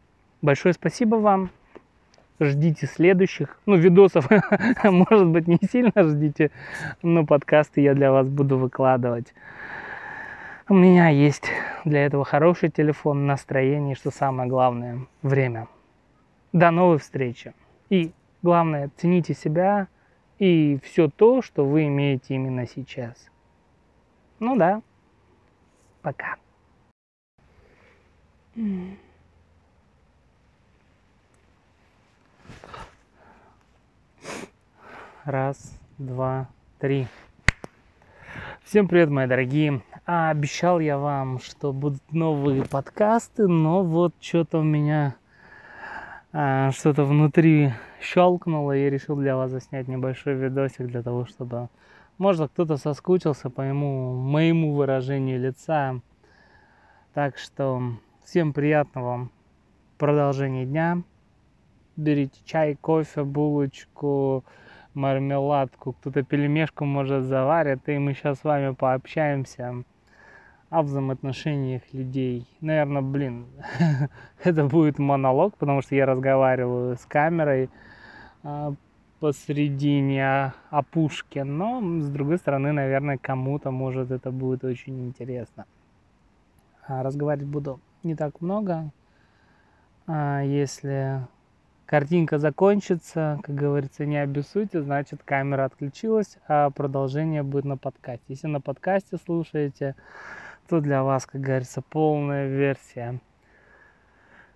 большое 0.44 0.74
спасибо 0.74 1.16
вам. 1.16 1.50
Ждите 2.40 2.86
следующих. 2.86 3.58
Ну, 3.64 3.76
видосов, 3.76 4.28
может 4.84 5.28
быть, 5.28 5.46
не 5.46 5.58
сильно 5.70 5.92
ждите, 5.96 6.50
но 7.02 7.24
подкасты 7.24 7.80
я 7.80 7.94
для 7.94 8.10
вас 8.12 8.28
буду 8.28 8.58
выкладывать. 8.58 9.32
У 10.68 10.74
меня 10.74 11.08
есть 11.08 11.48
для 11.84 12.04
этого 12.04 12.24
хороший 12.24 12.70
телефон, 12.70 13.26
настроение, 13.26 13.94
что 13.94 14.10
самое 14.10 14.48
главное, 14.48 15.06
время. 15.22 15.68
До 16.52 16.70
новой 16.70 16.98
встречи. 16.98 17.54
И 17.88 18.12
главное, 18.42 18.90
цените 18.96 19.34
себя 19.34 19.88
и 20.38 20.78
все 20.82 21.08
то, 21.08 21.42
что 21.42 21.64
вы 21.64 21.86
имеете 21.86 22.34
именно 22.34 22.66
сейчас. 22.66 23.14
Ну 24.40 24.56
да. 24.56 24.82
Пока. 26.02 26.36
Раз, 35.24 35.72
два, 35.96 36.50
три. 36.78 37.06
Всем 38.62 38.86
привет, 38.86 39.08
мои 39.08 39.26
дорогие. 39.26 39.80
А 40.04 40.28
обещал 40.28 40.80
я 40.80 40.98
вам, 40.98 41.38
что 41.38 41.72
будут 41.72 42.02
новые 42.12 42.62
подкасты, 42.62 43.48
но 43.48 43.82
вот 43.82 44.12
что-то 44.20 44.58
у 44.58 44.62
меня 44.62 45.16
а, 46.30 46.72
что-то 46.72 47.06
внутри 47.06 47.72
щелкнуло, 48.02 48.76
и 48.76 48.82
я 48.82 48.90
решил 48.90 49.16
для 49.16 49.34
вас 49.34 49.50
заснять 49.50 49.88
небольшой 49.88 50.34
видосик 50.34 50.88
для 50.88 51.02
того, 51.02 51.24
чтобы, 51.24 51.70
может, 52.18 52.50
кто-то 52.50 52.76
соскучился 52.76 53.48
по 53.48 53.62
моему, 53.62 54.16
моему 54.16 54.74
выражению 54.74 55.40
лица. 55.40 56.02
Так 57.14 57.38
что 57.38 57.82
всем 58.26 58.52
приятного 58.52 59.30
продолжения 59.96 60.66
дня. 60.66 61.02
Берите 61.96 62.38
чай, 62.44 62.76
кофе, 62.78 63.24
булочку, 63.24 64.44
мармеладку, 64.94 65.92
кто-то 65.92 66.22
пельмешку 66.22 66.84
может 66.84 67.24
заварит, 67.24 67.88
и 67.88 67.98
мы 67.98 68.14
сейчас 68.14 68.40
с 68.40 68.44
вами 68.44 68.74
пообщаемся 68.74 69.84
о 70.70 70.82
взаимоотношениях 70.82 71.82
людей. 71.92 72.46
Наверное, 72.60 73.02
блин, 73.02 73.46
это 74.44 74.64
будет 74.64 74.98
монолог, 74.98 75.56
потому 75.56 75.82
что 75.82 75.94
я 75.94 76.06
разговариваю 76.06 76.96
с 76.96 77.04
камерой 77.06 77.70
а, 78.42 78.74
посредине 79.20 80.52
опушки, 80.70 81.38
но 81.38 81.80
с 82.00 82.08
другой 82.08 82.38
стороны, 82.38 82.72
наверное, 82.72 83.18
кому-то 83.18 83.70
может 83.70 84.10
это 84.10 84.30
будет 84.30 84.64
очень 84.64 85.06
интересно. 85.06 85.66
А, 86.86 87.02
разговаривать 87.02 87.46
буду 87.46 87.80
не 88.02 88.14
так 88.14 88.40
много. 88.40 88.90
А, 90.06 90.42
если 90.42 91.26
картинка 91.86 92.38
закончится, 92.38 93.38
как 93.42 93.54
говорится, 93.54 94.06
не 94.06 94.16
обессуйте, 94.16 94.82
значит 94.82 95.22
камера 95.24 95.64
отключилась, 95.64 96.38
а 96.48 96.70
продолжение 96.70 97.42
будет 97.42 97.64
на 97.64 97.76
подкасте. 97.76 98.24
Если 98.28 98.46
на 98.46 98.60
подкасте 98.60 99.16
слушаете, 99.24 99.94
то 100.68 100.80
для 100.80 101.02
вас, 101.02 101.26
как 101.26 101.40
говорится, 101.40 101.82
полная 101.82 102.48
версия. 102.48 103.20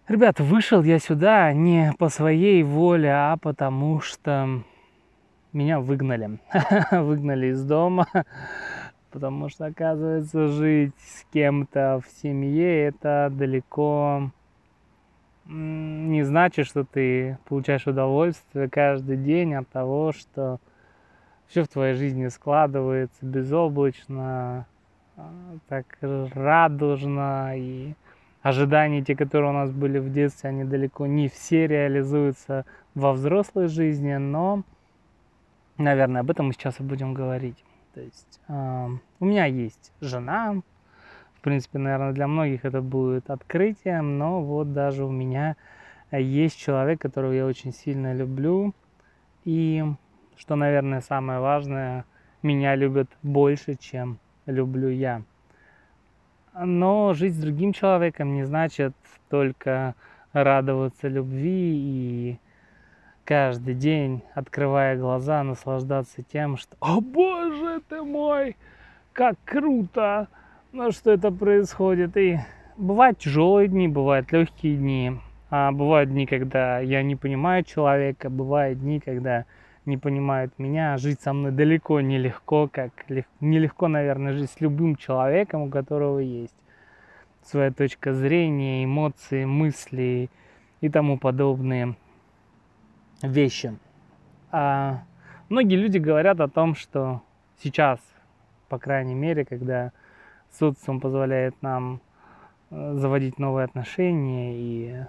Ребята, 0.08 0.42
вышел 0.42 0.82
я 0.82 0.98
сюда 0.98 1.52
не 1.52 1.92
по 1.98 2.08
своей 2.08 2.62
воле, 2.62 3.12
а 3.12 3.36
потому 3.36 4.00
что 4.00 4.62
меня 5.52 5.80
выгнали. 5.80 6.38
выгнали 6.90 7.48
из 7.48 7.62
дома, 7.62 8.06
потому 9.10 9.50
что, 9.50 9.66
оказывается, 9.66 10.48
жить 10.48 10.94
с 10.98 11.24
кем-то 11.32 12.00
в 12.02 12.22
семье 12.22 12.86
это 12.86 13.30
далеко 13.30 14.30
не 15.48 16.22
значит, 16.24 16.66
что 16.66 16.84
ты 16.84 17.38
получаешь 17.46 17.86
удовольствие 17.86 18.68
каждый 18.68 19.16
день 19.16 19.54
от 19.54 19.68
того, 19.68 20.12
что 20.12 20.60
все 21.46 21.64
в 21.64 21.68
твоей 21.68 21.94
жизни 21.94 22.28
складывается 22.28 23.24
безоблачно, 23.24 24.66
а, 25.16 25.30
так 25.68 25.86
радужно, 26.00 27.54
и 27.56 27.94
ожидания, 28.42 29.02
те, 29.02 29.16
которые 29.16 29.50
у 29.50 29.54
нас 29.54 29.70
были 29.70 29.98
в 29.98 30.12
детстве, 30.12 30.50
они 30.50 30.64
далеко 30.64 31.06
не 31.06 31.28
все 31.28 31.66
реализуются 31.66 32.66
во 32.94 33.12
взрослой 33.12 33.68
жизни, 33.68 34.14
но, 34.14 34.62
наверное, 35.78 36.20
об 36.20 36.30
этом 36.30 36.48
мы 36.48 36.52
сейчас 36.52 36.78
и 36.80 36.82
будем 36.82 37.14
говорить. 37.14 37.64
То 37.94 38.00
есть 38.02 38.40
э, 38.48 38.88
у 39.18 39.24
меня 39.24 39.46
есть 39.46 39.92
жена, 40.00 40.60
в 41.38 41.40
принципе, 41.40 41.78
наверное, 41.78 42.12
для 42.12 42.26
многих 42.26 42.64
это 42.64 42.82
будет 42.82 43.30
открытием, 43.30 44.18
но 44.18 44.42
вот 44.42 44.72
даже 44.72 45.04
у 45.04 45.10
меня 45.10 45.56
есть 46.10 46.58
человек, 46.58 47.00
которого 47.00 47.32
я 47.32 47.46
очень 47.46 47.72
сильно 47.72 48.12
люблю, 48.12 48.74
и, 49.44 49.84
что, 50.36 50.56
наверное, 50.56 51.00
самое 51.00 51.38
важное, 51.38 52.04
меня 52.42 52.74
любят 52.74 53.08
больше, 53.22 53.76
чем 53.76 54.18
люблю 54.46 54.88
я. 54.88 55.22
Но 56.60 57.14
жить 57.14 57.34
с 57.34 57.38
другим 57.38 57.72
человеком 57.72 58.34
не 58.34 58.42
значит 58.42 58.94
только 59.28 59.94
радоваться 60.32 61.06
любви 61.06 61.72
и 61.76 62.38
каждый 63.24 63.74
день, 63.74 64.22
открывая 64.34 64.96
глаза, 64.96 65.44
наслаждаться 65.44 66.22
тем, 66.24 66.56
что 66.56 66.76
«О 66.80 67.00
боже 67.00 67.80
ты 67.88 68.02
мой, 68.02 68.56
как 69.12 69.36
круто!» 69.44 70.26
Ну, 70.70 70.92
что 70.92 71.12
это 71.12 71.30
происходит. 71.30 72.16
И 72.18 72.38
бывают 72.76 73.18
тяжелые 73.18 73.68
дни, 73.68 73.88
бывают 73.88 74.30
легкие 74.32 74.76
дни. 74.76 75.18
А 75.48 75.72
бывают 75.72 76.10
дни, 76.10 76.26
когда 76.26 76.78
я 76.80 77.02
не 77.02 77.16
понимаю 77.16 77.64
человека, 77.64 78.28
бывают 78.28 78.78
дни, 78.78 79.00
когда 79.00 79.46
не 79.86 79.96
понимают 79.96 80.52
меня. 80.58 80.98
Жить 80.98 81.22
со 81.22 81.32
мной 81.32 81.52
далеко 81.52 82.02
нелегко, 82.02 82.68
как 82.70 82.92
нелегко, 83.40 83.88
наверное, 83.88 84.34
жить 84.34 84.50
с 84.50 84.60
любым 84.60 84.96
человеком, 84.96 85.62
у 85.62 85.70
которого 85.70 86.18
есть 86.18 86.54
своя 87.44 87.70
точка 87.72 88.12
зрения, 88.12 88.84
эмоции, 88.84 89.46
мысли 89.46 90.28
и 90.82 90.90
тому 90.90 91.16
подобные 91.18 91.96
вещи. 93.22 93.74
А 94.52 95.02
многие 95.48 95.76
люди 95.76 95.96
говорят 95.96 96.40
о 96.40 96.48
том, 96.48 96.74
что 96.74 97.22
сейчас, 97.62 98.00
по 98.68 98.78
крайней 98.78 99.14
мере, 99.14 99.46
когда 99.46 99.92
социум 100.52 101.00
позволяет 101.00 101.54
нам 101.62 102.00
э, 102.70 102.94
заводить 102.94 103.38
новые 103.38 103.64
отношения 103.64 104.54
и 104.54 105.04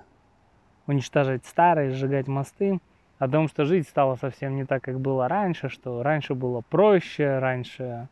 уничтожать 0.88 1.46
старые, 1.46 1.92
сжигать 1.92 2.28
мосты, 2.28 2.80
о 3.20 3.28
том, 3.28 3.50
что 3.50 3.66
жить 3.66 3.88
стало 3.88 4.16
совсем 4.16 4.56
не 4.56 4.66
так, 4.66 4.82
как 4.82 5.00
было 5.00 5.28
раньше, 5.28 5.68
что 5.68 6.02
раньше 6.04 6.36
было 6.36 6.62
проще, 6.62 7.40
раньше 7.40 8.08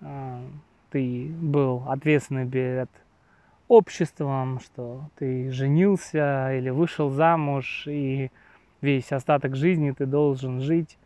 э, 0.00 0.40
ты 0.90 1.26
был 1.40 1.84
ответственный 1.88 2.48
перед 2.48 2.88
обществом, 3.66 4.60
что 4.60 5.10
ты 5.16 5.50
женился 5.50 6.56
или 6.56 6.70
вышел 6.70 7.10
замуж, 7.10 7.84
и 7.86 8.30
весь 8.80 9.12
остаток 9.12 9.56
жизни 9.56 9.90
ты 9.90 10.06
должен 10.06 10.60
жить. 10.60 10.96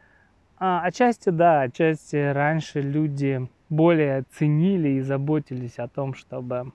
А, 0.59 0.83
отчасти 0.83 1.31
да, 1.31 1.63
отчасти 1.63 2.17
раньше 2.17 2.81
люди 2.81 3.49
более 3.75 4.25
ценили 4.33 4.89
и 4.91 5.01
заботились 5.01 5.79
о 5.79 5.89
том, 5.89 6.15
чтобы 6.15 6.73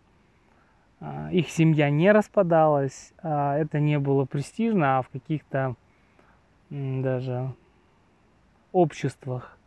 а, 0.99 1.29
их 1.31 1.49
семья 1.49 1.89
не 1.89 2.12
распадалась, 2.12 3.13
а 3.21 3.57
это 3.57 3.79
не 3.79 3.99
было 3.99 4.25
престижно, 4.25 4.97
а 4.97 5.01
в 5.01 5.09
каких-то 5.09 5.75
даже 6.69 7.53
обществах 8.71 9.57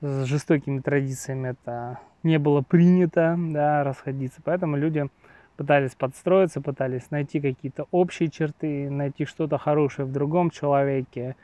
с 0.00 0.24
жестокими 0.24 0.80
традициями 0.80 1.50
это 1.50 1.98
не 2.22 2.38
было 2.38 2.62
принято, 2.62 3.36
да, 3.38 3.82
расходиться. 3.84 4.40
Поэтому 4.44 4.76
люди 4.76 5.08
пытались 5.56 5.94
подстроиться, 5.94 6.60
пытались 6.60 7.10
найти 7.10 7.40
какие-то 7.40 7.86
общие 7.90 8.30
черты, 8.30 8.88
найти 8.88 9.24
что-то 9.24 9.58
хорошее 9.58 10.06
в 10.06 10.12
другом 10.12 10.50
человеке, 10.50 11.36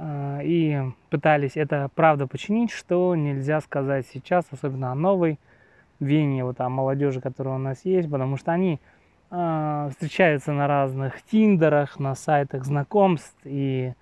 и 0.00 0.82
пытались 1.10 1.56
это 1.56 1.88
правда 1.94 2.26
починить, 2.26 2.72
что 2.72 3.14
нельзя 3.14 3.60
сказать 3.60 4.06
сейчас, 4.12 4.44
особенно 4.50 4.90
о 4.90 4.94
новой 4.94 5.38
вене, 6.00 6.44
вот 6.44 6.60
о 6.60 6.68
молодежи, 6.68 7.20
которая 7.20 7.54
у 7.54 7.58
нас 7.58 7.84
есть, 7.84 8.10
потому 8.10 8.36
что 8.36 8.52
они 8.52 8.80
э, 9.30 9.88
встречаются 9.90 10.52
на 10.52 10.66
разных 10.66 11.22
тиндерах, 11.22 11.98
на 11.98 12.14
сайтах 12.14 12.64
знакомств, 12.64 13.36
и 13.44 13.92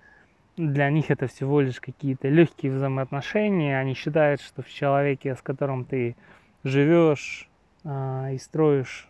для 0.57 0.89
них 0.89 1.09
это 1.09 1.27
всего 1.27 1.61
лишь 1.61 1.79
какие-то 1.79 2.27
легкие 2.27 2.71
взаимоотношения. 2.71 3.79
Они 3.79 3.93
считают, 3.93 4.41
что 4.41 4.61
в 4.61 4.69
человеке, 4.69 5.35
с 5.35 5.41
которым 5.41 5.85
ты 5.85 6.15
живешь 6.63 7.49
э, 7.83 8.33
и 8.33 8.37
строишь 8.37 9.09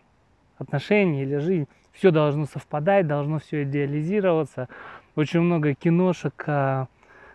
отношения 0.58 1.22
или 1.22 1.36
жизнь, 1.38 1.68
все 1.92 2.10
должно 2.10 2.46
совпадать, 2.46 3.06
должно 3.06 3.38
все 3.38 3.62
идеализироваться 3.62 4.68
очень 5.16 5.40
много 5.40 5.74
киношек, 5.74 6.44
а, 6.46 6.88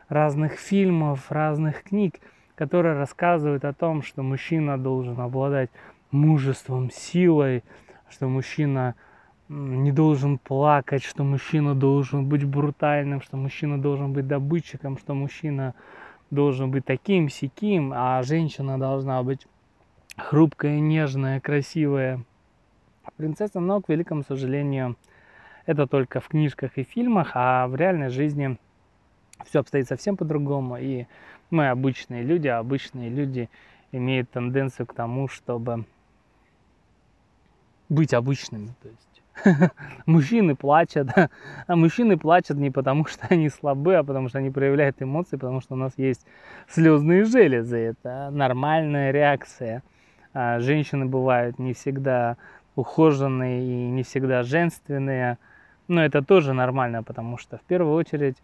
разных 0.10 0.54
фильмов, 0.54 1.32
разных 1.32 1.84
книг, 1.84 2.16
которые 2.56 2.96
рассказывают 2.96 3.64
о 3.64 3.74
том, 3.74 4.02
что 4.02 4.24
мужчина 4.24 4.78
должен 4.78 5.20
обладать 5.20 5.70
мужеством, 6.12 6.90
силой, 6.92 7.64
что 8.10 8.28
мужчина 8.28 8.96
не 9.48 9.92
должен 9.92 10.38
плакать, 10.38 11.04
что 11.04 11.24
мужчина 11.24 11.74
должен 11.74 12.28
быть 12.28 12.44
брутальным, 12.44 13.22
что 13.22 13.38
мужчина 13.38 13.82
должен 13.82 14.14
быть 14.14 14.28
добытчиком, 14.28 14.98
что 14.98 15.14
мужчина 15.14 15.74
должен 16.30 16.70
быть 16.70 16.86
таким, 16.86 17.30
сяким, 17.30 17.92
а 17.96 18.22
женщина 18.24 18.78
должна 18.78 19.24
быть 19.24 19.48
хрупкая, 20.18 20.80
нежная, 20.80 21.40
красивая 21.40 22.24
принцесса, 23.18 23.60
но, 23.60 23.82
к 23.82 23.90
великому 23.90 24.24
сожалению, 24.24 24.96
это 25.70 25.86
только 25.86 26.20
в 26.20 26.28
книжках 26.30 26.80
и 26.80 26.84
фильмах, 26.84 27.34
а 27.36 27.68
в 27.68 27.76
реальной 27.76 28.10
жизни 28.10 28.58
все 29.46 29.60
обстоит 29.60 29.88
совсем 29.88 30.18
по-другому, 30.18 30.78
и 30.78 31.06
мы 31.52 31.70
обычные 31.70 32.24
люди, 32.24 32.48
а 32.48 32.58
обычные 32.58 33.10
люди 33.10 33.52
имеют 33.92 34.32
тенденцию 34.32 34.88
к 34.88 34.96
тому, 34.96 35.28
чтобы 35.28 35.86
быть 37.88 38.16
обычными. 38.16 38.74
То 38.82 38.90
есть 38.90 39.72
мужчины 40.08 40.56
плачут, 40.56 41.10
а 41.68 41.76
мужчины 41.76 42.18
плачут 42.18 42.58
не 42.58 42.72
потому, 42.72 43.06
что 43.06 43.28
они 43.30 43.48
слабы, 43.50 43.94
а 43.94 44.04
потому 44.04 44.28
что 44.28 44.40
они 44.40 44.50
проявляют 44.50 45.00
эмоции, 45.04 45.38
потому 45.38 45.62
что 45.62 45.76
у 45.76 45.78
нас 45.78 45.94
есть 45.98 46.26
слезные 46.68 47.26
железы. 47.26 47.78
Это 47.78 48.32
нормальная 48.32 49.12
реакция. 49.12 49.84
А 50.34 50.60
женщины 50.62 51.06
бывают 51.06 51.60
не 51.60 51.74
всегда 51.74 52.38
ухоженные 52.76 53.62
и 53.62 53.92
не 53.92 54.02
всегда 54.02 54.42
женственные, 54.42 55.38
но 55.90 56.06
это 56.06 56.22
тоже 56.22 56.54
нормально, 56.54 57.04
потому 57.04 57.38
что 57.38 57.58
в 57.58 57.62
первую 57.62 57.96
очередь 57.96 58.38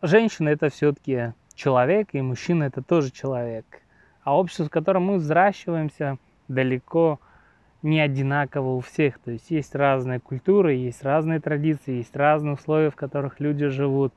женщина 0.00 0.48
это 0.48 0.70
все-таки 0.70 1.34
человек, 1.54 2.08
и 2.12 2.22
мужчина 2.22 2.64
это 2.64 2.82
тоже 2.82 3.10
человек. 3.10 3.66
А 4.24 4.36
общество, 4.36 4.64
в 4.64 4.70
котором 4.70 5.04
мы 5.04 5.16
взращиваемся, 5.16 6.16
далеко 6.48 7.20
не 7.82 8.00
одинаково 8.00 8.76
у 8.76 8.80
всех. 8.80 9.18
То 9.18 9.30
есть 9.30 9.50
есть 9.50 9.74
разные 9.74 10.20
культуры, 10.20 10.74
есть 10.74 11.04
разные 11.04 11.38
традиции, 11.38 11.98
есть 11.98 12.16
разные 12.16 12.54
условия, 12.54 12.90
в 12.90 12.96
которых 12.96 13.38
люди 13.38 13.68
живут, 13.68 14.14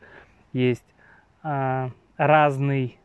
есть 0.54 0.86
а, 1.44 1.92
разный 2.18 2.98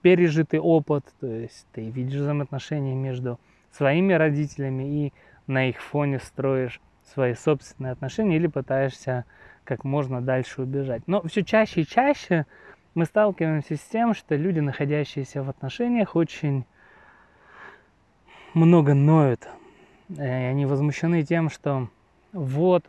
пережитый 0.00 0.60
опыт. 0.60 1.04
То 1.20 1.26
есть 1.26 1.66
ты 1.72 1.90
видишь 1.90 2.20
взаимоотношения 2.20 2.94
между 2.94 3.38
своими 3.70 4.14
родителями 4.14 5.06
и 5.06 5.12
на 5.46 5.68
их 5.68 5.80
фоне 5.80 6.20
строишь 6.20 6.80
свои 7.12 7.34
собственные 7.34 7.92
отношения 7.92 8.36
или 8.36 8.46
пытаешься 8.46 9.24
как 9.64 9.84
можно 9.84 10.20
дальше 10.20 10.62
убежать. 10.62 11.02
Но 11.06 11.22
все 11.22 11.42
чаще 11.44 11.82
и 11.82 11.86
чаще 11.86 12.46
мы 12.94 13.04
сталкиваемся 13.04 13.76
с 13.76 13.80
тем, 13.80 14.14
что 14.14 14.36
люди, 14.36 14.60
находящиеся 14.60 15.42
в 15.42 15.50
отношениях, 15.50 16.16
очень 16.16 16.64
много 18.54 18.94
ноют. 18.94 19.48
И 20.08 20.20
они 20.20 20.66
возмущены 20.66 21.22
тем, 21.22 21.50
что 21.50 21.88
вот, 22.32 22.84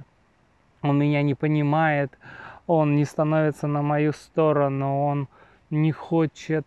он 0.81 0.97
меня 0.97 1.21
не 1.21 1.35
понимает, 1.35 2.17
он 2.65 2.95
не 2.95 3.05
становится 3.05 3.67
на 3.67 3.81
мою 3.81 4.13
сторону, 4.13 5.05
он 5.05 5.27
не 5.69 5.91
хочет 5.91 6.65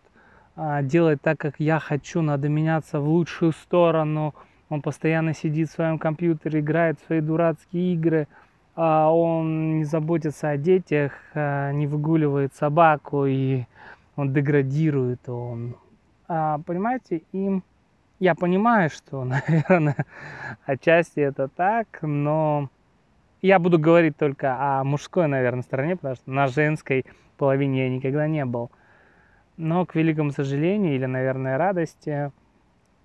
а, 0.55 0.81
делать 0.81 1.21
так, 1.21 1.37
как 1.37 1.55
я 1.59 1.79
хочу, 1.79 2.21
надо 2.21 2.47
меняться 2.47 2.99
в 2.99 3.07
лучшую 3.09 3.51
сторону. 3.51 4.33
Он 4.69 4.81
постоянно 4.81 5.33
сидит 5.33 5.69
в 5.69 5.73
своем 5.73 5.99
компьютере, 5.99 6.59
играет 6.59 6.99
в 6.99 7.05
свои 7.05 7.21
дурацкие 7.21 7.93
игры, 7.93 8.27
а 8.75 9.11
он 9.11 9.77
не 9.79 9.83
заботится 9.85 10.49
о 10.49 10.57
детях, 10.57 11.13
а, 11.33 11.71
не 11.71 11.87
выгуливает 11.87 12.53
собаку, 12.55 13.25
и 13.25 13.65
он 14.15 14.33
деградирует, 14.33 15.29
он... 15.29 15.75
А, 16.27 16.59
понимаете, 16.65 17.21
и 17.31 17.61
я 18.19 18.33
понимаю, 18.35 18.89
что, 18.89 19.23
наверное, 19.47 20.05
отчасти 20.65 21.19
это 21.19 21.47
так, 21.47 21.99
но 22.01 22.69
я 23.41 23.59
буду 23.59 23.77
говорить 23.77 24.17
только 24.17 24.57
о 24.59 24.83
мужской, 24.83 25.27
наверное, 25.27 25.61
стороне, 25.61 25.95
потому 25.95 26.15
что 26.15 26.31
на 26.31 26.47
женской 26.47 27.05
половине 27.37 27.83
я 27.83 27.89
никогда 27.89 28.27
не 28.27 28.45
был. 28.45 28.71
Но, 29.57 29.85
к 29.85 29.95
великому 29.95 30.31
сожалению, 30.31 30.95
или, 30.95 31.05
наверное, 31.05 31.57
радости, 31.57 32.31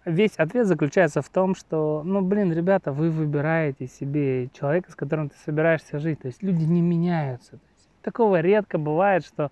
весь 0.05 0.37
ответ 0.37 0.67
заключается 0.67 1.23
в 1.23 1.29
том, 1.29 1.55
что, 1.55 2.03
ну, 2.05 2.21
блин, 2.23 2.53
ребята, 2.53 2.93
вы 2.93 3.11
выбираете 3.11 3.87
себе 3.87 4.49
человека, 4.53 4.91
с 4.91 4.95
которым 4.95 5.29
ты 5.29 5.37
собираешься 5.45 5.99
жить. 5.99 6.21
То 6.21 6.29
есть 6.29 6.43
люди 6.43 6.65
не 6.65 6.81
меняются. 6.81 7.53
есть, 7.53 7.89
такого 8.03 8.41
редко 8.41 8.79
бывает, 8.79 9.25
что 9.25 9.51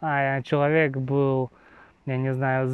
а, 0.00 0.42
человек 0.42 0.96
был, 0.96 1.50
я 2.06 2.16
не 2.16 2.32
знаю, 2.34 2.68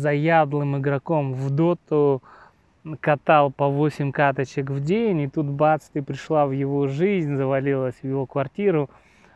заядлым 0.00 0.78
игроком 0.78 1.34
в 1.34 1.50
доту, 1.50 2.22
катал 3.00 3.50
по 3.52 3.68
8 3.68 4.12
каточек 4.12 4.70
в 4.70 4.82
день, 4.82 5.20
и 5.20 5.28
тут 5.28 5.46
бац, 5.46 5.88
ты 5.88 6.02
пришла 6.02 6.46
в 6.46 6.52
его 6.52 6.88
жизнь, 6.88 7.36
завалилась 7.36 7.94
в 7.94 8.04
его 8.04 8.26
квартиру, 8.26 8.90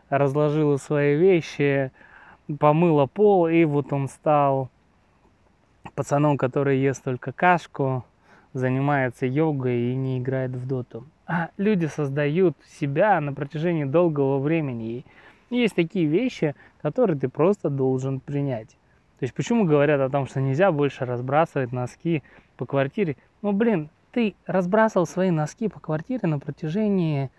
разложила 0.08 0.76
свои 0.78 1.16
вещи, 1.16 1.92
помыла 2.58 3.06
пол, 3.06 3.46
и 3.46 3.64
вот 3.64 3.92
он 3.92 4.08
стал 4.08 4.70
пацаном, 5.92 6.38
который 6.38 6.78
ест 6.78 7.02
только 7.04 7.32
кашку, 7.32 8.04
занимается 8.52 9.26
йогой 9.26 9.92
и 9.92 9.94
не 9.94 10.18
играет 10.18 10.52
в 10.52 10.66
доту. 10.66 11.06
А 11.26 11.50
люди 11.56 11.86
создают 11.86 12.56
себя 12.78 13.20
на 13.20 13.32
протяжении 13.32 13.84
долгого 13.84 14.38
времени. 14.38 15.04
И 15.50 15.56
есть 15.56 15.74
такие 15.74 16.06
вещи, 16.06 16.54
которые 16.82 17.18
ты 17.18 17.28
просто 17.28 17.68
должен 17.68 18.20
принять. 18.20 18.70
То 19.18 19.22
есть 19.22 19.34
почему 19.34 19.64
говорят 19.64 20.00
о 20.00 20.10
том, 20.10 20.26
что 20.26 20.40
нельзя 20.40 20.72
больше 20.72 21.04
разбрасывать 21.04 21.72
носки 21.72 22.22
по 22.56 22.66
квартире? 22.66 23.16
Ну 23.42 23.52
блин, 23.52 23.88
ты 24.12 24.34
разбрасывал 24.46 25.06
свои 25.06 25.30
носки 25.30 25.68
по 25.68 25.80
квартире 25.80 26.28
на 26.28 26.38
протяжении 26.38 27.30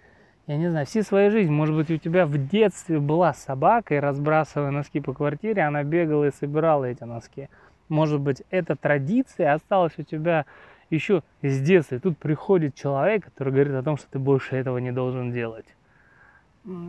я 0.47 0.55
не 0.55 0.69
знаю, 0.69 0.85
всей 0.85 1.03
своей 1.03 1.29
жизни. 1.29 1.51
Может 1.51 1.75
быть, 1.75 1.91
у 1.91 1.97
тебя 1.97 2.25
в 2.25 2.37
детстве 2.37 2.99
была 2.99 3.33
собака, 3.33 3.95
и 3.95 3.99
разбрасывая 3.99 4.71
носки 4.71 5.01
по 5.01 5.13
квартире, 5.13 5.63
она 5.63 5.83
бегала 5.83 6.23
и 6.23 6.31
собирала 6.31 6.85
эти 6.85 7.03
носки. 7.03 7.49
Может 7.89 8.19
быть, 8.19 8.43
эта 8.49 8.75
традиция 8.75 9.53
осталась 9.53 9.93
у 9.97 10.03
тебя 10.03 10.45
еще 10.89 11.23
с 11.41 11.61
детства. 11.61 11.95
И 11.95 11.99
тут 11.99 12.17
приходит 12.17 12.75
человек, 12.75 13.25
который 13.25 13.53
говорит 13.53 13.73
о 13.73 13.83
том, 13.83 13.97
что 13.97 14.07
ты 14.09 14.19
больше 14.19 14.55
этого 14.55 14.77
не 14.77 14.91
должен 14.91 15.31
делать. 15.31 15.65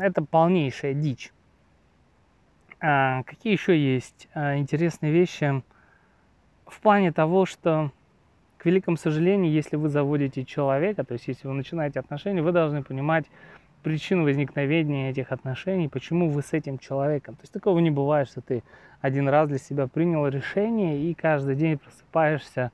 Это 0.00 0.24
полнейшая 0.24 0.94
дичь. 0.94 1.32
А 2.80 3.22
какие 3.24 3.52
еще 3.52 3.76
есть 3.76 4.28
а, 4.34 4.56
интересные 4.56 5.12
вещи 5.12 5.62
в 6.66 6.80
плане 6.80 7.12
того, 7.12 7.44
что 7.44 7.90
к 8.56 8.66
великому 8.66 8.96
сожалению, 8.96 9.52
если 9.52 9.76
вы 9.76 9.88
заводите 9.88 10.44
человека, 10.44 11.04
то 11.04 11.14
есть 11.14 11.28
если 11.28 11.46
вы 11.48 11.54
начинаете 11.54 12.00
отношения, 12.00 12.42
вы 12.42 12.52
должны 12.52 12.82
понимать 12.82 13.24
причину 13.82 14.24
возникновения 14.24 15.10
этих 15.10 15.32
отношений, 15.32 15.88
почему 15.88 16.28
вы 16.28 16.42
с 16.42 16.52
этим 16.52 16.78
человеком. 16.78 17.34
То 17.36 17.42
есть 17.42 17.52
такого 17.52 17.78
не 17.78 17.90
бывает, 17.90 18.28
что 18.28 18.40
ты 18.40 18.62
один 19.00 19.28
раз 19.28 19.48
для 19.48 19.58
себя 19.58 19.86
принял 19.86 20.26
решение 20.26 21.02
и 21.02 21.14
каждый 21.14 21.56
день 21.56 21.78
просыпаешься 21.78 22.72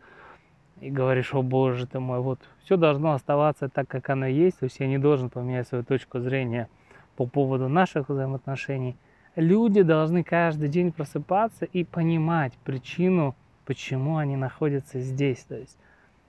и 0.80 0.90
говоришь, 0.90 1.34
о 1.34 1.42
боже 1.42 1.86
ты 1.86 2.00
мой, 2.00 2.20
вот 2.20 2.40
все 2.64 2.76
должно 2.76 3.12
оставаться 3.12 3.68
так, 3.68 3.88
как 3.88 4.10
оно 4.10 4.26
есть, 4.26 4.58
то 4.58 4.64
есть 4.64 4.80
я 4.80 4.86
не 4.86 4.98
должен 4.98 5.30
поменять 5.30 5.68
свою 5.68 5.84
точку 5.84 6.20
зрения 6.20 6.68
по 7.16 7.26
поводу 7.26 7.68
наших 7.68 8.08
взаимоотношений. 8.08 8.96
Люди 9.36 9.82
должны 9.82 10.22
каждый 10.24 10.68
день 10.68 10.92
просыпаться 10.92 11.64
и 11.64 11.84
понимать 11.84 12.52
причину 12.64 13.34
почему 13.64 14.16
они 14.16 14.36
находятся 14.36 15.00
здесь. 15.00 15.44
То 15.44 15.56
есть, 15.56 15.76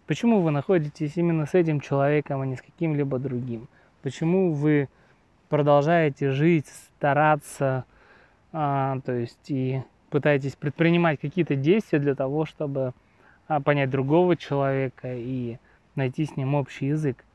почему 0.08 0.42
вы 0.42 0.52
находитесь 0.52 1.14
именно 1.16 1.46
с 1.46 1.54
этим 1.54 1.80
человеком, 1.80 2.42
а 2.42 2.46
не 2.46 2.56
с 2.56 2.62
каким-либо 2.62 3.20
другим. 3.20 3.68
Почему 4.06 4.54
вы 4.54 4.88
продолжаете 5.50 6.30
жить, 6.30 6.68
стараться, 6.68 7.86
а, 8.54 9.00
то 9.04 9.14
есть 9.14 9.50
и 9.50 9.82
пытаетесь 10.12 10.56
предпринимать 10.56 11.20
какие-то 11.20 11.56
действия 11.56 11.98
для 11.98 12.14
того, 12.14 12.46
чтобы 12.46 12.94
а, 13.48 13.60
понять 13.62 13.90
другого 13.90 14.38
человека 14.38 15.16
и 15.16 15.58
найти 15.96 16.26
с 16.26 16.38
ним 16.38 16.54
общий 16.54 16.86
язык. 16.86 17.26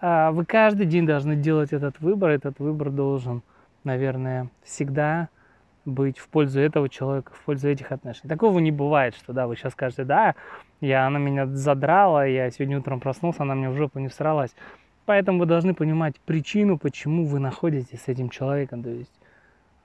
А 0.00 0.30
вы 0.32 0.44
каждый 0.44 0.84
день 0.84 1.06
должны 1.06 1.34
делать 1.34 1.72
этот 1.72 1.98
выбор. 1.98 2.28
Этот 2.28 2.58
выбор 2.58 2.90
должен, 2.90 3.40
наверное, 3.82 4.50
всегда 4.64 5.30
быть 5.86 6.18
в 6.18 6.28
пользу 6.28 6.60
этого 6.60 6.90
человека, 6.90 7.32
в 7.32 7.42
пользу 7.42 7.70
этих 7.70 7.90
отношений. 7.90 8.28
Такого 8.28 8.58
не 8.58 8.70
бывает, 8.70 9.14
что 9.14 9.32
да, 9.32 9.46
вы 9.46 9.56
сейчас 9.56 9.72
скажете, 9.72 10.04
да, 10.04 10.34
я, 10.82 11.06
она 11.06 11.18
меня 11.18 11.46
задрала, 11.46 12.26
я 12.26 12.50
сегодня 12.50 12.78
утром 12.78 13.00
проснулся, 13.00 13.44
она 13.44 13.54
мне 13.54 13.70
в 13.70 13.76
жопу 13.76 13.98
не 13.98 14.08
всралась. 14.08 14.54
Поэтому 15.08 15.38
вы 15.38 15.46
должны 15.46 15.72
понимать 15.72 16.20
причину, 16.20 16.76
почему 16.76 17.24
вы 17.24 17.38
находитесь 17.38 18.02
с 18.02 18.08
этим 18.08 18.28
человеком. 18.28 18.82
То 18.82 18.90
есть 18.90 19.14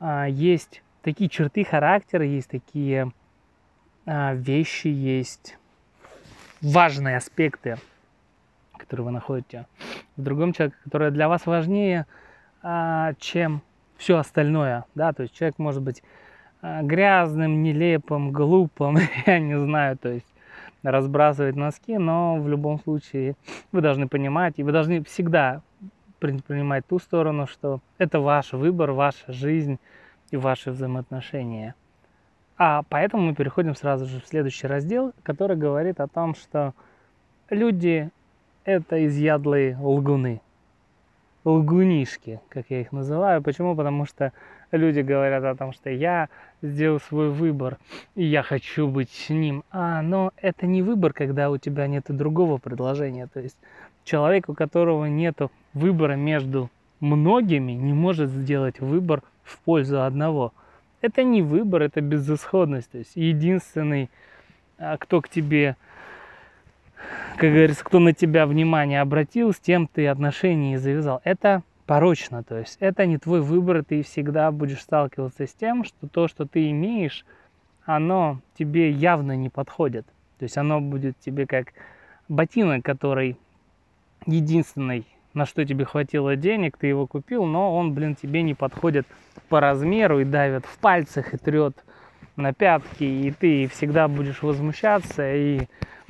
а, 0.01 0.25
есть 0.25 0.83
такие 1.01 1.29
черты 1.29 1.63
характера, 1.63 2.25
есть 2.25 2.49
такие 2.49 3.09
а, 4.05 4.33
вещи, 4.33 4.87
есть 4.87 5.57
важные 6.61 7.15
аспекты, 7.15 7.77
которые 8.77 9.05
вы 9.05 9.11
находите 9.11 9.65
в 10.17 10.23
другом 10.23 10.51
человеке, 10.51 10.75
которые 10.83 11.09
для 11.11 11.29
вас 11.29 11.45
важнее, 11.45 12.05
а, 12.61 13.13
чем 13.17 13.61
все 13.95 14.17
остальное, 14.17 14.83
да, 14.93 15.13
то 15.13 15.23
есть 15.23 15.33
человек 15.33 15.57
может 15.57 15.81
быть 15.81 16.03
грязным, 16.61 17.63
нелепым, 17.63 18.33
глупым, 18.33 18.97
я 19.25 19.39
не 19.39 19.57
знаю, 19.57 19.97
то 19.97 20.09
есть 20.09 20.32
разбрасывать 20.83 21.55
носки, 21.55 21.97
но 21.97 22.37
в 22.37 22.47
любом 22.47 22.79
случае 22.79 23.35
вы 23.71 23.81
должны 23.81 24.07
понимать, 24.07 24.55
и 24.57 24.63
вы 24.63 24.71
должны 24.71 25.03
всегда 25.03 25.61
принимать 26.19 26.85
ту 26.87 26.99
сторону, 26.99 27.47
что 27.47 27.79
это 27.97 28.19
ваш 28.19 28.53
выбор, 28.53 28.91
ваша 28.91 29.31
жизнь 29.31 29.79
и 30.31 30.37
ваши 30.37 30.71
взаимоотношения. 30.71 31.75
А 32.57 32.83
поэтому 32.87 33.23
мы 33.23 33.35
переходим 33.35 33.75
сразу 33.75 34.05
же 34.05 34.21
в 34.21 34.27
следующий 34.27 34.67
раздел, 34.67 35.13
который 35.23 35.57
говорит 35.57 35.99
о 35.99 36.07
том, 36.07 36.35
что 36.35 36.73
люди– 37.49 38.09
это 38.63 39.05
изъядлые 39.05 39.77
лгуны. 39.77 40.41
Лгунишки, 41.43 42.39
как 42.47 42.67
я 42.69 42.81
их 42.81 42.91
называю. 42.93 43.41
Почему? 43.41 43.75
Потому 43.75 44.05
что 44.05 44.31
люди 44.77 44.99
говорят 44.99 45.43
о 45.43 45.55
том, 45.55 45.73
что 45.73 45.89
я 45.89 46.29
сделал 46.61 46.99
свой 46.99 47.29
выбор, 47.29 47.77
и 48.15 48.23
я 48.23 48.43
хочу 48.43 48.87
быть 48.87 49.09
с 49.09 49.29
ним. 49.29 49.63
А, 49.71 50.01
но 50.01 50.31
это 50.37 50.65
не 50.65 50.81
выбор, 50.81 51.13
когда 51.13 51.49
у 51.49 51.57
тебя 51.57 51.87
нет 51.87 52.05
другого 52.07 52.57
предложения. 52.57 53.27
То 53.27 53.39
есть 53.39 53.57
человек, 54.03 54.49
у 54.49 54.53
которого 54.53 55.05
нет 55.05 55.39
выбора 55.73 56.13
между 56.13 56.69
многими, 56.99 57.73
не 57.73 57.93
может 57.93 58.29
сделать 58.29 58.79
выбор 58.79 59.21
в 59.43 59.59
пользу 59.59 60.03
одного– 60.03 60.53
это 61.03 61.23
не 61.23 61.41
выбор, 61.41 61.81
это 61.81 61.99
безысходность. 61.99 62.89
То 62.91 62.99
есть 62.99 63.11
единственный, 63.15 64.09
а, 64.77 64.97
кто 64.97 65.19
к 65.19 65.27
тебе, 65.27 65.75
как 67.35 67.51
говорится, 67.51 67.83
кто 67.83 67.99
на 67.99 68.13
тебя 68.13 68.47
внимание 68.47 69.01
обратил, 69.01 69.51
с 69.51 69.59
тем 69.59 69.87
ты 69.87 70.07
отношения 70.07 70.75
и 70.75 70.77
завязал. 70.77 71.19
Это 71.25 71.61
порочно, 71.85 72.43
то 72.43 72.57
есть 72.57 72.77
это 72.79 73.05
не 73.05 73.17
твой 73.17 73.41
выбор, 73.41 73.83
ты 73.83 74.01
всегда 74.03 74.51
будешь 74.51 74.81
сталкиваться 74.81 75.45
с 75.47 75.53
тем, 75.53 75.83
что 75.83 76.07
то, 76.07 76.27
что 76.27 76.45
ты 76.45 76.69
имеешь, 76.71 77.25
оно 77.85 78.39
тебе 78.57 78.91
явно 78.91 79.35
не 79.35 79.49
подходит. 79.49 80.05
То 80.39 80.43
есть 80.43 80.57
оно 80.57 80.81
будет 80.81 81.17
тебе 81.19 81.45
как 81.45 81.73
ботинок, 82.27 82.83
который 82.83 83.37
единственный 84.25 85.05
на 85.33 85.45
что 85.45 85.65
тебе 85.65 85.85
хватило 85.85 86.35
денег, 86.35 86.77
ты 86.77 86.87
его 86.87 87.07
купил, 87.07 87.45
но 87.45 87.75
он, 87.75 87.93
блин, 87.93 88.15
тебе 88.15 88.43
не 88.43 88.53
подходит 88.53 89.07
по 89.49 89.59
размеру 89.59 90.19
и 90.19 90.25
давит 90.25 90.65
в 90.65 90.77
пальцах 90.77 91.33
и 91.33 91.37
трет 91.37 91.75
на 92.35 92.53
пятки, 92.53 93.03
и 93.03 93.31
ты 93.31 93.67
всегда 93.67 94.07
будешь 94.07 94.41
возмущаться 94.41 95.33
и 95.33 95.61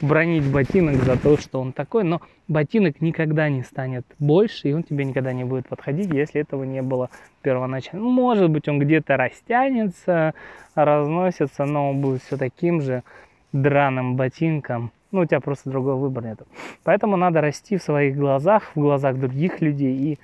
бронить 0.02 0.50
ботинок 0.50 0.96
за 1.04 1.18
то, 1.18 1.38
что 1.38 1.62
он 1.62 1.72
такой, 1.72 2.04
но 2.04 2.22
ботинок 2.48 3.02
никогда 3.02 3.50
не 3.50 3.64
станет 3.64 4.06
больше, 4.20 4.70
и 4.70 4.74
он 4.74 4.84
тебе 4.84 5.06
никогда 5.06 5.34
не 5.34 5.44
будет 5.44 5.68
подходить, 5.68 6.12
если 6.12 6.42
этого 6.42 6.64
не 6.64 6.82
было 6.82 7.10
первоначально. 7.42 8.06
Может 8.06 8.50
быть, 8.50 8.68
он 8.68 8.80
где-то 8.80 9.18
растянется, 9.18 10.34
разносится, 10.76 11.66
но 11.66 11.92
он 11.92 12.02
будет 12.02 12.22
все 12.24 12.38
таким 12.38 12.82
же 12.82 13.04
драным 13.52 14.16
ботинком, 14.16 14.92
ну, 15.12 15.22
у 15.22 15.26
тебя 15.26 15.40
просто 15.40 15.70
другого 15.70 15.96
выбора 16.02 16.26
нет. 16.26 16.42
Поэтому 16.84 17.18
надо 17.18 17.40
расти 17.40 17.78
в 17.78 17.84
своих 17.84 18.18
глазах, 18.18 18.72
в 18.74 18.80
глазах 18.80 19.18
других 19.18 19.62
людей 19.62 19.96
и 19.96 20.20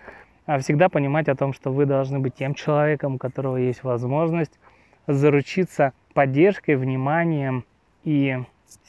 а, 0.48 0.58
всегда 0.58 0.90
понимать 0.90 1.30
о 1.30 1.36
том, 1.36 1.54
что 1.54 1.72
вы 1.72 1.86
должны 1.86 2.18
быть 2.18 2.34
тем 2.34 2.56
человеком, 2.56 3.16
у 3.16 3.18
которого 3.20 3.58
есть 3.58 3.84
возможность 3.84 4.60
заручиться 5.06 5.94
поддержкой, 6.16 6.76
вниманием 6.76 7.66
и 8.04 8.40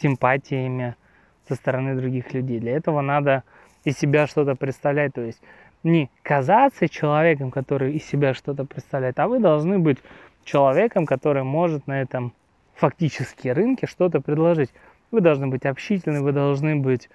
симпатиями 0.00 0.96
со 1.48 1.54
стороны 1.54 1.96
других 1.96 2.32
людей. 2.32 2.60
Для 2.60 2.76
этого 2.76 3.00
надо 3.00 3.44
из 3.84 3.98
себя 3.98 4.26
что-то 4.26 4.54
представлять, 4.54 5.14
то 5.14 5.22
есть 5.22 5.40
не 5.82 6.10
казаться 6.22 6.88
человеком, 6.88 7.50
который 7.50 7.94
из 7.94 8.04
себя 8.04 8.34
что-то 8.34 8.64
представляет, 8.64 9.18
а 9.18 9.28
вы 9.28 9.38
должны 9.38 9.78
быть 9.78 9.98
человеком, 10.44 11.06
который 11.06 11.42
может 11.42 11.86
на 11.86 12.00
этом 12.00 12.32
фактически 12.74 13.48
рынке 13.48 13.86
что-то 13.86 14.20
предложить. 14.20 14.70
Вы 15.10 15.20
должны 15.20 15.48
быть 15.48 15.66
общительны, 15.66 16.22
вы 16.22 16.32
должны 16.32 16.76
быть 16.76 17.08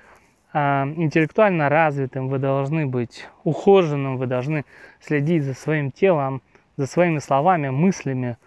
а, 0.53 0.86
интеллектуально 0.95 1.70
развитым, 1.70 2.30
вы 2.30 2.39
должны 2.39 2.86
быть 2.86 3.28
ухоженным, 3.43 4.18
вы 4.18 4.28
должны 4.28 4.66
следить 4.99 5.43
за 5.43 5.53
своим 5.53 5.91
телом, 5.91 6.41
за 6.78 6.88
своими 6.88 7.20
словами, 7.20 7.70
мыслями, 7.70 8.38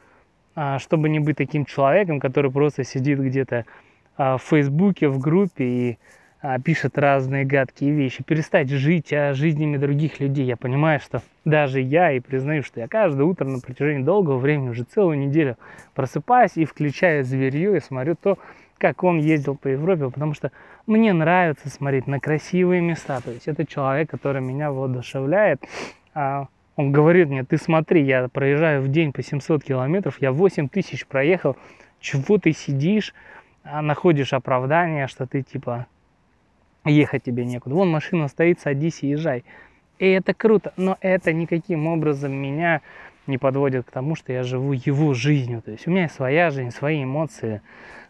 а, 0.55 0.79
чтобы 0.79 1.09
не 1.09 1.19
быть 1.19 1.37
таким 1.37 1.65
человеком, 1.65 2.21
который 2.21 2.51
просто 2.51 2.85
сидит 2.85 3.21
где-то 3.21 3.65
в 4.19 4.43
Фейсбуке, 4.43 5.09
в 5.09 5.19
группе 5.19 5.65
и 5.65 5.99
а, 6.41 6.61
пишет 6.61 6.97
разные 6.99 7.45
гадкие 7.45 7.91
вещи. 7.91 8.23
Перестать 8.23 8.69
жить 8.69 9.13
а, 9.13 9.35
жизнями 9.35 9.77
других 9.77 10.21
людей. 10.21 10.45
Я 10.45 10.57
понимаю, 10.57 11.01
что 11.01 11.21
даже 11.45 11.81
я 11.81 12.13
и 12.13 12.21
признаю, 12.21 12.63
что 12.63 12.81
я 12.81 12.87
каждое 12.87 13.25
утро 13.25 13.45
на 13.45 13.59
протяжении 13.59 14.05
долгого 14.05 14.39
времени, 14.39 14.69
уже 14.69 14.85
целую 14.85 15.19
неделю 15.19 15.57
просыпаюсь 15.95 16.53
и 16.57 16.65
включаю 16.65 17.25
зверье 17.25 17.77
и 17.77 17.81
смотрю 17.81 18.15
то, 18.15 18.39
как 18.79 19.03
он 19.03 19.19
ездил 19.19 19.57
по 19.57 19.67
Европе, 19.67 20.11
потому 20.11 20.35
что 20.35 20.53
мне 20.87 21.13
нравится 21.13 21.69
смотреть 21.69 22.07
на 22.07 22.21
красивые 22.21 22.81
места. 22.83 23.21
То 23.21 23.33
есть 23.33 23.49
это 23.49 23.67
человек, 23.67 24.09
который 24.09 24.41
меня 24.41 24.71
воодушевляет. 24.71 25.61
А 26.15 26.47
он 26.77 26.93
говорит 26.93 27.29
мне, 27.29 27.43
ты 27.43 27.57
смотри, 27.57 28.05
я 28.05 28.29
проезжаю 28.29 28.83
в 28.83 28.89
день 28.89 29.13
по 29.13 29.25
700 29.25 29.65
километров, 29.65 30.19
я 30.21 30.31
8 30.31 30.69
тысяч 30.69 31.05
проехал, 31.05 31.57
чего 31.99 32.39
ты 32.39 32.53
сидишь, 32.53 33.13
а 33.13 33.38
находишь 33.83 34.33
оправдание, 34.33 35.07
что 35.07 35.27
ты 35.27 35.43
типа 35.43 35.87
ехать 36.85 37.25
тебе 37.25 37.45
некуда. 37.45 37.75
Вон 37.75 37.91
машина 37.91 38.29
стоит, 38.29 38.61
садись 38.61 39.03
и 39.03 39.09
езжай. 39.09 39.45
И 39.99 40.07
это 40.07 40.33
круто, 40.35 40.73
но 40.77 40.97
это 41.01 41.33
никаким 41.33 41.87
образом 41.87 42.33
меня 42.33 42.83
не 43.27 43.37
подводит 43.37 43.87
к 43.87 43.91
тому, 43.91 44.15
что 44.15 44.33
я 44.33 44.43
живу 44.43 44.73
его 44.73 45.13
жизнью. 45.13 45.61
То 45.63 45.73
есть 45.73 45.87
у 45.87 45.91
меня 45.91 46.09
своя 46.09 46.51
жизнь, 46.51 46.71
свои 46.71 47.05
эмоции, 47.05 47.61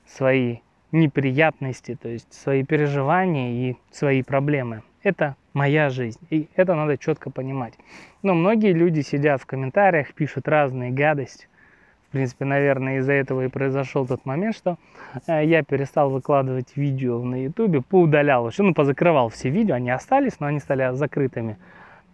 свои 0.06 0.58
неприятности, 0.92 1.96
то 2.00 2.08
есть 2.08 2.32
свои 2.32 2.62
переживания 2.64 3.70
и 3.70 3.76
свои 3.90 4.22
проблемы. 4.22 4.82
Это 5.02 5.36
моя 5.52 5.90
жизнь, 5.90 6.20
и 6.30 6.48
это 6.54 6.74
надо 6.74 6.98
четко 6.98 7.30
понимать. 7.30 7.74
Но 8.22 8.34
многие 8.34 8.72
люди 8.72 9.00
сидят 9.00 9.42
в 9.42 9.46
комментариях, 9.46 10.14
пишут 10.14 10.48
разные 10.48 10.90
гадости. 10.90 11.48
В 12.08 12.12
принципе, 12.12 12.46
наверное, 12.46 12.98
из-за 12.98 13.12
этого 13.12 13.44
и 13.44 13.48
произошел 13.48 14.06
тот 14.06 14.24
момент, 14.24 14.56
что 14.56 14.78
э, 15.26 15.44
я 15.44 15.62
перестал 15.62 16.08
выкладывать 16.08 16.74
видео 16.74 17.22
на 17.22 17.44
ютубе, 17.44 17.82
поудалял 17.82 18.48
еще, 18.48 18.62
ну, 18.62 18.72
позакрывал 18.72 19.28
все 19.28 19.50
видео, 19.50 19.74
они 19.74 19.90
остались, 19.90 20.40
но 20.40 20.46
они 20.46 20.58
стали 20.58 20.94
закрытыми. 20.94 21.58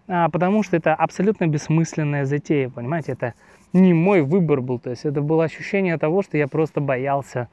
А, 0.09 0.29
потому 0.31 0.65
что 0.65 0.77
это 0.77 0.95
абсолютно 0.95 1.47
бессмысленная 1.47 2.25
затея, 2.25 2.71
понимаете, 2.71 3.13
это 3.13 3.35
не 3.73 3.95
мой 3.95 4.23
выбор 4.23 4.61
был, 4.61 4.81
то 4.81 4.91
есть 4.91 5.05
это 5.05 5.23
было 5.23 5.45
ощущение 5.45 5.97
того, 5.97 6.23
что 6.23 6.37
я 6.37 6.49
просто 6.49 6.81
боялся 6.81 7.49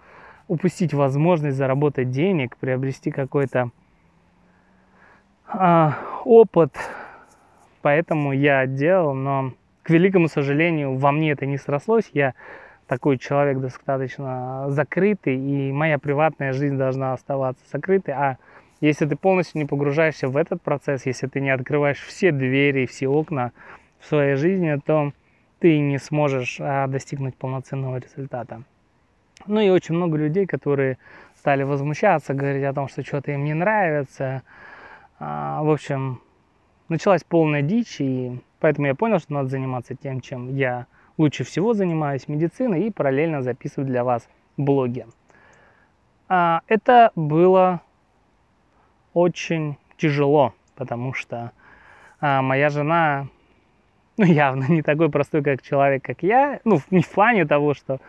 упустить 0.48 0.94
возможность 0.94 1.58
заработать 1.58 2.10
денег, 2.10 2.58
приобрести 2.58 3.12
какой-то 3.12 3.70
а, 5.48 5.98
опыт. 6.26 6.76
Поэтому 7.82 8.34
я 8.34 8.66
делал, 8.68 9.14
но, 9.14 9.54
к 9.84 9.89
великому 9.89 10.27
сожалению, 10.27 10.95
во 10.95 11.11
мне 11.11 11.32
это 11.32 11.45
не 11.45 11.57
срослось. 11.57 12.09
Я 12.13 12.34
такой 12.88 13.17
человек 13.17 13.59
достаточно 13.59 14.65
закрытый, 14.69 15.38
и 15.38 15.71
моя 15.71 15.97
приватная 15.97 16.53
жизнь 16.53 16.77
должна 16.77 17.13
оставаться 17.13 17.63
закрытой. 17.71 18.11
А 18.11 18.38
если 18.82 19.05
ты 19.05 19.15
полностью 19.15 19.59
не 19.59 19.65
погружаешься 19.65 20.27
в 20.27 20.38
этот 20.38 20.61
процесс, 20.61 21.05
если 21.05 21.27
ты 21.27 21.39
не 21.39 21.51
открываешь 21.51 22.01
все 22.01 22.32
двери, 22.32 22.86
все 22.86 23.07
окна 23.07 23.51
в 23.99 24.07
своей 24.07 24.36
жизни, 24.36 24.79
то 24.86 25.13
ты 25.59 25.79
не 25.79 25.99
сможешь 25.99 26.57
а, 26.59 26.88
достигнуть 26.88 27.36
полноценного 27.36 27.97
результата. 27.97 28.63
Ну 29.45 29.59
и 29.59 29.69
очень 29.69 29.95
много 29.95 30.17
людей, 30.17 30.45
которые 30.45 30.97
стали 31.38 31.63
возмущаться, 31.63 32.34
говорить 32.34 32.63
о 32.63 32.73
том, 32.73 32.88
что 32.88 33.03
что-то 33.03 33.32
им 33.32 33.45
не 33.45 33.53
нравится. 33.53 34.41
А, 35.19 35.61
в 35.63 35.69
общем, 35.69 36.21
началась 36.92 37.24
полная 37.24 37.62
дичь, 37.62 38.00
и 38.00 38.39
поэтому 38.60 38.88
я 38.88 38.96
понял, 38.96 39.20
что 39.20 39.34
надо 39.34 39.50
заниматься 39.50 39.96
тем, 39.96 40.22
чем 40.22 40.56
я 40.56 40.88
лучше 41.18 41.44
всего 41.44 41.74
занимаюсь, 41.74 42.28
медициной, 42.28 42.84
и 42.84 42.92
параллельно 42.92 43.42
записывать 43.42 43.88
для 43.88 44.04
вас 44.04 44.28
блоги. 44.58 45.06
А, 46.28 46.62
это 46.68 47.12
было 47.16 47.82
очень 49.14 49.78
тяжело, 49.98 50.54
потому 50.76 51.14
что 51.14 51.52
а, 52.20 52.42
моя 52.42 52.70
жена 52.70 53.28
ну, 54.18 54.26
явно 54.26 54.66
не 54.68 54.82
такой 54.82 55.10
простой, 55.10 55.44
как 55.44 55.62
человек, 55.62 56.04
как 56.04 56.24
я. 56.24 56.60
Ну, 56.66 56.80
не 56.89 57.02
в 57.02 57.10
плане 57.10 57.46
того, 57.46 57.74
что 57.74 58.00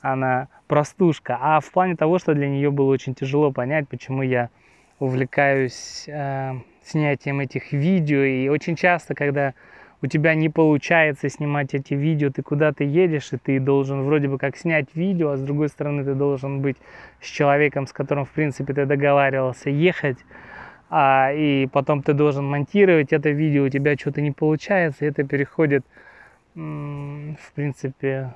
она 0.00 0.48
простушка, 0.66 1.38
а 1.40 1.60
в 1.60 1.70
плане 1.70 1.96
того, 1.96 2.18
что 2.18 2.34
для 2.34 2.48
нее 2.48 2.70
было 2.70 2.90
очень 2.90 3.14
тяжело 3.14 3.52
понять, 3.52 3.88
почему 3.88 4.22
я 4.22 4.50
увлекаюсь 4.98 6.04
э, 6.08 6.54
снятием 6.84 7.40
этих 7.40 7.72
видео. 7.72 8.22
И 8.22 8.48
очень 8.48 8.76
часто, 8.76 9.14
когда 9.14 9.54
у 10.02 10.06
тебя 10.06 10.34
не 10.34 10.48
получается 10.48 11.28
снимать 11.28 11.74
эти 11.74 11.94
видео, 11.94 12.30
ты 12.30 12.42
куда-то 12.42 12.84
едешь, 12.84 13.32
и 13.32 13.36
ты 13.36 13.60
должен 13.60 14.04
вроде 14.04 14.28
бы 14.28 14.38
как 14.38 14.56
снять 14.56 14.88
видео, 14.94 15.30
а 15.30 15.36
с 15.36 15.42
другой 15.42 15.68
стороны 15.68 16.04
ты 16.04 16.14
должен 16.14 16.60
быть 16.60 16.76
с 17.20 17.26
человеком, 17.26 17.86
с 17.86 17.92
которым, 17.92 18.24
в 18.24 18.30
принципе, 18.30 18.72
ты 18.72 18.86
договаривался 18.86 19.68
ехать, 19.68 20.18
а, 20.88 21.32
и 21.32 21.66
потом 21.66 22.02
ты 22.02 22.14
должен 22.14 22.46
монтировать 22.46 23.12
это 23.12 23.30
видео, 23.30 23.64
у 23.64 23.68
тебя 23.68 23.94
что-то 23.96 24.22
не 24.22 24.32
получается, 24.32 25.04
и 25.04 25.08
это 25.08 25.22
переходит, 25.24 25.84
в 26.54 27.52
принципе, 27.54 28.34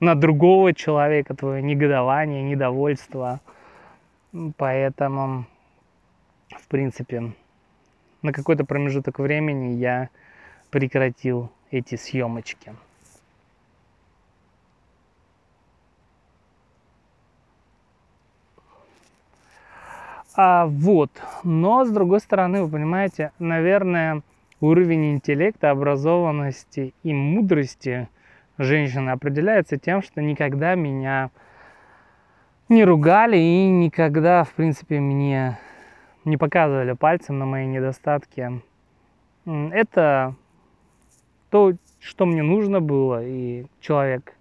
на 0.00 0.14
другого 0.14 0.74
человека, 0.74 1.34
твое 1.34 1.62
негодование, 1.62 2.42
недовольство. 2.42 3.40
Поэтому, 4.58 5.46
в 6.50 6.68
принципе, 6.68 7.32
на 8.22 8.32
какой-то 8.32 8.64
промежуток 8.64 9.18
времени 9.18 9.74
я 9.76 10.08
прекратил 10.70 11.50
эти 11.70 11.96
съемочки. 11.96 12.72
А, 20.36 20.66
вот. 20.66 21.10
Но, 21.44 21.84
с 21.84 21.90
другой 21.90 22.20
стороны, 22.20 22.62
вы 22.62 22.68
понимаете, 22.68 23.32
наверное, 23.38 24.22
уровень 24.60 25.12
интеллекта, 25.12 25.70
образованности 25.70 26.92
и 27.02 27.14
мудрости 27.14 28.08
женщины 28.58 29.10
определяется 29.10 29.78
тем, 29.78 30.02
что 30.02 30.20
никогда 30.20 30.74
меня 30.74 31.30
не 32.68 32.84
ругали 32.84 33.36
и 33.36 33.68
никогда, 33.68 34.44
в 34.44 34.52
принципе, 34.52 35.00
мне 35.00 35.58
не 36.26 36.36
показывали 36.36 36.92
пальцем 36.92 37.38
на 37.38 37.46
мои 37.46 37.66
недостатки. 37.66 38.60
Это 39.46 40.34
то, 41.50 41.72
что 42.00 42.26
мне 42.26 42.42
нужно 42.42 42.80
было, 42.80 43.24
и 43.24 43.66
человек, 43.80 44.34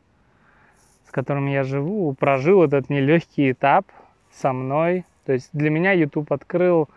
с 1.08 1.12
которым 1.12 1.46
я 1.46 1.64
живу, 1.64 2.14
прожил 2.14 2.64
этот 2.64 2.90
нелегкий 2.90 3.52
этап 3.52 3.86
со 4.34 4.52
мной. 4.52 5.06
То 5.26 5.34
есть 5.34 5.50
для 5.54 5.70
меня 5.70 5.92
YouTube 5.92 6.34
открыл 6.34 6.90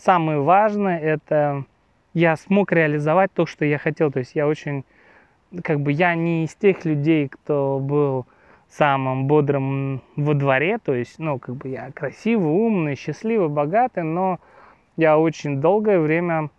самое 0.00 0.40
важное, 0.40 0.98
это 0.98 1.64
я 2.14 2.36
смог 2.36 2.72
реализовать 2.72 3.32
то, 3.32 3.46
что 3.46 3.64
я 3.64 3.78
хотел. 3.78 4.12
То 4.12 4.18
есть 4.18 4.34
я 4.34 4.46
очень, 4.46 4.84
как 5.62 5.80
бы 5.80 5.92
я 5.92 6.14
не 6.14 6.44
из 6.44 6.54
тех 6.54 6.84
людей, 6.84 7.28
кто 7.28 7.78
был 7.80 8.26
самым 8.70 9.26
бодрым 9.26 10.02
во 10.16 10.34
дворе, 10.34 10.78
то 10.78 10.94
есть, 10.94 11.18
ну, 11.18 11.38
как 11.38 11.56
бы 11.56 11.68
я 11.68 11.90
красивый, 11.92 12.50
умный, 12.50 12.96
счастливый, 12.96 13.48
богатый, 13.48 14.02
но 14.02 14.38
я 14.96 15.18
очень 15.18 15.60
долгое 15.60 16.00
время 16.00 16.50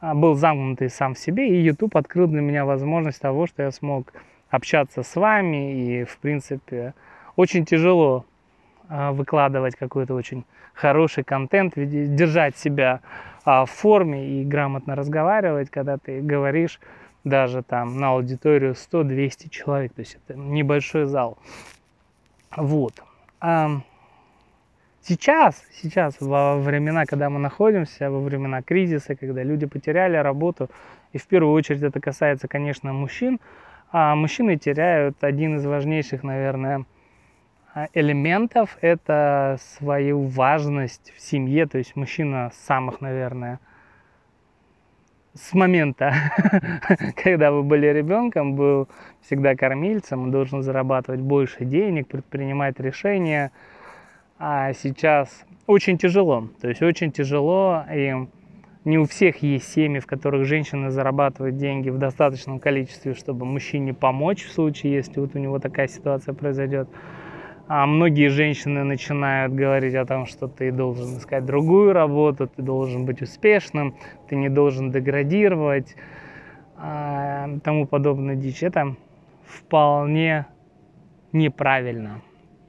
а, 0.00 0.14
был 0.14 0.34
замкнутый 0.34 0.90
сам 0.90 1.14
в 1.14 1.18
себе, 1.18 1.48
и 1.48 1.62
YouTube 1.62 1.96
открыл 1.96 2.26
для 2.28 2.40
меня 2.40 2.64
возможность 2.64 3.20
того, 3.20 3.46
что 3.46 3.62
я 3.62 3.70
смог 3.70 4.12
общаться 4.48 5.02
с 5.02 5.16
вами, 5.16 6.00
и, 6.00 6.04
в 6.04 6.18
принципе, 6.18 6.94
очень 7.36 7.64
тяжело 7.64 8.24
а, 8.88 9.12
выкладывать 9.12 9.76
какой-то 9.76 10.14
очень 10.14 10.44
хороший 10.72 11.24
контент, 11.24 11.74
держать 11.76 12.56
себя 12.56 13.00
а, 13.44 13.64
в 13.64 13.70
форме 13.70 14.40
и 14.40 14.44
грамотно 14.44 14.94
разговаривать, 14.94 15.70
когда 15.70 15.98
ты 15.98 16.20
говоришь 16.20 16.80
даже 17.24 17.62
там 17.62 17.98
на 17.98 18.10
аудиторию 18.10 18.74
100-200 18.74 19.48
человек, 19.50 19.94
то 19.94 20.00
есть 20.00 20.16
это 20.16 20.38
небольшой 20.38 21.06
зал. 21.06 21.38
Вот. 22.56 23.02
А 23.40 23.80
сейчас, 25.02 25.62
сейчас, 25.72 26.20
во 26.20 26.58
времена, 26.58 27.04
когда 27.06 27.30
мы 27.30 27.40
находимся, 27.40 28.10
во 28.10 28.20
времена 28.20 28.62
кризиса, 28.62 29.16
когда 29.16 29.42
люди 29.42 29.66
потеряли 29.66 30.16
работу, 30.16 30.70
и 31.12 31.18
в 31.18 31.26
первую 31.26 31.52
очередь 31.54 31.82
это 31.82 32.00
касается, 32.00 32.48
конечно, 32.48 32.92
мужчин, 32.92 33.40
а 33.90 34.14
мужчины 34.14 34.56
теряют 34.56 35.22
один 35.22 35.56
из 35.56 35.64
важнейших, 35.64 36.22
наверное, 36.22 36.84
элементов– 37.92 38.78
это 38.80 39.58
свою 39.60 40.22
важность 40.26 41.12
в 41.16 41.20
семье, 41.20 41.66
то 41.66 41.78
есть 41.78 41.96
мужчина 41.96 42.50
самых, 42.54 43.00
наверное, 43.00 43.58
с 45.34 45.52
момента, 45.52 46.14
когда 47.22 47.50
вы 47.50 47.62
были 47.62 47.86
ребенком, 47.86 48.54
был 48.54 48.88
всегда 49.22 49.56
кормильцем, 49.56 50.30
должен 50.30 50.62
зарабатывать 50.62 51.20
больше 51.20 51.64
денег, 51.64 52.08
предпринимать 52.08 52.78
решения. 52.78 53.50
А 54.38 54.72
сейчас 54.72 55.44
очень 55.66 55.98
тяжело. 55.98 56.48
То 56.60 56.68
есть 56.68 56.82
очень 56.82 57.10
тяжело, 57.10 57.84
и 57.92 58.14
не 58.84 58.98
у 58.98 59.06
всех 59.06 59.42
есть 59.42 59.72
семьи, 59.72 59.98
в 59.98 60.06
которых 60.06 60.46
женщины 60.46 60.90
зарабатывают 60.90 61.56
деньги 61.56 61.90
в 61.90 61.98
достаточном 61.98 62.60
количестве, 62.60 63.14
чтобы 63.14 63.46
мужчине 63.46 63.94
помочь 63.94 64.44
в 64.44 64.52
случае, 64.52 64.94
если 64.94 65.20
вот 65.20 65.34
у 65.34 65.38
него 65.38 65.58
такая 65.58 65.88
ситуация 65.88 66.34
произойдет. 66.34 66.88
А 67.66 67.86
многие 67.86 68.28
женщины 68.28 68.84
начинают 68.84 69.54
говорить 69.54 69.94
о 69.94 70.04
том, 70.04 70.26
что 70.26 70.48
ты 70.48 70.70
должен 70.70 71.16
искать 71.16 71.46
другую 71.46 71.94
работу, 71.94 72.46
ты 72.46 72.60
должен 72.60 73.06
быть 73.06 73.22
успешным, 73.22 73.94
ты 74.28 74.36
не 74.36 74.50
должен 74.50 74.90
деградировать, 74.90 75.96
а, 76.76 77.48
тому 77.64 77.86
подобное 77.86 78.36
дичь. 78.36 78.62
Это 78.62 78.96
вполне 79.46 80.46
неправильно. 81.32 82.20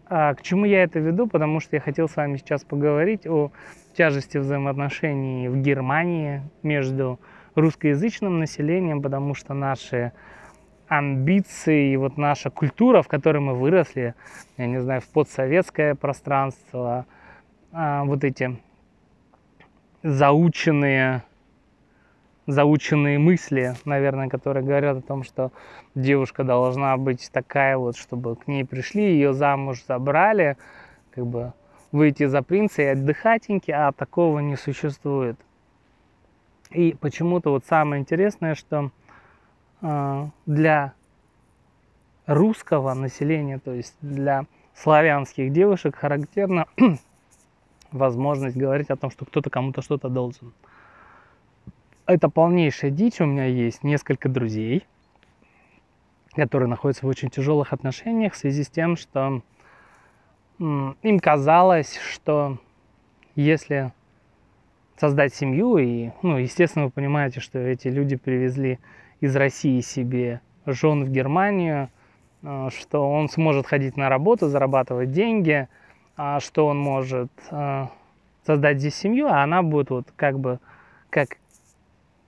А 0.07 0.33
к 0.33 0.41
чему 0.41 0.63
я 0.65 0.83
это 0.83 0.99
веду? 0.99 1.27
Потому 1.27 1.59
что 1.59 1.75
я 1.75 1.81
хотел 1.81 2.07
с 2.07 2.15
вами 2.15 2.37
сейчас 2.37 2.63
поговорить 2.63 3.27
о 3.27 3.51
тяжести 3.97 4.37
взаимоотношений 4.37 5.49
в 5.49 5.57
Германии 5.57 6.41
между 6.63 7.19
русскоязычным 7.55 8.39
населением, 8.39 9.01
потому 9.01 9.33
что 9.33 9.53
наши 9.53 10.13
амбиции 10.87 11.93
и 11.93 11.97
вот 11.97 12.17
наша 12.17 12.49
культура, 12.49 13.01
в 13.01 13.07
которой 13.07 13.39
мы 13.39 13.55
выросли, 13.55 14.15
я 14.57 14.67
не 14.67 14.79
знаю, 14.79 15.01
в 15.01 15.07
подсоветское 15.07 15.95
пространство, 15.95 17.05
а, 17.71 18.03
вот 18.03 18.23
эти 18.23 18.57
заученные, 20.03 21.23
заученные 22.47 23.17
мысли, 23.17 23.73
наверное, 23.85 24.29
которые 24.29 24.63
говорят 24.63 24.97
о 24.97 25.01
том, 25.01 25.23
что 25.23 25.51
девушка 25.95 26.43
должна 26.43 26.95
быть 26.97 27.29
такая 27.31 27.77
вот, 27.77 27.97
чтобы 27.97 28.35
к 28.35 28.47
ней 28.47 28.63
пришли, 28.65 29.03
ее 29.03 29.33
замуж 29.33 29.83
забрали, 29.87 30.57
как 31.11 31.25
бы 31.25 31.53
выйти 31.91 32.25
за 32.27 32.43
принца 32.43 32.83
и 32.83 32.85
отдыхатеньки, 32.85 33.71
а 33.71 33.91
такого 33.91 34.39
не 34.39 34.55
существует. 34.55 35.37
И 36.71 36.95
почему-то 36.99 37.51
вот 37.51 37.65
самое 37.65 38.01
интересное, 38.01 38.53
что 38.53 38.91
для 40.45 40.93
русского 42.25 42.93
населения, 42.93 43.59
то 43.59 43.71
есть 43.73 43.95
для 44.01 44.45
славянских 44.73 45.51
девушек 45.51 45.95
характерна 45.95 46.67
возможность 47.91 48.57
говорить 48.57 48.89
о 48.89 48.95
том, 48.95 49.11
что 49.11 49.25
кто-то 49.25 49.49
кому-то 49.49 49.81
что-то 49.81 50.09
должен. 50.09 50.53
Это 52.05 52.29
полнейшая 52.29 52.91
дичь. 52.91 53.21
У 53.21 53.25
меня 53.25 53.45
есть 53.45 53.83
несколько 53.83 54.29
друзей, 54.29 54.85
которые 56.35 56.69
находятся 56.69 57.05
в 57.05 57.09
очень 57.09 57.29
тяжелых 57.29 57.73
отношениях 57.73 58.33
в 58.33 58.37
связи 58.37 58.63
с 58.63 58.69
тем, 58.69 58.95
что 58.95 59.41
им 60.59 61.19
казалось, 61.19 61.97
что 61.97 62.57
если 63.35 63.91
создать 64.97 65.33
семью, 65.33 65.77
и, 65.77 66.11
ну, 66.21 66.37
естественно, 66.37 66.85
вы 66.85 66.91
понимаете, 66.91 67.39
что 67.39 67.59
эти 67.59 67.89
люди 67.89 68.15
привезли 68.15 68.79
из 69.25 69.35
России 69.35 69.81
себе 69.81 70.41
жен 70.65 71.03
в 71.03 71.09
Германию, 71.09 71.89
э, 72.43 72.69
что 72.77 73.09
он 73.09 73.29
сможет 73.29 73.67
ходить 73.67 73.97
на 73.97 74.09
работу, 74.09 74.47
зарабатывать 74.47 75.11
деньги, 75.11 75.67
а 76.15 76.39
что 76.39 76.67
он 76.67 76.79
может 76.79 77.31
э, 77.51 77.85
создать 78.45 78.79
здесь 78.79 78.95
семью, 78.95 79.27
а 79.27 79.43
она 79.43 79.63
будет 79.63 79.89
вот 79.89 80.07
как 80.15 80.39
бы, 80.39 80.59
как 81.09 81.37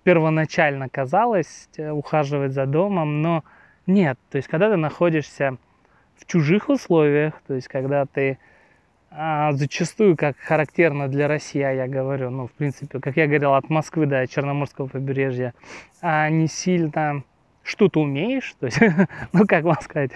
первоначально 0.04 0.90
казалось, 0.90 1.70
э, 1.78 1.90
ухаживать 1.92 2.54
за 2.54 2.66
домом, 2.66 3.22
но 3.22 3.44
нет. 3.86 4.18
То 4.30 4.38
есть, 4.38 4.48
когда 4.48 4.70
ты 4.70 4.76
находишься 4.76 5.58
в 6.16 6.26
чужих 6.26 6.70
условиях, 6.70 7.34
то 7.48 7.54
есть, 7.54 7.68
когда 7.68 8.06
ты 8.06 8.40
а, 9.10 9.54
зачастую, 9.54 10.18
как 10.18 10.38
характерно 10.38 11.08
для 11.08 11.28
России, 11.28 11.60
я 11.60 11.88
говорю, 11.88 12.30
ну, 12.30 12.48
в 12.48 12.52
принципе, 12.52 13.00
как 13.00 13.16
я 13.18 13.26
говорил, 13.28 13.54
от 13.54 13.70
Москвы 13.70 14.06
до 14.06 14.28
Черноморского 14.28 14.88
побережья, 14.88 15.54
а 16.02 16.30
не 16.30 16.48
сильно 16.48 17.24
что-то 17.64 18.02
умеешь, 18.02 18.56
то 18.60 18.68
есть, 18.68 18.80
ну, 19.34 19.46
как 19.48 19.64
вам 19.64 19.80
сказать, 19.82 20.12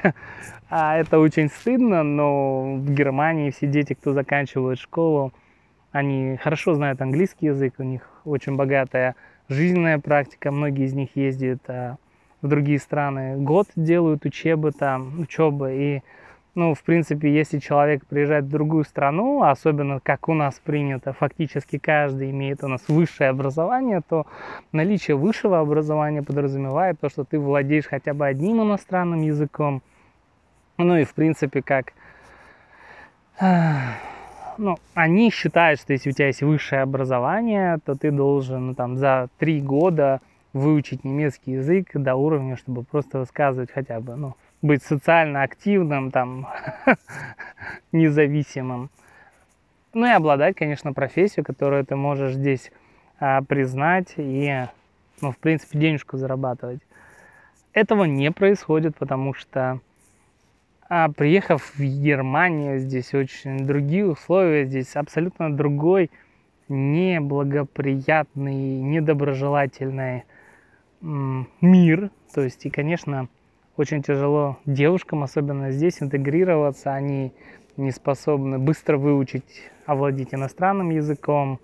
а 0.69 0.97
это 0.97 1.19
очень 1.19 1.49
стыдно, 1.49 2.03
но 2.03 2.75
в 2.75 2.93
Германии 2.93 3.51
все 3.51 3.67
дети, 3.67 3.93
кто 3.93 4.13
заканчивают 4.13 4.79
школу, 4.79 5.33
они 5.91 6.37
хорошо 6.37 6.73
знают 6.73 7.01
английский 7.01 7.47
язык, 7.47 7.75
у 7.77 7.83
них 7.83 8.09
очень 8.23 8.55
богатая 8.55 9.15
жизненная 9.49 9.99
практика, 9.99 10.51
многие 10.51 10.85
из 10.85 10.93
них 10.93 11.09
ездят 11.15 11.61
а, 11.67 11.97
в 12.41 12.47
другие 12.47 12.79
страны, 12.79 13.35
год 13.37 13.67
делают 13.75 14.25
учебы 14.25 14.71
там, 14.71 15.19
учебы, 15.19 15.75
и 15.75 16.03
ну, 16.53 16.73
в 16.73 16.83
принципе, 16.83 17.33
если 17.33 17.59
человек 17.59 18.05
приезжает 18.05 18.45
в 18.45 18.49
другую 18.49 18.83
страну, 18.83 19.41
особенно 19.43 20.01
как 20.01 20.27
у 20.27 20.33
нас 20.33 20.59
принято, 20.59 21.13
фактически 21.13 21.77
каждый 21.77 22.31
имеет 22.31 22.61
у 22.63 22.67
нас 22.67 22.81
высшее 22.89 23.29
образование, 23.29 24.01
то 24.07 24.27
наличие 24.73 25.15
высшего 25.15 25.59
образования 25.59 26.23
подразумевает 26.23 26.99
то, 26.99 27.09
что 27.09 27.23
ты 27.23 27.39
владеешь 27.39 27.87
хотя 27.87 28.13
бы 28.13 28.27
одним 28.27 28.61
иностранным 28.63 29.21
языком. 29.21 29.81
Ну 30.77 30.97
и, 30.97 31.05
в 31.05 31.13
принципе, 31.13 31.61
как... 31.61 31.93
Ну, 34.57 34.77
они 34.93 35.31
считают, 35.31 35.79
что 35.79 35.93
если 35.93 36.09
у 36.09 36.13
тебя 36.13 36.27
есть 36.27 36.43
высшее 36.43 36.81
образование, 36.81 37.79
то 37.85 37.95
ты 37.95 38.11
должен 38.11 38.67
ну, 38.67 38.75
там, 38.75 38.97
за 38.97 39.29
три 39.39 39.61
года 39.61 40.19
выучить 40.51 41.05
немецкий 41.05 41.53
язык 41.53 41.91
до 41.93 42.15
уровня, 42.15 42.57
чтобы 42.57 42.83
просто 42.83 43.19
высказывать 43.19 43.71
хотя 43.71 44.01
бы 44.01 44.17
ну, 44.17 44.35
быть 44.61 44.83
социально 44.83 45.43
активным, 45.43 46.11
там, 46.11 46.47
независимым. 47.91 48.89
Ну 49.93 50.05
и 50.05 50.11
обладать, 50.11 50.55
конечно, 50.55 50.93
профессией, 50.93 51.43
которую 51.43 51.85
ты 51.85 51.95
можешь 51.95 52.33
здесь 52.33 52.71
а, 53.19 53.41
признать 53.41 54.13
и, 54.17 54.67
ну, 55.21 55.31
в 55.31 55.37
принципе, 55.37 55.79
денежку 55.79 56.17
зарабатывать. 56.17 56.81
Этого 57.73 58.05
не 58.05 58.31
происходит, 58.31 58.95
потому 58.97 59.33
что 59.33 59.79
а, 60.87 61.09
приехав 61.09 61.73
в 61.75 61.79
Германию, 61.79 62.79
здесь 62.79 63.13
очень 63.13 63.65
другие 63.65 64.05
условия, 64.05 64.65
здесь 64.65 64.95
абсолютно 64.95 65.55
другой, 65.55 66.09
неблагоприятный, 66.67 68.81
недоброжелательный 68.81 70.23
мир. 71.01 72.11
То 72.33 72.41
есть, 72.41 72.65
и, 72.65 72.69
конечно, 72.69 73.27
очень 73.77 74.01
тяжело 74.03 74.57
девушкам, 74.65 75.23
особенно 75.23 75.71
здесь, 75.71 76.01
интегрироваться. 76.01 76.93
Они 76.93 77.33
не 77.77 77.91
способны 77.91 78.59
быстро 78.59 78.97
выучить, 78.97 79.71
овладеть 79.85 80.33
иностранным 80.33 80.89
языком. 80.89 81.59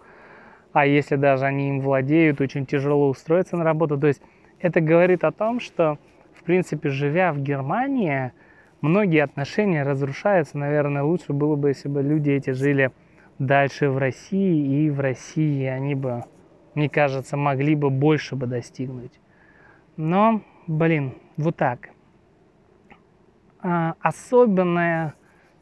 А 0.73 0.85
если 0.85 1.15
даже 1.15 1.45
они 1.45 1.69
им 1.69 1.81
владеют, 1.81 2.41
очень 2.41 2.65
тяжело 2.65 3.09
устроиться 3.09 3.57
на 3.57 3.63
работу. 3.63 3.97
То 3.97 4.07
есть 4.07 4.21
это 4.59 4.79
говорит 4.81 5.23
о 5.23 5.31
том, 5.31 5.59
что, 5.59 5.97
в 6.33 6.43
принципе, 6.43 6.89
живя 6.89 7.33
в 7.33 7.39
Германии, 7.39 8.31
многие 8.81 9.23
отношения 9.23 9.83
разрушаются. 9.83 10.57
Наверное, 10.57 11.03
лучше 11.03 11.33
было 11.33 11.55
бы, 11.55 11.69
если 11.69 11.89
бы 11.89 12.01
люди 12.01 12.31
эти 12.31 12.51
жили 12.51 12.91
дальше 13.39 13.89
в 13.89 13.97
России, 13.97 14.85
и 14.85 14.89
в 14.89 14.99
России 14.99 15.65
они 15.65 15.93
бы, 15.95 16.23
мне 16.73 16.89
кажется, 16.89 17.37
могли 17.37 17.75
бы 17.75 17.89
больше 17.89 18.35
бы 18.35 18.47
достигнуть. 18.47 19.19
Но, 19.95 20.41
блин, 20.67 21.13
вот 21.37 21.55
так. 21.55 21.89
А, 23.69 23.95
особенная 23.99 25.13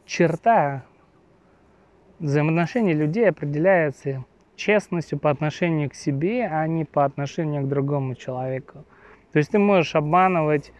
черта 0.04 0.84
взаимоотношений 2.20 2.94
людей 2.94 3.28
определяется 3.28 4.24
честностью 4.54 5.18
по 5.18 5.28
отношению 5.28 5.90
к 5.90 5.94
себе, 5.96 6.46
а 6.46 6.68
не 6.68 6.84
по 6.84 7.04
отношению 7.04 7.64
к 7.64 7.68
другому 7.68 8.14
человеку. 8.14 8.84
То 9.32 9.38
есть 9.38 9.50
ты 9.50 9.58
можешь 9.58 9.96
обманывать 9.96 10.72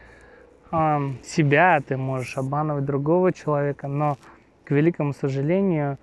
э, 0.71 0.99
себя, 1.25 1.83
ты 1.85 1.97
можешь 1.97 2.39
обманывать 2.39 2.85
другого 2.85 3.33
человека, 3.33 3.89
но, 3.89 4.19
к 4.65 4.71
великому 4.71 5.13
сожалению, 5.13 5.99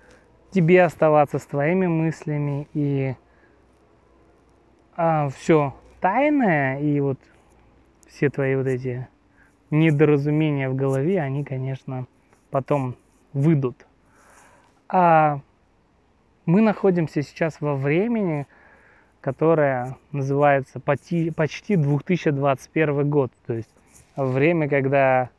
тебе 0.50 0.82
оставаться 0.82 1.38
с 1.38 1.46
твоими 1.46 1.86
мыслями 1.86 2.68
и 2.74 3.14
э, 3.14 3.14
а, 4.94 5.30
все 5.30 5.74
тайное 6.02 6.80
и 6.80 7.00
вот 7.00 7.18
все 8.08 8.28
твои 8.28 8.56
вот 8.56 8.66
эти 8.66 9.08
недоразумения 9.74 10.68
в 10.68 10.76
голове, 10.76 11.20
они, 11.20 11.44
конечно, 11.44 12.06
потом 12.50 12.96
выйдут. 13.32 13.86
А 14.88 15.40
мы 16.46 16.60
находимся 16.60 17.22
сейчас 17.22 17.60
во 17.60 17.74
времени, 17.74 18.46
которое 19.20 19.96
называется 20.12 20.78
почти 20.78 21.76
2021 21.76 23.10
год. 23.10 23.32
То 23.46 23.54
есть 23.54 23.74
время, 24.16 24.68
когда 24.68 25.30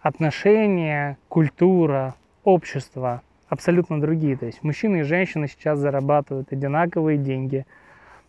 отношения, 0.00 1.18
культура, 1.28 2.14
общество 2.44 3.22
абсолютно 3.48 4.00
другие. 4.00 4.36
То 4.36 4.46
есть 4.46 4.62
мужчины 4.62 5.00
и 5.00 5.02
женщины 5.02 5.48
сейчас 5.48 5.78
зарабатывают 5.78 6.52
одинаковые 6.52 7.18
деньги. 7.18 7.66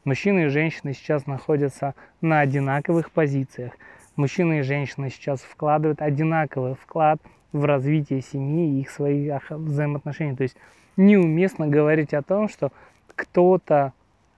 Мужчины 0.06 0.46
и 0.46 0.48
женщины 0.48 0.94
сейчас 0.94 1.28
находятся 1.28 1.94
на 2.22 2.40
одинаковых 2.40 3.12
позициях. 3.12 3.74
Мужчины 4.20 4.60
и 4.60 4.64
женщины 4.64 5.10
сейчас 5.10 5.40
вкладывают 5.40 6.02
одинаковый 6.02 6.76
вклад 6.76 7.22
в 7.54 7.64
развитие 7.64 8.20
семьи 8.20 8.68
и 8.68 8.82
их 8.82 8.90
своих 8.90 9.50
взаимоотношений. 9.50 10.36
То 10.36 10.44
есть 10.44 10.58
неуместно 10.98 11.68
говорить 11.68 12.14
о 12.14 12.22
том, 12.22 12.50
что 12.50 12.74
кто-то, 13.16 13.94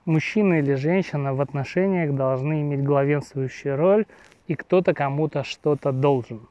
мужчина 0.05 0.59
или 0.59 0.75
женщина 0.75 1.34
в 1.34 1.41
отношениях 1.41 2.13
должны 2.13 2.61
иметь 2.61 2.84
главенствующую 2.84 3.75
роль, 3.75 4.05
и 4.45 4.53
кто-то 4.53 4.93
кому-то 4.93 5.43
что-то 5.43 5.91
должен. 5.91 6.41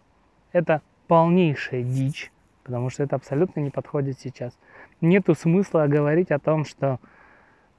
Это 0.50 0.82
полнейшая 1.06 1.84
дичь, 1.84 2.32
потому 2.64 2.90
что 2.90 3.04
это 3.04 3.14
абсолютно 3.14 3.60
не 3.60 3.70
подходит 3.70 4.18
сейчас. 4.18 4.58
Нету 5.00 5.36
смысла 5.36 5.86
говорить 5.86 6.32
о 6.32 6.40
том, 6.40 6.64
что 6.64 6.98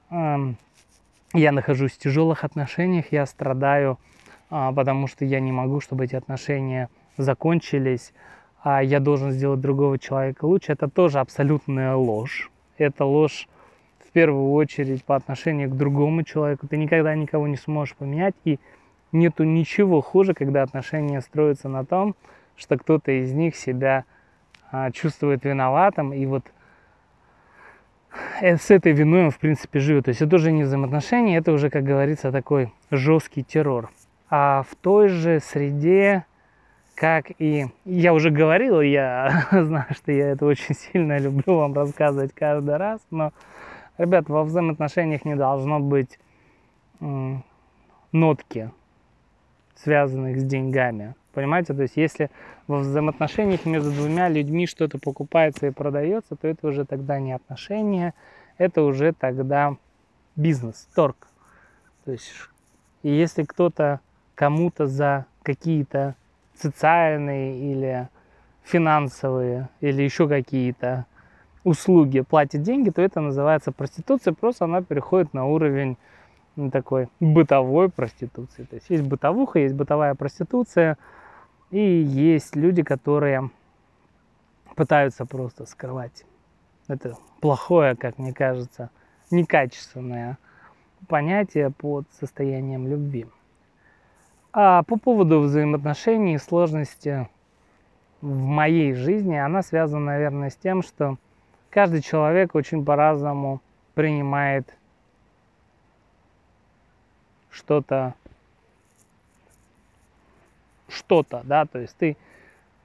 э, 0.08 0.36
я 1.34 1.52
нахожусь 1.52 1.92
в 1.92 1.98
тяжелых 1.98 2.42
отношениях, 2.42 3.12
я 3.12 3.26
страдаю, 3.26 3.98
потому 4.52 5.06
что 5.06 5.24
я 5.24 5.40
не 5.40 5.50
могу, 5.50 5.80
чтобы 5.80 6.04
эти 6.04 6.14
отношения 6.14 6.90
закончились, 7.16 8.12
а 8.62 8.82
я 8.82 9.00
должен 9.00 9.32
сделать 9.32 9.60
другого 9.60 9.98
человека 9.98 10.44
лучше, 10.44 10.72
это 10.72 10.88
тоже 10.88 11.20
абсолютная 11.20 11.94
ложь. 11.94 12.50
Это 12.76 13.04
ложь 13.04 13.48
в 14.06 14.12
первую 14.12 14.52
очередь 14.52 15.04
по 15.04 15.16
отношению 15.16 15.70
к 15.70 15.76
другому 15.76 16.22
человеку. 16.22 16.68
Ты 16.68 16.76
никогда 16.76 17.14
никого 17.14 17.48
не 17.48 17.56
сможешь 17.56 17.96
поменять, 17.96 18.34
и 18.44 18.60
нету 19.10 19.44
ничего 19.44 20.00
хуже, 20.02 20.34
когда 20.34 20.62
отношения 20.62 21.22
строятся 21.22 21.68
на 21.68 21.84
том, 21.84 22.14
что 22.56 22.76
кто-то 22.76 23.10
из 23.10 23.32
них 23.32 23.56
себя 23.56 24.04
а, 24.70 24.90
чувствует 24.90 25.44
виноватым, 25.44 26.12
и 26.12 26.26
вот 26.26 26.44
э, 28.40 28.58
с 28.58 28.70
этой 28.70 28.92
виной 28.92 29.24
он, 29.24 29.30
в 29.30 29.38
принципе, 29.38 29.80
живет. 29.80 30.04
То 30.04 30.10
есть 30.10 30.20
это 30.20 30.36
уже 30.36 30.52
не 30.52 30.64
взаимоотношения, 30.64 31.38
это 31.38 31.52
уже, 31.52 31.70
как 31.70 31.84
говорится, 31.84 32.30
такой 32.30 32.72
жесткий 32.90 33.42
террор. 33.42 33.90
А 34.34 34.62
в 34.62 34.76
той 34.76 35.08
же 35.08 35.40
среде 35.40 36.24
как 36.94 37.32
и 37.38 37.66
я 37.84 38.14
уже 38.14 38.30
говорил, 38.30 38.80
я 38.80 39.46
знаю, 39.52 39.88
что 39.90 40.10
я 40.10 40.30
это 40.30 40.46
очень 40.46 40.74
сильно 40.74 41.18
люблю 41.18 41.56
вам 41.56 41.74
рассказывать 41.74 42.32
каждый 42.32 42.78
раз, 42.78 43.02
но, 43.10 43.32
ребят, 43.98 44.30
во 44.30 44.42
взаимоотношениях 44.44 45.26
не 45.26 45.36
должно 45.36 45.80
быть 45.80 46.18
нотки, 48.12 48.70
связанных 49.74 50.40
с 50.40 50.44
деньгами. 50.44 51.14
Понимаете? 51.34 51.74
То 51.74 51.82
есть, 51.82 51.98
если 51.98 52.30
во 52.68 52.78
взаимоотношениях 52.78 53.66
между 53.66 53.90
двумя 53.90 54.30
людьми 54.30 54.66
что-то 54.66 54.98
покупается 54.98 55.66
и 55.66 55.70
продается, 55.70 56.36
то 56.36 56.48
это 56.48 56.68
уже 56.68 56.86
тогда 56.86 57.18
не 57.18 57.32
отношения, 57.32 58.14
это 58.56 58.82
уже 58.82 59.12
тогда 59.12 59.76
бизнес, 60.36 60.88
торг. 60.94 61.28
То 62.06 62.12
есть, 62.12 62.32
и 63.02 63.10
если 63.10 63.42
кто-то 63.42 64.00
кому-то 64.42 64.88
за 64.88 65.26
какие-то 65.44 66.16
социальные 66.56 67.60
или 67.60 68.08
финансовые 68.64 69.68
или 69.80 70.02
еще 70.02 70.28
какие-то 70.28 71.06
услуги 71.62 72.22
платит 72.22 72.62
деньги, 72.62 72.90
то 72.90 73.00
это 73.00 73.20
называется 73.20 73.70
проституция, 73.70 74.34
просто 74.34 74.64
она 74.64 74.82
переходит 74.82 75.32
на 75.32 75.46
уровень 75.46 75.96
такой 76.72 77.06
бытовой 77.20 77.88
проституции. 77.88 78.64
То 78.64 78.74
есть 78.74 78.90
есть 78.90 79.04
бытовуха, 79.04 79.60
есть 79.60 79.76
бытовая 79.76 80.16
проституция, 80.16 80.98
и 81.70 81.78
есть 81.78 82.56
люди, 82.56 82.82
которые 82.82 83.48
пытаются 84.74 85.24
просто 85.24 85.66
скрывать 85.66 86.24
это 86.88 87.16
плохое, 87.40 87.94
как 87.94 88.18
мне 88.18 88.34
кажется, 88.34 88.90
некачественное 89.30 90.36
понятие 91.06 91.70
под 91.70 92.06
состоянием 92.18 92.88
любви. 92.88 93.28
А 94.54 94.82
по 94.82 94.98
поводу 94.98 95.40
взаимоотношений 95.40 96.34
и 96.34 96.38
сложности 96.38 97.26
в 98.20 98.44
моей 98.44 98.92
жизни, 98.92 99.34
она 99.34 99.62
связана, 99.62 100.06
наверное, 100.06 100.50
с 100.50 100.56
тем, 100.56 100.82
что 100.82 101.16
каждый 101.70 102.02
человек 102.02 102.54
очень 102.54 102.84
по-разному 102.84 103.62
принимает 103.94 104.76
что-то, 107.50 108.14
что-то, 110.86 111.40
да, 111.44 111.64
то 111.64 111.78
есть 111.78 111.96
ты, 111.96 112.18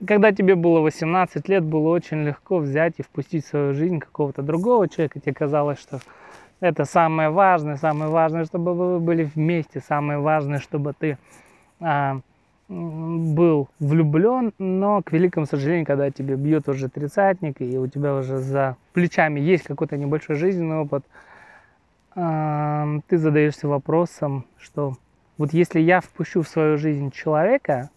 когда 0.05 0.31
тебе 0.31 0.55
было 0.55 0.79
18 0.79 1.49
лет, 1.49 1.65
было 1.65 1.89
очень 1.89 2.23
легко 2.23 2.59
взять 2.59 2.93
и 2.97 3.03
впустить 3.03 3.45
в 3.45 3.49
свою 3.49 3.73
жизнь 3.73 3.99
какого-то 3.99 4.41
другого 4.41 4.87
человека, 4.87 5.19
тебе 5.19 5.33
казалось, 5.33 5.79
что 5.79 5.99
это 6.61 6.85
самое 6.85 7.29
важное, 7.29 7.75
самое 7.75 8.09
важное, 8.09 8.45
чтобы 8.45 8.73
вы 8.73 8.99
были 9.01 9.25
вместе, 9.25 9.81
самое 9.81 10.19
важное, 10.19 10.59
чтобы 10.59 10.93
ты 10.97 11.17
был 12.69 13.69
влюблен, 13.79 14.53
но, 14.57 15.01
к 15.01 15.11
великому 15.13 15.45
сожалению, 15.45 15.85
когда 15.85 16.11
тебе 16.11 16.35
бьет 16.35 16.67
уже 16.67 16.89
тридцатник, 16.89 17.61
и 17.61 17.77
у 17.77 17.87
тебя 17.87 18.15
уже 18.15 18.39
за 18.39 18.75
плечами 18.93 19.39
есть 19.39 19.63
какой-то 19.63 19.95
небольшой 19.95 20.35
жизненный 20.35 20.77
опыт, 20.77 21.05
а, 22.15 22.99
ты 23.07 23.17
задаешься 23.17 23.67
вопросом, 23.67 24.45
что 24.57 24.97
вот 25.37 25.53
если 25.53 25.79
я 25.79 26.01
впущу 26.01 26.41
в 26.41 26.47
свою 26.47 26.77
жизнь 26.77 27.11
человека, 27.11 27.89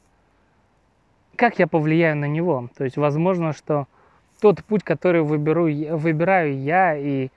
как 1.37 1.59
я 1.59 1.67
повлияю 1.67 2.19
на 2.19 2.27
него? 2.27 2.69
То 2.77 2.85
есть, 2.85 2.99
возможно, 2.99 3.55
что 3.55 3.89
тот 4.41 4.63
путь, 4.63 4.85
который 4.85 5.23
выберу, 5.23 5.65
выбираю 5.97 6.61
я, 6.61 6.97
и 6.97 7.31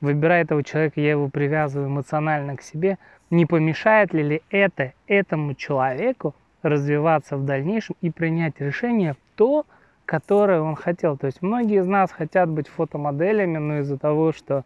выбирая 0.00 0.42
этого 0.42 0.64
человека, 0.64 1.00
я 1.00 1.10
его 1.10 1.28
привязываю 1.28 1.88
эмоционально 1.88 2.56
к 2.56 2.62
себе, 2.62 2.96
не 3.30 3.46
помешает 3.46 4.12
ли, 4.12 4.22
ли 4.22 4.42
это 4.50 4.92
этому 5.06 5.54
человеку 5.54 6.34
развиваться 6.62 7.36
в 7.36 7.44
дальнейшем 7.44 7.96
и 8.00 8.10
принять 8.10 8.60
решение 8.60 9.16
то, 9.36 9.64
которое 10.04 10.60
он 10.60 10.74
хотел. 10.74 11.16
То 11.16 11.26
есть 11.26 11.40
многие 11.40 11.80
из 11.80 11.86
нас 11.86 12.10
хотят 12.10 12.48
быть 12.48 12.68
фотомоделями, 12.68 13.58
но 13.58 13.78
из-за 13.78 13.96
того, 13.96 14.32
что 14.32 14.64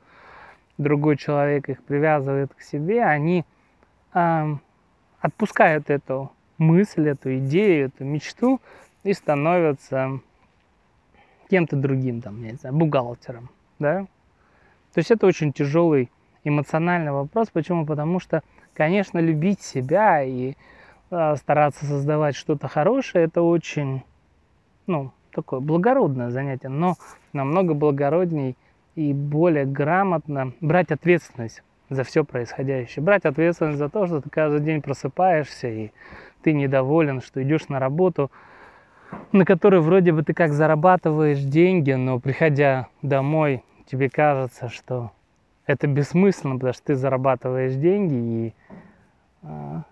другой 0.79 1.17
человек 1.17 1.69
их 1.69 1.83
привязывает 1.83 2.53
к 2.55 2.63
себе, 2.63 3.05
они 3.05 3.45
э, 4.15 4.57
отпускают 5.21 5.91
эту 5.91 6.33
мысль, 6.59 7.11
эту 7.11 7.37
идею, 7.39 7.87
эту 7.89 8.05
мечту 8.05 8.61
и 9.05 9.13
становятся 9.13 10.21
кем-то 11.51 11.77
другим, 11.77 12.23
там, 12.23 12.43
я 12.43 12.53
не 12.53 12.57
знаю, 12.57 12.75
бухгалтером, 12.75 13.51
да. 13.79 14.07
То 14.95 14.99
есть 14.99 15.11
это 15.11 15.27
очень 15.27 15.53
тяжелый 15.53 16.11
эмоциональный 16.45 17.13
вопрос. 17.13 17.49
Почему? 17.53 17.87
Потому 17.87 18.21
что, 18.21 18.43
конечно, 18.75 19.19
любить 19.19 19.63
себя 19.63 20.23
и 20.23 20.55
э, 21.11 21.37
стараться 21.37 21.87
создавать 21.87 22.37
что-то 22.37 22.69
хорошее, 22.69 23.25
это 23.25 23.43
очень, 23.43 24.03
ну, 24.87 25.11
такое 25.33 25.61
благородное 25.61 26.31
занятие, 26.31 26.69
но 26.69 26.95
намного 27.33 27.75
благородней 27.75 28.57
и 28.95 29.13
более 29.13 29.65
грамотно 29.65 30.53
брать 30.61 30.93
ответственность 30.93 31.63
за 31.91 32.05
все 32.05 32.25
происходящее. 32.25 33.05
Брать 33.05 33.25
ответственность 33.25 33.79
за 33.79 33.89
то, 33.89 34.07
что 34.07 34.21
ты 34.21 34.31
каждый 34.31 34.61
день 34.61 34.81
просыпаешься 34.81 35.69
и 35.69 35.91
ты 36.43 36.53
недоволен, 36.53 37.21
что 37.21 37.43
идешь 37.43 37.69
на 37.69 37.79
работу, 37.79 38.31
на 39.33 39.45
которой 39.45 39.81
вроде 39.81 40.13
бы 40.13 40.23
ты 40.23 40.35
как 40.35 40.53
зарабатываешь 40.53 41.41
деньги, 41.41 41.93
но 41.93 42.21
приходя 42.21 42.89
домой, 43.03 43.65
тебе 43.87 44.09
кажется, 44.11 44.69
что 44.69 45.13
это 45.67 45.87
бессмысленно, 45.87 46.55
потому 46.55 46.73
что 46.73 46.85
ты 46.85 46.95
зарабатываешь 46.95 47.75
деньги 47.75 48.15
и 48.15 48.55
а, 49.43 49.83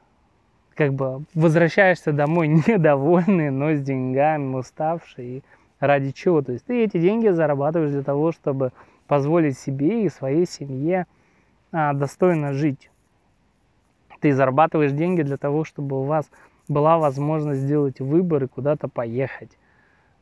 как 0.75 0.95
бы 0.95 1.25
возвращаешься 1.35 2.12
домой 2.12 2.49
недовольный, 2.66 3.51
но 3.51 3.73
с 3.73 3.81
деньгами, 3.81 4.57
уставший. 4.57 5.27
И 5.27 5.43
ради 5.81 6.11
чего? 6.12 6.43
То 6.43 6.53
есть 6.53 6.66
ты 6.66 6.85
эти 6.85 6.99
деньги 6.99 7.29
зарабатываешь 7.29 7.93
для 7.93 8.03
того, 8.03 8.33
чтобы 8.33 8.73
позволить 9.07 9.59
себе 9.59 10.05
и 10.05 10.09
своей 10.09 10.47
семье 10.47 11.07
а, 11.73 11.93
достойно 11.93 12.53
жить. 12.53 12.91
Ты 14.20 14.33
зарабатываешь 14.33 14.93
деньги 14.93 15.23
для 15.23 15.37
того, 15.37 15.64
чтобы 15.64 16.01
у 16.01 16.05
вас 16.05 16.31
была 16.68 16.99
возможность 16.99 17.61
сделать 17.61 18.01
выбор 18.01 18.45
и 18.45 18.47
куда-то 18.47 18.89
поехать. 18.89 19.51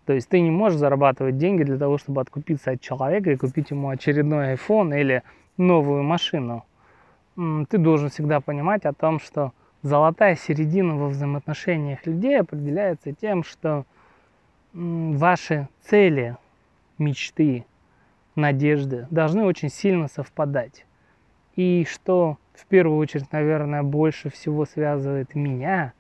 То 0.07 0.15
есть 0.15 0.29
ты 0.29 0.41
не 0.41 0.51
можешь 0.51 0.79
зарабатывать 0.79 1.37
деньги 1.37 1.63
для 1.63 1.79
того, 1.79 1.99
чтобы 1.99 2.21
откупиться 2.21 2.73
от 2.73 2.81
человека 2.81 3.31
и 3.31 3.37
купить 3.37 3.71
ему 3.71 3.91
очередной 3.91 4.55
iPhone 4.55 4.99
или 4.99 5.23
новую 5.61 6.03
машину. 6.03 6.65
Ты 7.37 7.79
должен 7.79 8.09
всегда 8.09 8.41
понимать 8.41 8.85
о 8.85 8.93
том, 8.93 9.21
что 9.21 9.53
золотая 9.83 10.35
середина 10.35 10.97
во 10.97 11.09
взаимоотношениях 11.09 12.05
людей 12.07 12.41
определяется 12.41 13.13
тем, 13.13 13.45
что 13.45 13.85
ваши 14.73 15.69
цели, 15.83 16.37
мечты, 16.99 17.65
надежды 18.35 19.07
должны 19.11 19.45
очень 19.45 19.69
сильно 19.69 20.09
совпадать. 20.09 20.87
И 21.57 21.87
что 21.89 22.39
в 22.55 22.67
первую 22.67 22.99
очередь, 22.99 23.33
наверное, 23.33 23.83
больше 23.83 24.31
всего 24.31 24.65
связывает 24.65 25.35
меня 25.35 25.93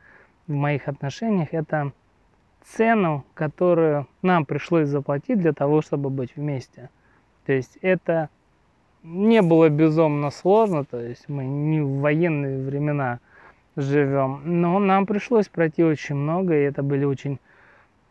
в 0.46 0.52
моих 0.52 0.88
отношениях, 0.88 1.48
это 1.52 1.92
цену, 2.62 3.24
которую 3.34 4.06
нам 4.22 4.44
пришлось 4.44 4.88
заплатить 4.88 5.38
для 5.38 5.52
того, 5.52 5.80
чтобы 5.80 6.10
быть 6.10 6.36
вместе. 6.36 6.90
То 7.46 7.52
есть 7.52 7.78
это 7.82 8.28
не 9.02 9.42
было 9.42 9.68
безумно 9.68 10.30
сложно, 10.30 10.84
то 10.84 11.00
есть 11.00 11.28
мы 11.28 11.44
не 11.44 11.80
в 11.80 12.00
военные 12.00 12.64
времена 12.64 13.20
живем, 13.76 14.42
но 14.44 14.78
нам 14.78 15.06
пришлось 15.06 15.48
пройти 15.48 15.82
очень 15.82 16.16
много, 16.16 16.54
и 16.54 16.62
это 16.62 16.82
были 16.82 17.04
очень 17.04 17.38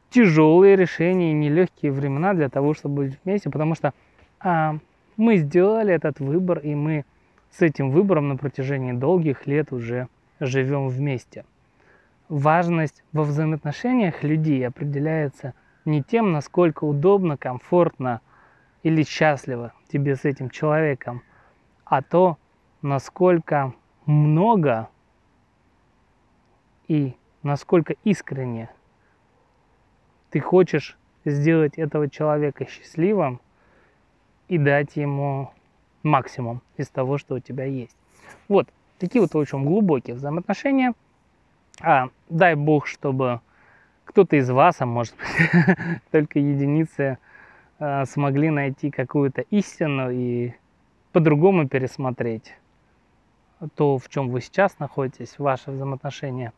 тяжелые 0.10 0.76
решения 0.76 1.34
нелегкие 1.34 1.92
времена 1.92 2.34
для 2.34 2.50
того, 2.50 2.74
чтобы 2.74 3.04
быть 3.04 3.20
вместе, 3.24 3.50
потому 3.50 3.76
что 3.76 3.94
а, 4.40 4.78
мы 5.18 5.38
сделали 5.38 5.94
этот 5.94 6.20
выбор, 6.20 6.60
и 6.60 6.74
мы 6.74 7.06
с 7.52 7.62
этим 7.62 7.92
выбором 7.92 8.30
на 8.30 8.38
протяжении 8.38 8.94
долгих 8.94 9.48
лет 9.48 9.72
уже 9.72 10.08
живем 10.40 10.88
вместе. 10.88 11.46
Важность 12.30 13.04
во 13.12 13.24
взаимоотношениях 13.24 14.24
людей 14.24 14.66
определяется 14.66 15.54
не 15.86 16.04
тем, 16.04 16.32
насколько 16.32 16.84
удобно, 16.86 17.38
комфортно 17.38 18.22
или 18.84 19.04
счастливо 19.04 19.74
тебе 19.92 20.16
с 20.16 20.26
этим 20.26 20.50
человеком, 20.50 21.24
а 21.86 22.02
то, 22.02 22.38
насколько 22.82 23.74
много 24.06 24.90
и 26.88 27.16
насколько 27.44 27.96
искренне 28.04 28.70
ты 30.30 30.40
хочешь 30.40 30.98
сделать 31.26 31.78
этого 31.78 32.10
человека 32.10 32.66
счастливым 32.66 33.42
и 34.48 34.58
дать 34.58 34.96
ему 34.96 35.52
максимум 36.04 36.62
из 36.78 36.90
того, 36.90 37.18
что 37.18 37.36
у 37.36 37.40
тебя 37.40 37.66
есть. 37.66 37.96
Вот, 38.48 38.68
такие 38.98 39.22
вот 39.22 39.36
очень 39.36 39.64
глубокие 39.64 40.16
взаимоотношения. 40.16 40.94
А, 41.82 42.10
дай 42.30 42.56
бог, 42.56 42.88
чтобы 42.88 43.42
кто-то 44.06 44.36
из 44.36 44.50
вас, 44.50 44.82
а 44.82 44.86
может 44.86 45.16
быть 45.16 46.02
только 46.12 46.40
единицы, 46.40 47.18
смогли 47.80 48.50
найти 48.50 48.92
какую-то 48.92 49.42
истину 49.50 50.12
и 50.12 50.54
по-другому 51.12 51.68
пересмотреть 51.68 52.54
то, 53.76 53.98
в 53.98 54.08
чем 54.10 54.30
вы 54.30 54.42
сейчас 54.42 54.80
находитесь, 54.80 55.38
ваши 55.38 55.72
взаимоотношения. 55.72 56.54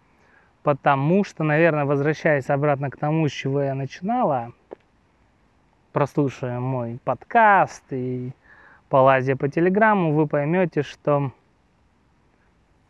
Потому 0.64 1.24
что, 1.24 1.44
наверное, 1.44 1.86
возвращаясь 1.86 2.50
обратно 2.50 2.90
к 2.90 2.98
тому, 2.98 3.28
с 3.28 3.32
чего 3.32 3.62
я 3.62 3.74
начинала, 3.74 4.52
прослушая 5.92 6.60
мой 6.60 7.00
подкаст 7.04 7.84
и 7.92 8.32
полазя 8.90 9.36
по 9.36 9.50
телеграмму, 9.50 10.14
вы 10.14 10.28
поймете, 10.28 10.84
что 10.84 11.32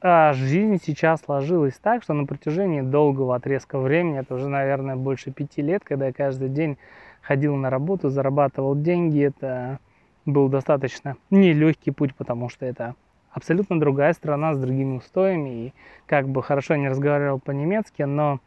а, 0.01 0.33
жизнь 0.33 0.81
сейчас 0.83 1.21
сложилась 1.21 1.75
так, 1.75 2.03
что 2.03 2.13
на 2.13 2.25
протяжении 2.25 2.81
долгого 2.81 3.35
отрезка 3.35 3.79
времени, 3.79 4.19
это 4.19 4.35
уже, 4.35 4.49
наверное, 4.49 4.97
больше 4.97 5.31
пяти 5.31 5.61
лет, 5.61 5.83
когда 5.85 6.07
я 6.07 6.13
каждый 6.13 6.49
день 6.49 6.77
ходил 7.21 7.55
на 7.55 7.69
работу, 7.69 8.09
зарабатывал 8.09 8.75
деньги, 8.75 9.23
это 9.23 9.79
был 10.25 10.49
достаточно 10.49 11.17
нелегкий 11.29 11.91
путь, 11.91 12.15
потому 12.15 12.49
что 12.49 12.65
это 12.65 12.95
абсолютно 13.31 13.79
другая 13.79 14.13
страна 14.13 14.53
с 14.53 14.59
другими 14.59 14.97
устоями. 14.97 15.49
И 15.49 15.73
как 16.05 16.27
бы 16.27 16.43
хорошо 16.43 16.75
не 16.75 16.89
разговаривал 16.89 17.39
по-немецки, 17.39 18.03
но 18.03 18.39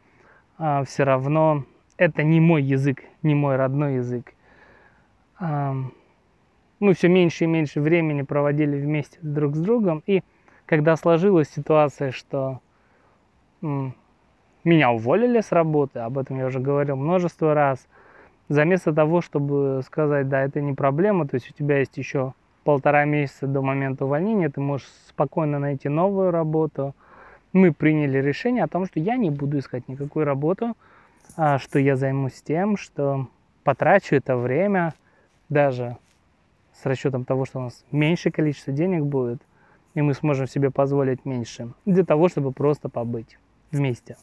а, 0.57 0.83
все 0.83 1.03
равно 1.03 1.63
это 1.97 2.23
не 2.23 2.39
мой 2.39 2.63
язык, 2.63 3.03
не 3.23 3.35
мой 3.35 3.55
родной 3.55 3.95
язык 3.95 4.33
мы 6.85 6.93
все 6.93 7.07
меньше 7.07 7.45
и 7.45 7.47
меньше 7.47 7.81
времени 7.81 8.21
проводили 8.21 8.77
вместе 8.77 9.17
друг 9.21 9.55
с 9.55 9.59
другом. 9.59 10.03
И 10.05 10.21
когда 10.65 10.95
сложилась 10.95 11.49
ситуация, 11.49 12.11
что 12.11 12.59
меня 13.61 14.91
уволили 14.91 15.41
с 15.41 15.51
работы, 15.51 15.99
об 15.99 16.17
этом 16.17 16.37
я 16.37 16.47
уже 16.47 16.59
говорил 16.59 16.95
множество 16.95 17.53
раз, 17.53 17.87
заместо 18.49 18.93
того, 18.93 19.21
чтобы 19.21 19.81
сказать, 19.85 20.29
да, 20.29 20.41
это 20.41 20.61
не 20.61 20.73
проблема, 20.73 21.27
то 21.27 21.35
есть 21.35 21.49
у 21.49 21.53
тебя 21.53 21.79
есть 21.79 21.97
еще 21.97 22.33
полтора 22.63 23.05
месяца 23.05 23.47
до 23.47 23.61
момента 23.61 24.05
увольнения, 24.05 24.49
ты 24.49 24.61
можешь 24.61 24.87
спокойно 25.07 25.59
найти 25.59 25.89
новую 25.89 26.31
работу. 26.31 26.95
Мы 27.53 27.71
приняли 27.71 28.17
решение 28.17 28.63
о 28.63 28.67
том, 28.67 28.85
что 28.85 28.99
я 28.99 29.17
не 29.17 29.29
буду 29.29 29.59
искать 29.59 29.87
никакую 29.87 30.25
работу, 30.25 30.75
а 31.37 31.59
что 31.59 31.79
я 31.79 31.95
займусь 31.95 32.41
тем, 32.41 32.75
что 32.77 33.27
потрачу 33.63 34.15
это 34.15 34.35
время– 34.37 34.93
даже 35.49 35.97
с 36.73 36.85
расчетом 36.85 37.25
того, 37.25 37.45
что 37.45 37.59
у 37.59 37.63
нас 37.63 37.85
меньшее 37.91 38.31
количество 38.31 38.73
денег 38.73 39.03
будет, 39.03 39.41
и 39.93 40.01
мы 40.01 40.13
сможем 40.13 40.47
себе 40.47 40.71
позволить 40.71 41.25
меньше, 41.25 41.71
для 41.85 42.03
того, 42.03 42.27
чтобы 42.29 42.51
просто 42.51 42.89
побыть 42.89 43.37
вместе. 43.71 44.17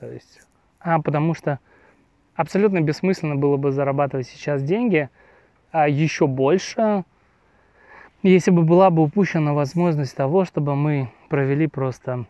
То 0.00 0.10
есть, 0.10 0.40
а 0.80 1.00
потому 1.00 1.34
что 1.34 1.60
абсолютно 2.34 2.80
бессмысленно 2.80 3.36
было 3.36 3.56
бы 3.56 3.72
зарабатывать 3.72 4.26
сейчас 4.26 4.62
деньги, 4.62 5.08
а 5.70 5.88
еще 5.88 6.26
больше, 6.26 7.04
если 8.22 8.50
бы 8.50 8.62
была 8.62 8.90
бы 8.90 9.02
упущена 9.02 9.52
возможность 9.52 10.16
того, 10.16 10.44
чтобы 10.44 10.76
мы 10.76 11.10
провели 11.28 11.66
просто 11.66 12.26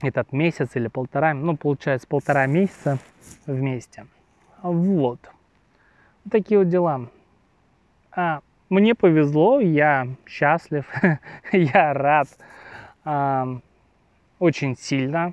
этот 0.00 0.32
месяц 0.32 0.70
или 0.74 0.88
полтора, 0.88 1.34
ну, 1.34 1.56
получается, 1.56 2.06
полтора 2.08 2.46
месяца 2.46 2.98
вместе. 3.46 4.06
Вот. 4.62 5.20
Такие 6.30 6.58
вот 6.58 6.68
дела. 6.68 7.08
А, 8.12 8.40
мне 8.70 8.94
повезло, 8.94 9.60
я 9.60 10.08
счастлив, 10.26 10.86
я 11.52 11.92
рад 11.92 12.28
а, 13.04 13.60
очень 14.38 14.76
сильно, 14.76 15.32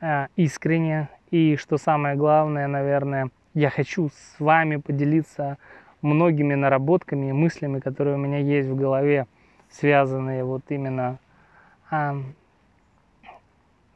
а, 0.00 0.28
искренне. 0.36 1.08
И 1.32 1.56
что 1.56 1.78
самое 1.78 2.14
главное, 2.14 2.68
наверное, 2.68 3.30
я 3.54 3.70
хочу 3.70 4.10
с 4.10 4.38
вами 4.38 4.76
поделиться 4.76 5.56
многими 6.02 6.52
наработками 6.54 7.30
и 7.30 7.32
мыслями, 7.32 7.80
которые 7.80 8.16
у 8.16 8.18
меня 8.18 8.36
есть 8.36 8.68
в 8.68 8.76
голове, 8.76 9.26
связанные 9.70 10.44
вот 10.44 10.60
именно 10.68 11.18
а, 11.90 12.16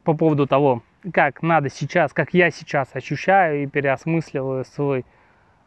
по 0.02 0.14
поводу 0.14 0.46
того, 0.46 0.82
как 1.12 1.42
надо 1.42 1.68
сейчас, 1.68 2.14
как 2.14 2.32
я 2.32 2.50
сейчас 2.50 2.88
ощущаю 2.94 3.64
и 3.64 3.66
переосмысливаю 3.66 4.64
свой 4.64 5.04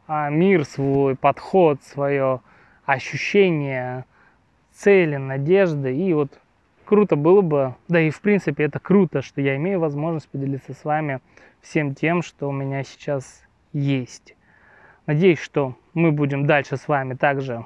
а, 0.08 0.32
мир, 0.32 0.66
свой 0.66 1.16
подход, 1.16 1.84
свое 1.84 2.42
ощущение 2.86 4.06
цели, 4.74 5.18
надежды. 5.18 5.96
И 5.96 6.16
вот 6.16 6.32
круто 6.86 7.16
было 7.16 7.42
бы, 7.42 7.76
да 7.90 8.02
и 8.02 8.10
в 8.10 8.22
принципе 8.22 8.64
это 8.64 8.80
круто, 8.80 9.22
что 9.22 9.40
я 9.40 9.56
имею 9.58 9.80
возможность 9.80 10.30
поделиться 10.30 10.74
с 10.74 10.84
вами 10.84 11.20
всем 11.62 11.96
тем, 11.96 12.22
что 12.22 12.50
у 12.50 12.52
меня 12.52 12.84
сейчас 12.84 13.44
есть. 13.74 14.36
Надеюсь, 15.06 15.40
что 15.40 15.76
мы 15.94 16.12
будем 16.12 16.46
дальше 16.46 16.78
с 16.78 16.88
вами 16.88 17.14
также 17.16 17.66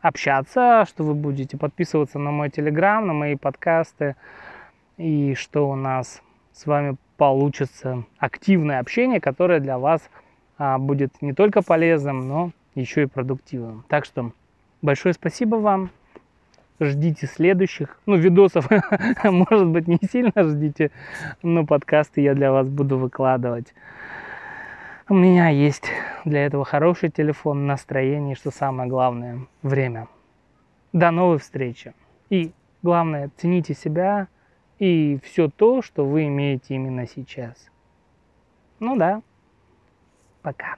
общаться, 0.00 0.84
что 0.88 1.04
вы 1.04 1.14
будете 1.14 1.56
подписываться 1.56 2.18
на 2.18 2.30
мой 2.30 2.50
телеграм, 2.50 3.06
на 3.06 3.12
мои 3.12 3.36
подкасты, 3.36 4.16
и 4.96 5.34
что 5.34 5.68
у 5.68 5.76
нас 5.76 6.20
с 6.52 6.66
вами 6.66 6.96
получится 7.16 8.04
активное 8.18 8.80
общение, 8.80 9.20
которое 9.20 9.60
для 9.60 9.78
вас 9.78 10.02
а, 10.58 10.78
будет 10.78 11.22
не 11.22 11.32
только 11.32 11.62
полезным, 11.62 12.28
но 12.28 12.50
еще 12.74 13.04
и 13.04 13.06
продуктивным. 13.06 13.84
Так 13.88 14.04
что 14.04 14.32
большое 14.82 15.14
спасибо 15.14 15.56
вам. 15.56 15.90
Ждите 16.80 17.26
следующих, 17.28 17.98
ну, 18.04 18.16
видосов, 18.16 18.68
может 19.24 19.68
быть, 19.68 19.86
не 19.86 20.00
сильно 20.10 20.32
ждите, 20.36 20.90
но 21.42 21.64
подкасты 21.64 22.20
я 22.20 22.34
для 22.34 22.50
вас 22.50 22.68
буду 22.68 22.98
выкладывать. 22.98 23.72
У 25.08 25.14
меня 25.14 25.50
есть 25.50 25.84
для 26.24 26.46
этого 26.46 26.64
хороший 26.64 27.10
телефон, 27.10 27.66
настроение, 27.66 28.34
что 28.34 28.50
самое 28.50 28.88
главное, 28.88 29.46
время. 29.62 30.08
До 30.92 31.12
новой 31.12 31.38
встречи. 31.38 31.94
И 32.28 32.52
главное, 32.82 33.30
цените 33.36 33.74
себя, 33.74 34.26
и 34.80 35.20
все 35.22 35.48
то, 35.48 35.80
что 35.80 36.04
вы 36.04 36.26
имеете 36.26 36.74
именно 36.74 37.06
сейчас. 37.06 37.70
Ну 38.80 38.96
да, 38.96 39.22
пока. 40.42 40.76